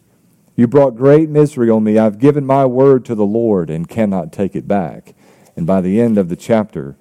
You 0.58 0.68
brought 0.68 0.98
great 0.98 1.30
misery 1.30 1.70
on 1.70 1.86
me. 1.86 1.98
I've 1.98 2.20
given 2.20 2.46
my 2.46 2.66
word 2.66 3.06
to 3.06 3.16
the 3.16 3.26
Lord 3.26 3.70
and 3.70 3.88
cannot 3.88 4.34
take 4.34 4.58
it 4.58 4.68
back. 4.68 5.16
And 5.56 5.66
by 5.66 5.80
the 5.80 6.02
end 6.02 6.18
of 6.18 6.28
the 6.28 6.36
chapter, 6.36 6.98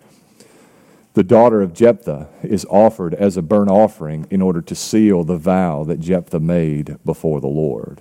the 1.15 1.25
daughter 1.25 1.61
of 1.61 1.75
Jephthah 1.75 2.29
is 2.45 2.65
offered 2.67 3.15
as 3.15 3.37
a 3.37 3.43
burnt 3.43 3.71
offering 3.71 4.29
in 4.31 4.41
order 4.41 4.63
to 4.63 4.75
seal 4.77 5.25
the 5.25 5.39
vow 5.39 5.83
that 5.83 5.99
Jephthah 5.99 6.39
made 6.39 6.99
before 7.05 7.41
the 7.41 7.49
Lord. 7.49 8.01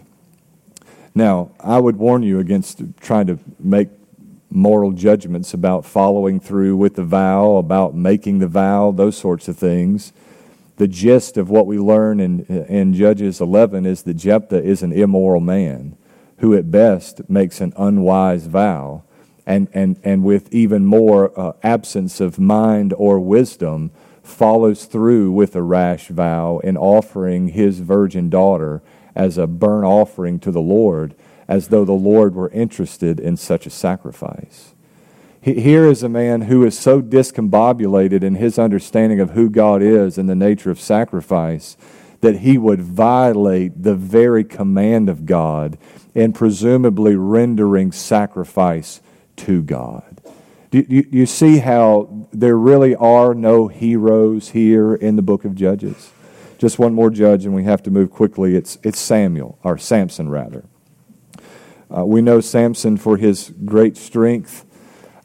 Now, 1.15 1.49
I 1.59 1.79
would 1.79 1.95
warn 1.95 2.21
you 2.21 2.37
against 2.37 2.83
trying 2.99 3.25
to 3.25 3.39
make 3.57 3.89
moral 4.55 4.91
judgments 4.93 5.53
about 5.53 5.85
following 5.85 6.39
through 6.39 6.77
with 6.77 6.95
the 6.95 7.03
vow, 7.03 7.57
about 7.57 7.93
making 7.93 8.39
the 8.39 8.47
vow, 8.47 8.91
those 8.91 9.17
sorts 9.17 9.47
of 9.47 9.57
things. 9.57 10.13
the 10.77 10.87
gist 10.87 11.37
of 11.37 11.49
what 11.49 11.67
we 11.67 11.77
learn 11.79 12.19
in, 12.19 12.45
in 12.45 12.93
Judges 12.93 13.39
11 13.39 13.85
is 13.85 14.03
that 14.03 14.15
Jephthah 14.15 14.61
is 14.61 14.83
an 14.83 14.91
immoral 14.91 15.39
man 15.39 15.95
who, 16.39 16.53
at 16.53 16.69
best, 16.69 17.29
makes 17.29 17.61
an 17.61 17.73
unwise 17.77 18.47
vow. 18.47 19.03
And, 19.45 19.69
and, 19.73 19.99
and 20.03 20.23
with 20.23 20.53
even 20.53 20.85
more 20.85 21.37
uh, 21.39 21.53
absence 21.63 22.19
of 22.19 22.39
mind 22.39 22.93
or 22.97 23.19
wisdom, 23.19 23.91
follows 24.23 24.85
through 24.85 25.31
with 25.31 25.55
a 25.55 25.61
rash 25.61 26.07
vow 26.07 26.59
in 26.59 26.75
offering 26.75 27.49
his 27.49 27.79
virgin 27.79 28.29
daughter 28.29 28.81
as 29.15 29.37
a 29.37 29.47
burnt 29.47 29.85
offering 29.85 30.39
to 30.39 30.51
the 30.51 30.61
Lord, 30.61 31.15
as 31.47 31.67
though 31.67 31.85
the 31.85 31.91
Lord 31.91 32.35
were 32.35 32.49
interested 32.49 33.19
in 33.19 33.37
such 33.37 33.65
a 33.65 33.69
sacrifice. 33.69 34.73
Here 35.41 35.85
is 35.85 36.01
a 36.01 36.09
man 36.09 36.41
who 36.41 36.65
is 36.65 36.77
so 36.77 37.01
discombobulated 37.01 38.23
in 38.23 38.35
his 38.35 38.57
understanding 38.57 39.19
of 39.19 39.31
who 39.31 39.49
God 39.49 39.81
is 39.83 40.17
and 40.17 40.27
the 40.27 40.35
nature 40.35 40.71
of 40.71 40.79
sacrifice 40.79 41.77
that 42.21 42.39
he 42.39 42.57
would 42.57 42.81
violate 42.81 43.83
the 43.83 43.93
very 43.93 44.43
command 44.43 45.07
of 45.07 45.27
God 45.27 45.77
in 46.15 46.33
presumably 46.33 47.15
rendering 47.15 47.91
sacrifice 47.91 49.01
to 49.35 49.61
God. 49.61 50.19
Do 50.71 50.83
you, 50.89 51.05
you 51.11 51.25
see 51.27 51.59
how 51.59 52.27
there 52.33 52.57
really 52.57 52.95
are 52.95 53.35
no 53.35 53.67
heroes 53.67 54.49
here 54.49 54.95
in 54.95 55.15
the 55.15 55.21
book 55.21 55.45
of 55.45 55.53
Judges? 55.53 56.11
Just 56.57 56.79
one 56.79 56.95
more 56.95 57.11
judge, 57.11 57.45
and 57.45 57.53
we 57.53 57.65
have 57.65 57.83
to 57.83 57.91
move 57.91 58.09
quickly. 58.09 58.55
It's, 58.55 58.77
it's 58.81 58.99
Samuel, 58.99 59.59
or 59.61 59.77
Samson, 59.77 60.29
rather. 60.29 60.65
Uh, 61.89 62.05
we 62.05 62.21
know 62.21 62.41
Samson 62.41 62.97
for 62.97 63.17
his 63.17 63.53
great 63.65 63.97
strength 63.97 64.65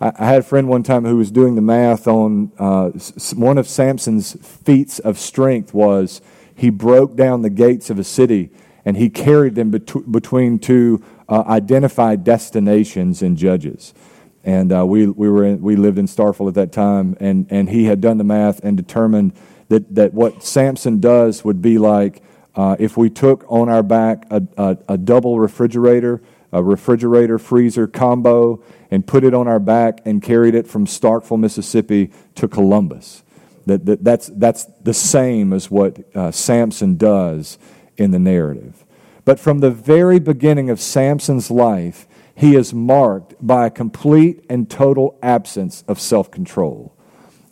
I, 0.01 0.13
I 0.19 0.27
had 0.27 0.39
a 0.41 0.43
friend 0.43 0.69
one 0.69 0.83
time 0.83 1.05
who 1.05 1.17
was 1.17 1.31
doing 1.31 1.55
the 1.55 1.63
math 1.63 2.09
on 2.09 2.53
uh, 2.59 2.91
one 3.35 3.59
of 3.59 3.69
Samson's 3.69 4.35
feats 4.45 4.99
of 4.99 5.19
strength 5.19 5.75
was 5.75 6.21
he 6.55 6.71
broke 6.71 7.17
down 7.17 7.43
the 7.43 7.51
gates 7.51 7.91
of 7.91 7.99
a 7.99 8.05
city 8.05 8.51
and 8.85 8.97
he 8.97 9.11
carried 9.11 9.55
them 9.55 9.71
bet- 9.71 10.11
between 10.11 10.59
two 10.59 11.05
uh, 11.29 11.45
identified 11.47 12.25
destinations 12.25 13.23
in 13.23 13.37
Judges. 13.37 13.95
And 14.43 14.73
uh, 14.73 14.87
we, 14.87 15.07
we, 15.07 15.29
were 15.29 15.45
in, 15.45 15.61
we 15.61 15.77
lived 15.77 15.99
in 15.99 16.07
Starkville 16.07 16.49
at 16.49 16.55
that 16.55 16.73
time, 16.73 17.15
and, 17.21 17.47
and 17.51 17.69
he 17.69 17.85
had 17.85 18.01
done 18.01 18.17
the 18.17 18.25
math 18.25 18.65
and 18.65 18.75
determined 18.75 19.35
that, 19.69 19.95
that 19.95 20.15
what 20.15 20.43
Samson 20.43 20.99
does 20.99 21.45
would 21.45 21.61
be 21.61 21.77
like 21.77 22.23
uh, 22.55 22.75
if 22.79 22.97
we 22.97 23.11
took 23.11 23.45
on 23.49 23.69
our 23.69 23.83
back 23.83 24.27
a, 24.31 24.43
a, 24.57 24.79
a 24.89 24.99
double 24.99 25.39
refrigerator, 25.39 26.23
a 26.53 26.63
refrigerator 26.63 27.39
freezer 27.39 27.87
combo, 27.87 28.63
and 28.91 29.07
put 29.07 29.25
it 29.25 29.35
on 29.35 29.47
our 29.47 29.61
back 29.61 30.01
and 30.05 30.23
carried 30.23 30.55
it 30.55 30.67
from 30.67 30.87
Starkville, 30.87 31.39
Mississippi 31.39 32.11
to 32.35 32.49
Columbus. 32.49 33.23
That, 33.67 33.87
that, 33.87 34.03
that's, 34.03 34.29
that's 34.35 34.65
the 34.83 34.95
same 34.95 35.53
as 35.53 35.71
what 35.71 35.99
uh, 36.17 36.31
Samson 36.31 36.97
does 36.97 37.59
in 37.97 38.11
the 38.11 38.19
narrative. 38.19 38.85
But 39.25 39.39
from 39.39 39.61
the 39.61 39.71
very 39.71 40.19
beginning 40.19 40.71
of 40.71 40.81
Samson's 40.81 41.51
life, 41.51 42.09
he 42.35 42.57
is 42.57 42.73
marked 42.73 43.35
by 43.41 43.67
a 43.67 43.71
complete 43.71 44.45
and 44.49 44.69
total 44.69 45.19
absence 45.23 45.85
of 45.87 46.01
self 46.01 46.31
control, 46.31 46.95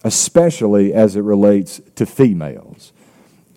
especially 0.03 0.95
as 0.95 1.15
it 1.15 1.21
relates 1.21 1.81
to 1.97 2.07
females. 2.07 2.93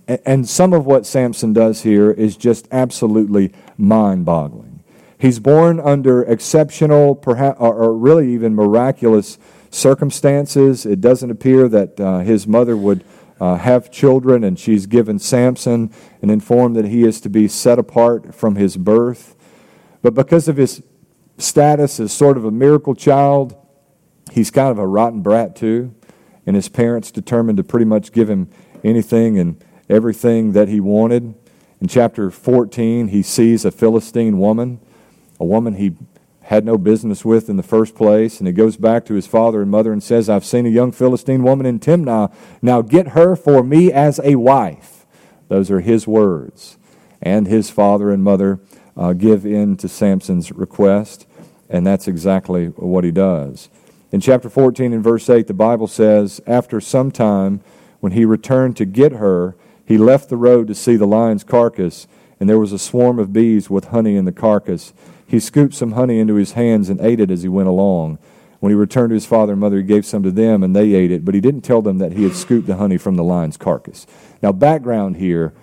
And 0.07 0.47
some 0.47 0.73
of 0.73 0.85
what 0.85 1.05
Samson 1.05 1.53
does 1.53 1.83
here 1.83 2.11
is 2.11 2.35
just 2.35 2.67
absolutely 2.69 3.53
mind 3.77 4.25
boggling. 4.25 4.70
He's 5.21 5.37
born 5.37 5.79
under 5.79 6.23
exceptional, 6.23 7.13
perhaps, 7.13 7.59
or 7.59 7.93
really 7.95 8.33
even 8.33 8.55
miraculous 8.55 9.37
circumstances. 9.69 10.83
It 10.83 10.99
doesn't 10.99 11.29
appear 11.29 11.67
that 11.67 11.99
uh, 11.99 12.19
his 12.21 12.47
mother 12.47 12.75
would 12.75 13.03
uh, 13.39 13.57
have 13.57 13.91
children, 13.91 14.43
and 14.43 14.57
she's 14.57 14.87
given 14.87 15.19
Samson 15.19 15.93
and 16.23 16.31
informed 16.31 16.75
that 16.75 16.85
he 16.85 17.03
is 17.03 17.21
to 17.21 17.29
be 17.29 17.47
set 17.47 17.77
apart 17.77 18.33
from 18.33 18.55
his 18.55 18.77
birth. 18.77 19.35
But 20.01 20.15
because 20.15 20.47
of 20.47 20.57
his 20.57 20.81
status 21.37 21.99
as 21.99 22.11
sort 22.11 22.35
of 22.35 22.43
a 22.43 22.51
miracle 22.51 22.95
child, 22.95 23.55
he's 24.31 24.49
kind 24.49 24.71
of 24.71 24.79
a 24.79 24.87
rotten 24.87 25.21
brat 25.21 25.55
too. 25.55 25.93
And 26.47 26.55
his 26.55 26.67
parents 26.67 27.11
determined 27.11 27.57
to 27.57 27.63
pretty 27.63 27.85
much 27.85 28.11
give 28.11 28.27
him 28.27 28.49
anything 28.83 29.37
and 29.37 29.63
everything 29.87 30.53
that 30.53 30.67
he 30.67 30.79
wanted. 30.79 31.35
In 31.79 31.87
chapter 31.87 32.31
14, 32.31 33.09
he 33.09 33.21
sees 33.21 33.65
a 33.65 33.69
Philistine 33.69 34.39
woman 34.39 34.79
a 35.41 35.45
woman 35.45 35.73
he 35.73 35.95
had 36.43 36.63
no 36.63 36.77
business 36.77 37.25
with 37.25 37.49
in 37.49 37.57
the 37.57 37.63
first 37.63 37.95
place. 37.95 38.37
And 38.37 38.47
he 38.47 38.53
goes 38.53 38.77
back 38.77 39.05
to 39.05 39.15
his 39.15 39.25
father 39.25 39.61
and 39.61 39.71
mother 39.71 39.91
and 39.91 40.03
says, 40.03 40.29
I've 40.29 40.45
seen 40.45 40.67
a 40.67 40.69
young 40.69 40.91
Philistine 40.91 41.41
woman 41.41 41.65
in 41.65 41.79
Timnah. 41.79 42.31
Now 42.61 42.81
get 42.81 43.09
her 43.09 43.35
for 43.35 43.63
me 43.63 43.91
as 43.91 44.19
a 44.23 44.35
wife. 44.35 45.05
Those 45.47 45.71
are 45.71 45.79
his 45.79 46.07
words. 46.07 46.77
And 47.21 47.47
his 47.47 47.71
father 47.71 48.11
and 48.11 48.23
mother 48.23 48.59
uh, 48.95 49.13
give 49.13 49.45
in 49.45 49.77
to 49.77 49.87
Samson's 49.87 50.51
request. 50.51 51.25
And 51.69 51.87
that's 51.87 52.07
exactly 52.07 52.67
what 52.67 53.03
he 53.03 53.11
does. 53.11 53.69
In 54.11 54.19
chapter 54.19 54.49
14 54.49 54.93
and 54.93 55.03
verse 55.03 55.27
8, 55.27 55.47
the 55.47 55.53
Bible 55.53 55.87
says, 55.87 56.39
After 56.45 56.79
some 56.79 57.11
time, 57.11 57.61
when 57.99 58.11
he 58.11 58.25
returned 58.25 58.77
to 58.77 58.85
get 58.85 59.13
her, 59.13 59.55
he 59.85 59.97
left 59.97 60.29
the 60.29 60.37
road 60.37 60.67
to 60.67 60.75
see 60.75 60.97
the 60.97 61.07
lion's 61.07 61.43
carcass, 61.43 62.07
and 62.39 62.49
there 62.49 62.59
was 62.59 62.73
a 62.73 62.79
swarm 62.79 63.19
of 63.19 63.31
bees 63.31 63.69
with 63.69 63.85
honey 63.85 64.15
in 64.15 64.25
the 64.25 64.31
carcass. 64.31 64.93
He 65.31 65.39
scooped 65.39 65.73
some 65.73 65.93
honey 65.93 66.19
into 66.19 66.35
his 66.35 66.51
hands 66.51 66.89
and 66.89 66.99
ate 66.99 67.21
it 67.21 67.31
as 67.31 67.41
he 67.41 67.47
went 67.47 67.69
along. 67.69 68.19
When 68.59 68.69
he 68.69 68.75
returned 68.75 69.11
to 69.11 69.13
his 69.13 69.25
father 69.25 69.53
and 69.53 69.61
mother, 69.61 69.77
he 69.77 69.83
gave 69.83 70.05
some 70.05 70.23
to 70.23 70.29
them, 70.29 70.61
and 70.61 70.75
they 70.75 70.93
ate 70.93 71.09
it, 71.09 71.23
but 71.23 71.33
he 71.33 71.39
didn't 71.39 71.61
tell 71.61 71.81
them 71.81 71.99
that 71.99 72.11
he 72.11 72.23
had 72.23 72.35
scooped 72.35 72.67
the 72.67 72.75
honey 72.75 72.97
from 72.97 73.15
the 73.15 73.23
lion's 73.23 73.55
carcass. 73.55 74.05
Now, 74.43 74.51
background 74.51 75.15
here 75.15 75.53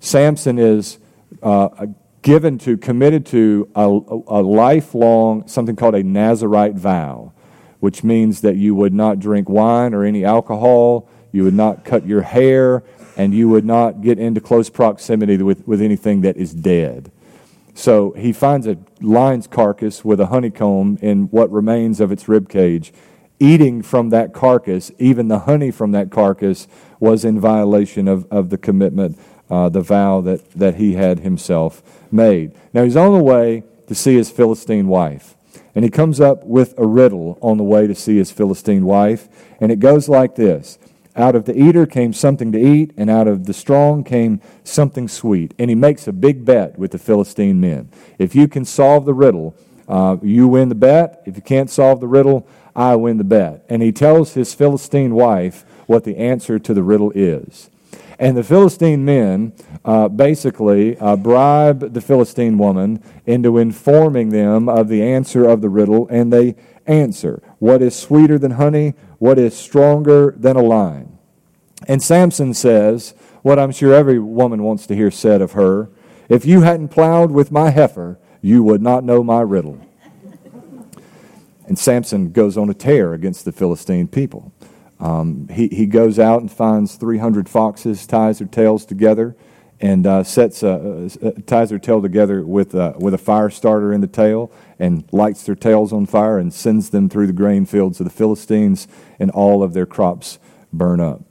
Samson 0.00 0.58
is 0.58 0.98
uh, 1.40 1.86
given 2.22 2.58
to, 2.58 2.76
committed 2.76 3.24
to 3.26 3.70
a, 3.76 3.86
a 3.86 4.42
lifelong, 4.42 5.46
something 5.46 5.76
called 5.76 5.94
a 5.94 6.02
Nazarite 6.02 6.74
vow, 6.74 7.32
which 7.78 8.02
means 8.02 8.40
that 8.40 8.56
you 8.56 8.74
would 8.74 8.92
not 8.92 9.20
drink 9.20 9.48
wine 9.48 9.94
or 9.94 10.04
any 10.04 10.24
alcohol, 10.24 11.08
you 11.30 11.44
would 11.44 11.54
not 11.54 11.84
cut 11.84 12.04
your 12.04 12.22
hair, 12.22 12.82
and 13.16 13.32
you 13.32 13.48
would 13.48 13.64
not 13.64 14.00
get 14.00 14.18
into 14.18 14.40
close 14.40 14.68
proximity 14.68 15.36
with, 15.36 15.64
with 15.68 15.80
anything 15.80 16.22
that 16.22 16.36
is 16.36 16.52
dead. 16.52 17.11
So 17.74 18.12
he 18.12 18.32
finds 18.32 18.66
a 18.66 18.78
lion's 19.00 19.46
carcass 19.46 20.04
with 20.04 20.20
a 20.20 20.26
honeycomb 20.26 20.98
in 21.00 21.24
what 21.24 21.50
remains 21.50 22.00
of 22.00 22.12
its 22.12 22.28
rib 22.28 22.48
cage. 22.48 22.92
Eating 23.40 23.82
from 23.82 24.10
that 24.10 24.32
carcass, 24.32 24.92
even 24.98 25.28
the 25.28 25.40
honey 25.40 25.70
from 25.70 25.90
that 25.92 26.10
carcass, 26.10 26.68
was 27.00 27.24
in 27.24 27.40
violation 27.40 28.06
of, 28.06 28.30
of 28.30 28.50
the 28.50 28.58
commitment, 28.58 29.18
uh, 29.50 29.68
the 29.68 29.80
vow 29.80 30.20
that, 30.20 30.48
that 30.52 30.76
he 30.76 30.94
had 30.94 31.20
himself 31.20 31.82
made. 32.12 32.52
Now 32.72 32.84
he's 32.84 32.96
on 32.96 33.12
the 33.12 33.24
way 33.24 33.64
to 33.88 33.94
see 33.94 34.14
his 34.14 34.30
Philistine 34.30 34.86
wife. 34.86 35.36
And 35.74 35.84
he 35.84 35.90
comes 35.90 36.20
up 36.20 36.44
with 36.44 36.74
a 36.78 36.86
riddle 36.86 37.38
on 37.40 37.56
the 37.56 37.64
way 37.64 37.86
to 37.86 37.94
see 37.94 38.18
his 38.18 38.30
Philistine 38.30 38.84
wife. 38.84 39.28
And 39.60 39.72
it 39.72 39.80
goes 39.80 40.08
like 40.08 40.34
this 40.34 40.78
out 41.14 41.34
of 41.34 41.44
the 41.44 41.60
eater 41.60 41.86
came 41.86 42.12
something 42.12 42.52
to 42.52 42.58
eat, 42.58 42.92
and 42.96 43.10
out 43.10 43.28
of 43.28 43.46
the 43.46 43.52
strong 43.52 44.02
came 44.02 44.40
something 44.64 45.08
sweet. 45.08 45.54
And 45.58 45.70
he 45.70 45.74
makes 45.74 46.08
a 46.08 46.12
big 46.12 46.44
bet 46.44 46.78
with 46.78 46.92
the 46.92 46.98
Philistine 46.98 47.60
men. 47.60 47.90
If 48.18 48.34
you 48.34 48.48
can 48.48 48.64
solve 48.64 49.04
the 49.04 49.14
riddle, 49.14 49.54
uh, 49.88 50.16
you 50.22 50.48
win 50.48 50.68
the 50.68 50.74
bet. 50.74 51.22
If 51.26 51.36
you 51.36 51.42
can't 51.42 51.68
solve 51.68 52.00
the 52.00 52.08
riddle, 52.08 52.46
I 52.74 52.96
win 52.96 53.18
the 53.18 53.24
bet. 53.24 53.64
And 53.68 53.82
he 53.82 53.92
tells 53.92 54.34
his 54.34 54.54
Philistine 54.54 55.14
wife 55.14 55.66
what 55.86 56.04
the 56.04 56.16
answer 56.16 56.58
to 56.58 56.72
the 56.72 56.82
riddle 56.82 57.12
is. 57.14 57.68
And 58.18 58.36
the 58.36 58.44
Philistine 58.44 59.04
men 59.04 59.52
uh, 59.84 60.08
basically 60.08 60.96
uh, 60.98 61.16
bribe 61.16 61.92
the 61.92 62.00
Philistine 62.00 62.56
woman 62.56 63.02
into 63.26 63.58
informing 63.58 64.28
them 64.28 64.68
of 64.68 64.88
the 64.88 65.02
answer 65.02 65.44
of 65.44 65.60
the 65.60 65.68
riddle, 65.68 66.06
and 66.08 66.32
they 66.32 66.54
answer 66.86 67.42
What 67.58 67.82
is 67.82 67.96
sweeter 67.96 68.38
than 68.38 68.52
honey? 68.52 68.94
What 69.22 69.38
is 69.38 69.56
stronger 69.56 70.34
than 70.36 70.56
a 70.56 70.62
lion? 70.62 71.16
And 71.86 72.02
Samson 72.02 72.54
says, 72.54 73.14
what 73.42 73.56
I'm 73.56 73.70
sure 73.70 73.94
every 73.94 74.18
woman 74.18 74.64
wants 74.64 74.84
to 74.88 74.96
hear 74.96 75.12
said 75.12 75.40
of 75.40 75.52
her 75.52 75.90
If 76.28 76.44
you 76.44 76.62
hadn't 76.62 76.88
plowed 76.88 77.30
with 77.30 77.52
my 77.52 77.70
heifer, 77.70 78.18
you 78.40 78.64
would 78.64 78.82
not 78.82 79.04
know 79.04 79.22
my 79.22 79.42
riddle. 79.42 79.80
and 81.68 81.78
Samson 81.78 82.32
goes 82.32 82.58
on 82.58 82.68
a 82.68 82.74
tear 82.74 83.12
against 83.14 83.44
the 83.44 83.52
Philistine 83.52 84.08
people. 84.08 84.52
Um, 84.98 85.46
he, 85.52 85.68
he 85.68 85.86
goes 85.86 86.18
out 86.18 86.40
and 86.40 86.50
finds 86.50 86.96
300 86.96 87.48
foxes, 87.48 88.04
ties 88.08 88.40
their 88.40 88.48
tails 88.48 88.84
together, 88.84 89.36
and 89.82 90.06
uh, 90.06 90.22
sets 90.22 90.62
uh, 90.62 91.08
ties 91.44 91.70
their 91.70 91.78
tail 91.78 92.00
together 92.00 92.44
with, 92.44 92.72
uh, 92.72 92.94
with 92.98 93.12
a 93.12 93.18
fire 93.18 93.50
starter 93.50 93.92
in 93.92 94.00
the 94.00 94.06
tail 94.06 94.50
and 94.78 95.04
lights 95.10 95.42
their 95.42 95.56
tails 95.56 95.92
on 95.92 96.06
fire 96.06 96.38
and 96.38 96.54
sends 96.54 96.90
them 96.90 97.08
through 97.08 97.26
the 97.26 97.32
grain 97.32 97.66
fields 97.66 98.00
of 98.00 98.04
the 98.04 98.12
Philistines, 98.12 98.86
and 99.18 99.30
all 99.32 99.62
of 99.62 99.74
their 99.74 99.86
crops 99.86 100.38
burn 100.72 101.00
up. 101.00 101.22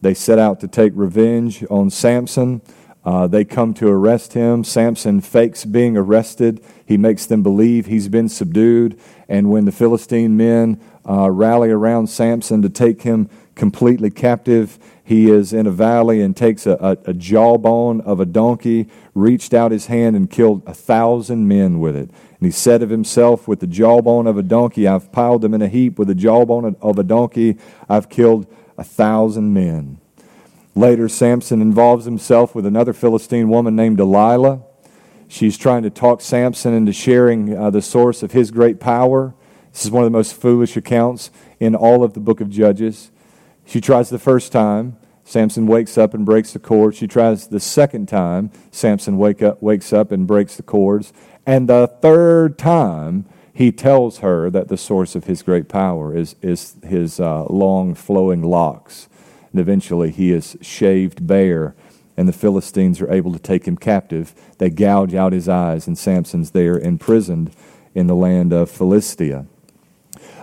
They 0.00 0.12
set 0.12 0.38
out 0.38 0.60
to 0.60 0.68
take 0.68 0.92
revenge 0.94 1.64
on 1.70 1.88
Samson. 1.88 2.62
Uh, 3.04 3.26
they 3.26 3.44
come 3.44 3.72
to 3.74 3.88
arrest 3.88 4.32
him. 4.32 4.64
Samson 4.64 5.20
fakes 5.20 5.64
being 5.64 5.96
arrested. 5.96 6.64
He 6.84 6.96
makes 6.96 7.26
them 7.26 7.42
believe 7.42 7.86
he's 7.86 8.08
been 8.08 8.28
subdued. 8.28 8.98
And 9.28 9.50
when 9.50 9.66
the 9.66 9.72
Philistine 9.72 10.36
men 10.36 10.80
uh, 11.08 11.30
rally 11.30 11.70
around 11.70 12.08
Samson 12.08 12.62
to 12.62 12.68
take 12.68 13.02
him 13.02 13.28
completely 13.54 14.10
captive, 14.10 14.78
he 15.02 15.30
is 15.30 15.52
in 15.52 15.66
a 15.66 15.70
valley 15.70 16.20
and 16.20 16.36
takes 16.36 16.66
a, 16.66 16.72
a, 16.80 17.10
a 17.10 17.14
jawbone 17.14 18.00
of 18.00 18.20
a 18.20 18.24
donkey, 18.24 18.88
reached 19.14 19.52
out 19.52 19.70
his 19.70 19.86
hand 19.86 20.16
and 20.16 20.30
killed 20.30 20.62
a 20.66 20.74
thousand 20.74 21.46
men 21.46 21.78
with 21.78 21.94
it. 21.94 22.08
And 22.08 22.46
he 22.46 22.50
said 22.50 22.82
of 22.82 22.90
himself, 22.90 23.46
With 23.46 23.60
the 23.60 23.66
jawbone 23.66 24.26
of 24.26 24.38
a 24.38 24.42
donkey, 24.42 24.88
I've 24.88 25.12
piled 25.12 25.42
them 25.42 25.54
in 25.54 25.62
a 25.62 25.68
heap. 25.68 25.98
With 25.98 26.08
the 26.08 26.14
jawbone 26.14 26.76
of 26.80 26.98
a 26.98 27.02
donkey, 27.02 27.58
I've 27.88 28.08
killed 28.08 28.46
a 28.78 28.84
thousand 28.84 29.52
men. 29.52 29.98
Later, 30.74 31.08
Samson 31.08 31.62
involves 31.62 32.04
himself 32.04 32.54
with 32.54 32.66
another 32.66 32.92
Philistine 32.92 33.48
woman 33.48 33.76
named 33.76 33.98
Delilah. 33.98 34.62
She's 35.28 35.56
trying 35.56 35.82
to 35.84 35.90
talk 35.90 36.20
Samson 36.20 36.74
into 36.74 36.92
sharing 36.92 37.56
uh, 37.56 37.70
the 37.70 37.82
source 37.82 38.22
of 38.22 38.32
his 38.32 38.50
great 38.50 38.80
power. 38.80 39.34
This 39.72 39.84
is 39.84 39.90
one 39.90 40.04
of 40.04 40.06
the 40.06 40.16
most 40.16 40.34
foolish 40.34 40.76
accounts 40.76 41.30
in 41.60 41.74
all 41.74 42.02
of 42.02 42.14
the 42.14 42.20
book 42.20 42.40
of 42.40 42.50
Judges. 42.50 43.10
She 43.64 43.80
tries 43.80 44.10
the 44.10 44.18
first 44.18 44.52
time. 44.52 44.96
Samson 45.24 45.66
wakes 45.66 45.96
up 45.96 46.12
and 46.12 46.26
breaks 46.26 46.52
the 46.52 46.58
cord. 46.58 46.94
She 46.94 47.06
tries 47.06 47.48
the 47.48 47.60
second 47.60 48.08
time. 48.08 48.50
Samson 48.70 49.16
wake 49.16 49.42
up, 49.42 49.62
wakes 49.62 49.92
up 49.92 50.12
and 50.12 50.26
breaks 50.26 50.56
the 50.56 50.62
cords. 50.62 51.12
And 51.46 51.68
the 51.68 51.86
third 51.86 52.58
time, 52.58 53.26
he 53.54 53.70
tells 53.72 54.18
her 54.18 54.50
that 54.50 54.68
the 54.68 54.76
source 54.76 55.14
of 55.14 55.24
his 55.24 55.42
great 55.42 55.68
power 55.68 56.14
is, 56.14 56.36
is 56.42 56.76
his 56.82 57.20
uh, 57.20 57.44
long 57.44 57.94
flowing 57.94 58.42
locks. 58.42 59.08
And 59.52 59.60
eventually, 59.60 60.10
he 60.10 60.32
is 60.32 60.56
shaved 60.60 61.26
bare, 61.26 61.74
and 62.16 62.28
the 62.28 62.32
Philistines 62.32 63.00
are 63.00 63.10
able 63.10 63.32
to 63.32 63.38
take 63.38 63.66
him 63.66 63.76
captive. 63.76 64.34
They 64.58 64.70
gouge 64.70 65.14
out 65.14 65.32
his 65.32 65.48
eyes, 65.48 65.86
and 65.86 65.96
Samson's 65.96 66.50
there 66.50 66.78
imprisoned 66.78 67.52
in 67.94 68.08
the 68.08 68.16
land 68.16 68.52
of 68.52 68.70
Philistia. 68.70 69.46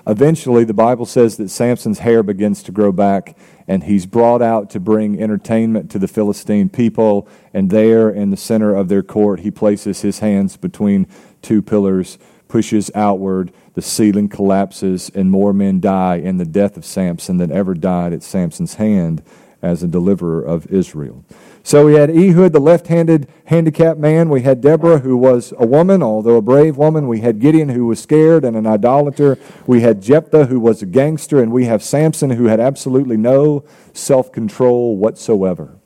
Eventually, 0.08 0.64
the 0.64 0.74
Bible 0.74 1.06
says 1.06 1.38
that 1.38 1.50
Samson's 1.50 2.00
hair 2.00 2.24
begins 2.24 2.64
to 2.64 2.72
grow 2.72 2.92
back, 2.92 3.38
and 3.68 3.84
he's 3.84 4.06
brought 4.06 4.42
out 4.42 4.70
to 4.72 4.80
bring 4.80 5.22
entertainment 5.22 5.92
to 5.92 6.00
the 6.00 6.08
Philistine 6.08 6.70
people. 6.70 7.28
And 7.54 7.70
there, 7.70 8.10
in 8.10 8.32
the 8.32 8.38
center 8.38 8.74
of 8.74 8.90
their 8.90 9.04
court, 9.04 9.42
he 9.42 9.52
places 9.52 10.02
his 10.02 10.20
hands 10.20 10.58
between 10.58 11.08
two 11.42 11.62
pillars, 11.62 12.18
pushes 12.48 12.90
outward, 12.96 13.54
the 13.74 13.82
ceiling 13.82 14.28
collapses, 14.28 15.12
and 15.14 15.32
more 15.32 15.54
men 15.54 15.80
die 15.80 16.16
in 16.16 16.38
the 16.38 16.46
death 16.46 16.78
of 16.78 16.86
Samson 16.86 17.38
than 17.38 17.52
ever 17.52 17.74
died 17.74 18.12
at 18.12 18.24
Samson's 18.24 18.76
hand 18.76 19.24
as 19.62 19.84
a 19.84 19.88
deliverer 19.88 20.44
of 20.44 20.66
Israel. 20.68 21.24
So 21.64 21.86
we 21.86 21.94
had 21.94 22.10
Ehud, 22.10 22.54
the 22.54 22.60
left 22.60 22.88
handed 22.88 23.28
handicapped 23.46 24.00
man. 24.00 24.30
We 24.30 24.42
had 24.42 24.62
Deborah, 24.62 25.00
who 25.00 25.16
was 25.16 25.54
a 25.58 25.66
woman, 25.66 26.02
although 26.02 26.38
a 26.38 26.42
brave 26.42 26.76
woman. 26.76 27.08
We 27.08 27.22
had 27.22 27.40
Gideon, 27.40 27.70
who 27.70 27.86
was 27.86 28.02
scared 28.02 28.44
and 28.44 28.58
an 28.58 28.66
idolater. 28.66 29.38
We 29.68 29.82
had 29.82 30.02
Jephthah, 30.02 30.46
who 30.46 30.60
was 30.60 30.82
a 30.82 30.88
gangster. 30.88 31.42
And 31.42 31.52
we 31.52 31.66
have 31.66 31.84
Samson, 31.84 32.32
who 32.32 32.46
had 32.46 32.60
absolutely 32.60 33.18
no 33.18 33.64
self 33.94 34.32
control 34.32 34.98
whatsoever. 34.98 35.78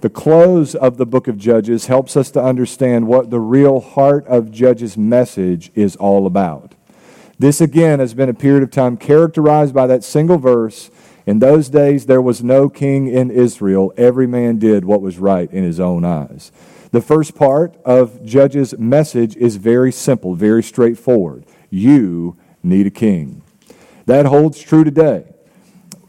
The 0.00 0.10
close 0.10 0.74
of 0.74 0.98
the 0.98 1.06
book 1.06 1.28
of 1.28 1.38
Judges 1.38 1.86
helps 1.86 2.16
us 2.16 2.30
to 2.32 2.42
understand 2.42 3.08
what 3.08 3.30
the 3.30 3.40
real 3.40 3.80
heart 3.80 4.26
of 4.26 4.52
Judges' 4.52 4.98
message 4.98 5.72
is 5.74 5.96
all 5.96 6.26
about. 6.26 6.74
This, 7.38 7.60
again, 7.60 7.98
has 7.98 8.14
been 8.14 8.28
a 8.28 8.34
period 8.34 8.62
of 8.62 8.70
time 8.70 8.96
characterized 8.96 9.74
by 9.74 9.86
that 9.86 10.04
single 10.04 10.38
verse 10.38 10.90
in 11.26 11.38
those 11.38 11.68
days, 11.68 12.06
there 12.06 12.22
was 12.22 12.42
no 12.42 12.68
king 12.68 13.08
in 13.08 13.30
Israel. 13.30 13.92
Every 13.96 14.26
man 14.26 14.58
did 14.58 14.84
what 14.84 15.00
was 15.00 15.18
right 15.18 15.50
in 15.50 15.64
his 15.64 15.80
own 15.80 16.04
eyes. 16.04 16.52
The 16.90 17.00
first 17.00 17.34
part 17.34 17.76
of 17.84 18.24
Judges' 18.24 18.78
message 18.78 19.34
is 19.36 19.56
very 19.56 19.90
simple, 19.90 20.34
very 20.34 20.62
straightforward. 20.62 21.44
You 21.70 22.36
need 22.62 22.86
a 22.86 22.90
king. 22.90 23.42
That 24.06 24.26
holds 24.26 24.60
true 24.60 24.84
today. 24.84 25.24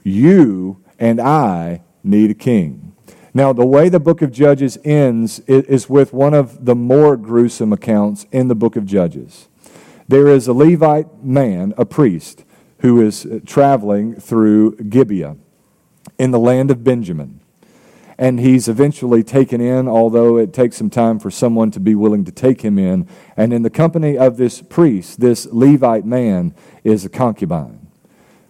You 0.04 0.84
and 1.00 1.20
I 1.20 1.82
need 2.04 2.30
a 2.30 2.36
king. 2.36 2.96
Now, 3.34 3.52
the 3.52 3.66
way 3.66 3.90
the 3.90 4.00
book 4.00 4.22
of 4.22 4.32
Judges 4.32 4.78
ends 4.86 5.40
is 5.48 5.90
with 5.90 6.14
one 6.14 6.34
of 6.34 6.66
the 6.66 6.76
more 6.76 7.18
gruesome 7.18 7.74
accounts 7.74 8.26
in 8.32 8.48
the 8.48 8.56
book 8.56 8.76
of 8.76 8.86
Judges. 8.86 9.50
There 10.08 10.28
is 10.28 10.48
a 10.48 10.54
Levite 10.54 11.24
man, 11.24 11.74
a 11.78 11.86
priest, 11.86 12.45
who 12.86 13.02
is 13.02 13.26
uh, 13.26 13.40
traveling 13.48 14.14
through 14.14 14.76
Gibeah 14.76 15.38
in 16.20 16.30
the 16.30 16.40
land 16.40 16.70
of 16.70 16.84
Benjamin. 16.84 17.40
And 18.16 18.40
he's 18.40 18.68
eventually 18.68 19.24
taken 19.24 19.60
in, 19.60 19.88
although 19.88 20.38
it 20.38 20.54
takes 20.54 20.78
some 20.78 20.92
time 20.92 21.18
for 21.18 21.32
someone 21.32 21.72
to 21.72 21.80
be 21.80 21.96
willing 21.96 22.26
to 22.26 22.32
take 22.32 22.62
him 22.62 22.78
in. 22.78 23.08
And 23.36 23.52
in 23.52 23.64
the 23.64 23.72
company 23.72 24.20
of 24.20 24.38
this 24.38 24.62
priest, 24.62 25.20
this 25.20 25.48
Levite 25.48 26.06
man 26.06 26.54
is 26.84 27.04
a 27.04 27.10
concubine, 27.10 27.88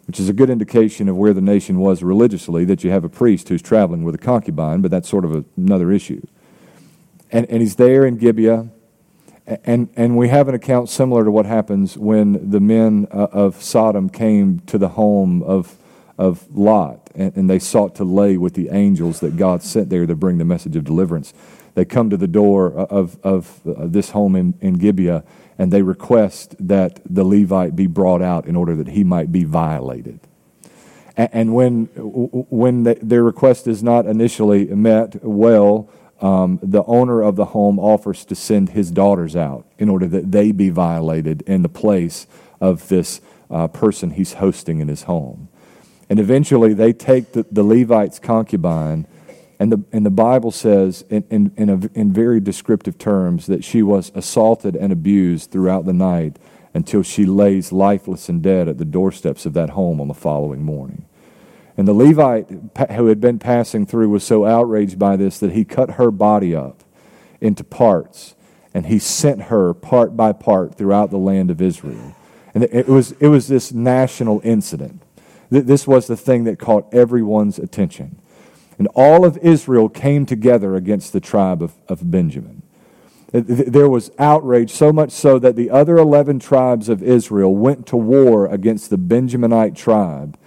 which 0.05 0.19
is 0.19 0.27
a 0.27 0.33
good 0.33 0.49
indication 0.49 1.07
of 1.07 1.15
where 1.15 1.33
the 1.33 1.39
nation 1.39 1.79
was 1.79 2.03
religiously, 2.03 2.65
that 2.65 2.83
you 2.83 2.91
have 2.91 3.05
a 3.05 3.09
priest 3.09 3.47
who's 3.47 3.61
traveling 3.61 4.03
with 4.03 4.15
a 4.15 4.19
concubine, 4.19 4.81
but 4.81 4.91
that's 4.91 5.07
sort 5.07 5.23
of 5.23 5.45
another 5.55 5.93
issue. 5.93 6.21
And, 7.31 7.49
and 7.49 7.61
he's 7.61 7.77
there 7.77 8.05
in 8.05 8.17
Gibeah, 8.17 8.67
and, 9.47 9.89
and 9.95 10.17
we 10.17 10.29
have 10.29 10.47
an 10.47 10.55
account 10.55 10.89
similar 10.89 11.23
to 11.23 11.31
what 11.31 11.45
happens 11.45 11.97
when 11.97 12.49
the 12.49 12.59
men 12.59 13.07
uh, 13.11 13.27
of 13.31 13.61
Sodom 13.61 14.09
came 14.09 14.59
to 14.61 14.77
the 14.77 14.89
home 14.89 15.43
of, 15.43 15.75
of 16.17 16.49
Lot 16.55 17.09
and, 17.13 17.35
and, 17.37 17.49
they 17.49 17.59
sought 17.59 17.95
to 17.95 18.03
lay 18.03 18.37
with 18.37 18.55
the 18.55 18.69
angels 18.69 19.19
that 19.19 19.37
God 19.37 19.61
sent 19.61 19.89
there 19.89 20.07
to 20.07 20.15
bring 20.15 20.39
the 20.39 20.45
message 20.45 20.75
of 20.75 20.83
deliverance. 20.83 21.33
They 21.75 21.85
come 21.85 22.09
to 22.09 22.17
the 22.17 22.27
door 22.27 22.73
of, 22.73 23.19
of 23.23 23.61
uh, 23.67 23.85
this 23.85 24.11
home 24.11 24.35
in, 24.35 24.55
in 24.61 24.75
Gibeah 24.75 25.23
and 25.59 25.71
they 25.71 25.81
request 25.83 26.55
that 26.59 26.99
the 27.05 27.23
Levite 27.23 27.75
be 27.75 27.87
brought 27.87 28.21
out 28.21 28.45
in 28.45 28.55
order 28.55 28.75
that 28.75 28.89
he 28.89 29.03
might 29.03 29.31
be 29.31 29.43
violated. 29.43 30.19
And, 31.17 31.53
when, 31.53 31.85
when 31.85 32.83
the, 32.83 32.97
their 33.01 33.23
request 33.23 33.67
is 33.67 33.81
not 33.81 34.05
initially 34.05 34.65
met 34.65 35.23
well, 35.23 35.89
um, 36.21 36.59
the 36.63 36.83
owner 36.85 37.21
of 37.21 37.35
the 37.35 37.45
home 37.45 37.79
offers 37.79 38.25
to 38.25 38.35
send 38.35 38.69
his 38.69 38.91
daughters 38.91 39.35
out 39.35 39.65
in 39.77 39.89
order 39.89 40.07
that 40.07 40.31
they 40.31 40.51
be 40.51 40.69
violated 40.69 41.41
in 41.43 41.61
the 41.61 41.69
place 41.69 42.27
of 42.61 42.87
this 42.87 43.21
uh, 43.49 43.67
person 43.67 44.11
he's 44.11 44.33
hosting 44.33 44.79
in 44.79 44.87
his 44.87 45.03
home. 45.03 45.49
And 46.09 46.19
eventually 46.19 46.73
they 46.73 46.93
take 46.93 47.33
the, 47.33 47.45
the 47.51 47.63
Levite's 47.63 48.19
concubine, 48.19 49.07
and 49.59 49.71
the, 49.71 49.83
and 49.91 50.05
the 50.05 50.11
Bible 50.11 50.51
says 50.51 51.03
in, 51.09 51.23
in, 51.29 51.51
in, 51.57 51.69
a, 51.69 51.99
in 51.99 52.13
very 52.13 52.39
descriptive 52.39 52.97
terms 52.97 53.47
that 53.47 53.63
she 53.63 53.81
was 53.81 54.11
assaulted 54.15 54.75
and 54.75 54.91
abused 54.91 55.51
throughout 55.51 55.85
the 55.85 55.93
night 55.93 56.37
until 56.73 57.01
she 57.01 57.25
lays 57.25 57.71
lifeless 57.71 58.27
and 58.29 58.41
dead 58.41 58.67
at 58.67 58.77
the 58.77 58.85
doorsteps 58.85 59.45
of 59.45 59.53
that 59.53 59.71
home 59.71 60.01
on 60.01 60.07
the 60.07 60.13
following 60.13 60.61
morning. 60.61 61.05
And 61.77 61.87
the 61.87 61.93
Levite 61.93 62.49
who 62.91 63.07
had 63.07 63.19
been 63.19 63.39
passing 63.39 63.85
through 63.85 64.09
was 64.09 64.23
so 64.23 64.45
outraged 64.45 64.97
by 64.97 65.17
this 65.17 65.39
that 65.39 65.51
he 65.51 65.65
cut 65.65 65.91
her 65.91 66.09
body 66.09 66.55
up 66.55 66.83
into 67.41 67.63
parts 67.63 68.35
and 68.73 68.85
he 68.87 68.99
sent 68.99 69.43
her 69.43 69.73
part 69.73 70.15
by 70.15 70.33
part 70.33 70.75
throughout 70.75 71.09
the 71.09 71.17
land 71.17 71.51
of 71.51 71.61
Israel. 71.61 72.15
And 72.53 72.63
it 72.63 72.87
was, 72.87 73.11
it 73.13 73.27
was 73.27 73.47
this 73.47 73.73
national 73.73 74.41
incident. 74.43 75.01
This 75.49 75.85
was 75.85 76.07
the 76.07 76.17
thing 76.17 76.45
that 76.45 76.59
caught 76.59 76.93
everyone's 76.93 77.59
attention. 77.59 78.19
And 78.77 78.87
all 78.95 79.25
of 79.25 79.37
Israel 79.37 79.89
came 79.89 80.25
together 80.25 80.75
against 80.75 81.13
the 81.13 81.19
tribe 81.19 81.61
of, 81.61 81.73
of 81.87 82.09
Benjamin. 82.09 82.63
There 83.31 83.89
was 83.89 84.11
outrage, 84.17 84.71
so 84.71 84.93
much 84.93 85.11
so 85.11 85.39
that 85.39 85.55
the 85.55 85.69
other 85.69 85.97
11 85.97 86.39
tribes 86.39 86.87
of 86.87 87.03
Israel 87.03 87.55
went 87.55 87.85
to 87.87 87.97
war 87.97 88.47
against 88.47 88.89
the 88.89 88.97
Benjaminite 88.97 89.75
tribe 89.75 90.37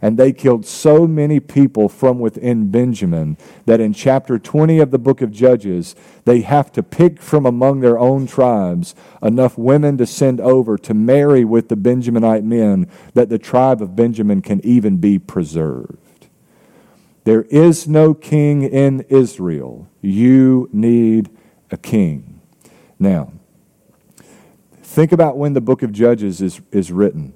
and 0.00 0.16
they 0.16 0.32
killed 0.32 0.64
so 0.64 1.06
many 1.06 1.40
people 1.40 1.88
from 1.88 2.18
within 2.18 2.70
Benjamin 2.70 3.36
that 3.66 3.80
in 3.80 3.92
chapter 3.92 4.38
20 4.38 4.78
of 4.78 4.90
the 4.90 4.98
book 4.98 5.20
of 5.20 5.32
Judges, 5.32 5.96
they 6.24 6.42
have 6.42 6.70
to 6.72 6.82
pick 6.82 7.20
from 7.20 7.46
among 7.46 7.80
their 7.80 7.98
own 7.98 8.26
tribes 8.26 8.94
enough 9.22 9.58
women 9.58 9.98
to 9.98 10.06
send 10.06 10.40
over 10.40 10.78
to 10.78 10.94
marry 10.94 11.44
with 11.44 11.68
the 11.68 11.76
Benjaminite 11.76 12.44
men 12.44 12.88
that 13.14 13.28
the 13.28 13.38
tribe 13.38 13.82
of 13.82 13.96
Benjamin 13.96 14.42
can 14.42 14.64
even 14.64 14.98
be 14.98 15.18
preserved. 15.18 16.28
There 17.24 17.42
is 17.42 17.86
no 17.86 18.14
king 18.14 18.62
in 18.62 19.02
Israel. 19.08 19.88
You 20.00 20.68
need 20.72 21.28
a 21.70 21.76
king. 21.76 22.40
Now, 22.98 23.32
think 24.82 25.12
about 25.12 25.36
when 25.36 25.52
the 25.52 25.60
book 25.60 25.82
of 25.82 25.92
Judges 25.92 26.40
is, 26.40 26.60
is 26.72 26.90
written. 26.90 27.34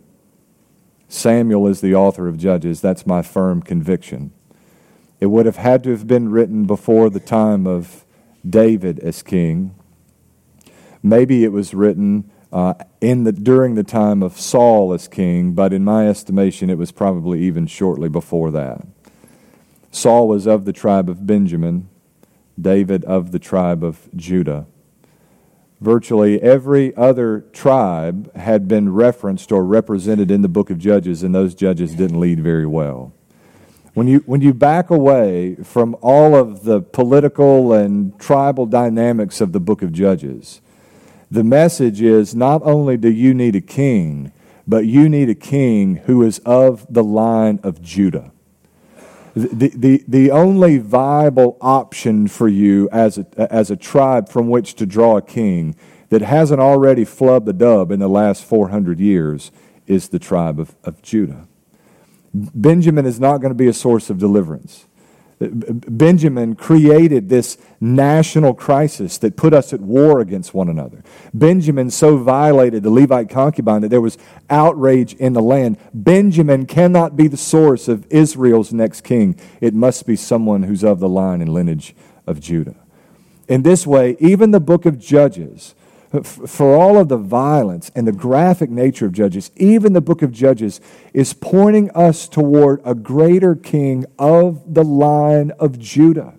Samuel 1.12 1.66
is 1.66 1.82
the 1.82 1.94
author 1.94 2.26
of 2.26 2.38
Judges. 2.38 2.80
That's 2.80 3.06
my 3.06 3.20
firm 3.20 3.62
conviction. 3.62 4.32
It 5.20 5.26
would 5.26 5.44
have 5.44 5.56
had 5.56 5.84
to 5.84 5.90
have 5.90 6.06
been 6.06 6.30
written 6.30 6.64
before 6.64 7.10
the 7.10 7.20
time 7.20 7.66
of 7.66 8.06
David 8.48 8.98
as 9.00 9.22
king. 9.22 9.74
Maybe 11.02 11.44
it 11.44 11.52
was 11.52 11.74
written 11.74 12.30
uh, 12.50 12.74
in 13.00 13.24
the, 13.24 13.32
during 13.32 13.74
the 13.74 13.84
time 13.84 14.22
of 14.22 14.40
Saul 14.40 14.94
as 14.94 15.06
king, 15.06 15.52
but 15.52 15.72
in 15.72 15.84
my 15.84 16.08
estimation, 16.08 16.70
it 16.70 16.78
was 16.78 16.92
probably 16.92 17.42
even 17.42 17.66
shortly 17.66 18.08
before 18.08 18.50
that. 18.50 18.86
Saul 19.90 20.28
was 20.28 20.46
of 20.46 20.64
the 20.64 20.72
tribe 20.72 21.10
of 21.10 21.26
Benjamin. 21.26 21.88
David 22.60 23.04
of 23.04 23.32
the 23.32 23.38
tribe 23.38 23.84
of 23.84 24.08
Judah. 24.16 24.66
Virtually 25.82 26.40
every 26.40 26.94
other 26.96 27.40
tribe 27.52 28.32
had 28.36 28.68
been 28.68 28.92
referenced 28.92 29.50
or 29.50 29.64
represented 29.64 30.30
in 30.30 30.40
the 30.40 30.48
book 30.48 30.70
of 30.70 30.78
Judges, 30.78 31.24
and 31.24 31.34
those 31.34 31.56
judges 31.56 31.92
didn't 31.96 32.20
lead 32.20 32.38
very 32.40 32.66
well. 32.66 33.12
When 33.92 34.06
you, 34.06 34.20
when 34.20 34.42
you 34.42 34.54
back 34.54 34.90
away 34.90 35.56
from 35.56 35.96
all 36.00 36.36
of 36.36 36.62
the 36.62 36.80
political 36.80 37.72
and 37.72 38.16
tribal 38.20 38.66
dynamics 38.66 39.40
of 39.40 39.50
the 39.50 39.58
book 39.58 39.82
of 39.82 39.92
Judges, 39.92 40.60
the 41.28 41.42
message 41.42 42.00
is 42.00 42.32
not 42.32 42.62
only 42.64 42.96
do 42.96 43.10
you 43.10 43.34
need 43.34 43.56
a 43.56 43.60
king, 43.60 44.30
but 44.68 44.86
you 44.86 45.08
need 45.08 45.28
a 45.28 45.34
king 45.34 45.96
who 45.96 46.22
is 46.22 46.38
of 46.46 46.86
the 46.88 47.02
line 47.02 47.58
of 47.64 47.82
Judah. 47.82 48.30
The, 49.34 49.68
the, 49.74 50.04
the 50.06 50.30
only 50.30 50.76
viable 50.78 51.56
option 51.60 52.28
for 52.28 52.48
you 52.48 52.88
as 52.92 53.16
a, 53.18 53.26
as 53.52 53.70
a 53.70 53.76
tribe 53.76 54.28
from 54.28 54.48
which 54.48 54.74
to 54.74 54.86
draw 54.86 55.16
a 55.16 55.22
king 55.22 55.74
that 56.10 56.20
hasn't 56.20 56.60
already 56.60 57.06
flubbed 57.06 57.46
the 57.46 57.54
dub 57.54 57.90
in 57.90 57.98
the 57.98 58.08
last 58.08 58.44
400 58.44 59.00
years 59.00 59.50
is 59.86 60.10
the 60.10 60.18
tribe 60.18 60.60
of, 60.60 60.74
of 60.84 61.00
Judah. 61.00 61.48
Benjamin 62.34 63.06
is 63.06 63.18
not 63.18 63.38
going 63.38 63.50
to 63.50 63.56
be 63.56 63.68
a 63.68 63.72
source 63.72 64.10
of 64.10 64.18
deliverance. 64.18 64.86
Benjamin 65.50 66.54
created 66.54 67.28
this 67.28 67.58
national 67.80 68.54
crisis 68.54 69.18
that 69.18 69.36
put 69.36 69.52
us 69.52 69.72
at 69.72 69.80
war 69.80 70.20
against 70.20 70.54
one 70.54 70.68
another. 70.68 71.02
Benjamin 71.34 71.90
so 71.90 72.16
violated 72.16 72.82
the 72.82 72.90
Levite 72.90 73.28
concubine 73.28 73.80
that 73.82 73.88
there 73.88 74.00
was 74.00 74.18
outrage 74.50 75.14
in 75.14 75.32
the 75.32 75.42
land. 75.42 75.78
Benjamin 75.92 76.66
cannot 76.66 77.16
be 77.16 77.28
the 77.28 77.36
source 77.36 77.88
of 77.88 78.06
Israel's 78.10 78.72
next 78.72 79.02
king. 79.02 79.38
It 79.60 79.74
must 79.74 80.06
be 80.06 80.16
someone 80.16 80.64
who's 80.64 80.84
of 80.84 81.00
the 81.00 81.08
line 81.08 81.40
and 81.40 81.52
lineage 81.52 81.94
of 82.26 82.40
Judah. 82.40 82.76
In 83.48 83.62
this 83.62 83.86
way, 83.86 84.16
even 84.20 84.50
the 84.50 84.60
book 84.60 84.86
of 84.86 84.98
Judges 84.98 85.74
for 86.22 86.74
all 86.74 86.98
of 86.98 87.08
the 87.08 87.16
violence 87.16 87.90
and 87.94 88.06
the 88.06 88.12
graphic 88.12 88.68
nature 88.68 89.06
of 89.06 89.12
Judges, 89.12 89.50
even 89.56 89.94
the 89.94 90.02
book 90.02 90.20
of 90.20 90.30
Judges 90.30 90.80
is 91.14 91.32
pointing 91.32 91.90
us 91.92 92.28
toward 92.28 92.82
a 92.84 92.94
greater 92.94 93.54
king 93.54 94.04
of 94.18 94.74
the 94.74 94.84
line 94.84 95.52
of 95.52 95.78
Judah. 95.78 96.34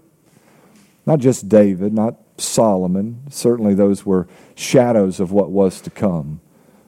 Not 1.07 1.19
just 1.19 1.49
David, 1.49 1.91
not 1.91 2.17
Solomon, 2.37 3.23
certainly 3.29 3.73
those 3.73 4.05
were 4.05 4.27
shadows 4.53 5.19
of 5.19 5.31
what 5.31 5.49
was 5.49 5.81
to 5.81 5.89
come, 5.89 6.39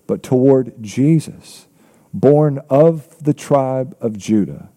but 0.06 0.22
toward 0.22 0.74
Jesus, 0.82 1.68
born 2.14 2.60
of 2.70 3.24
the 3.24 3.34
tribe 3.34 3.98
of 4.00 4.18
Judah, 4.18 4.70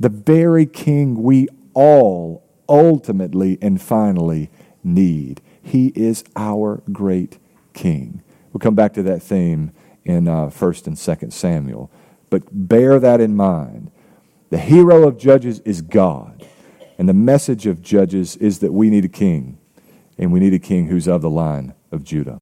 the 0.00 0.08
very 0.08 0.66
king 0.66 1.22
we 1.22 1.46
all 1.74 2.42
ultimately 2.68 3.58
and 3.62 3.80
finally 3.80 4.50
need. 4.82 5.40
He 5.62 5.88
is 5.88 6.24
our 6.36 6.82
great 6.92 7.38
King. 7.72 8.22
We'll 8.52 8.60
come 8.60 8.74
back 8.74 8.94
to 8.94 9.02
that 9.04 9.22
theme 9.22 9.72
in 10.04 10.28
uh, 10.28 10.46
1st 10.46 10.86
and 10.88 10.96
2nd 10.96 11.32
Samuel. 11.32 11.90
But 12.30 12.42
bear 12.50 12.98
that 13.00 13.20
in 13.20 13.36
mind. 13.36 13.90
The 14.50 14.58
hero 14.58 15.06
of 15.06 15.18
Judges 15.18 15.60
is 15.60 15.82
God. 15.82 16.46
And 16.98 17.08
the 17.08 17.14
message 17.14 17.66
of 17.66 17.82
Judges 17.82 18.36
is 18.36 18.58
that 18.60 18.72
we 18.72 18.90
need 18.90 19.04
a 19.04 19.08
king. 19.08 19.58
And 20.18 20.32
we 20.32 20.40
need 20.40 20.54
a 20.54 20.58
king 20.58 20.86
who's 20.86 21.08
of 21.08 21.22
the 21.22 21.30
line 21.30 21.74
of 21.90 22.04
Judah. 22.04 22.38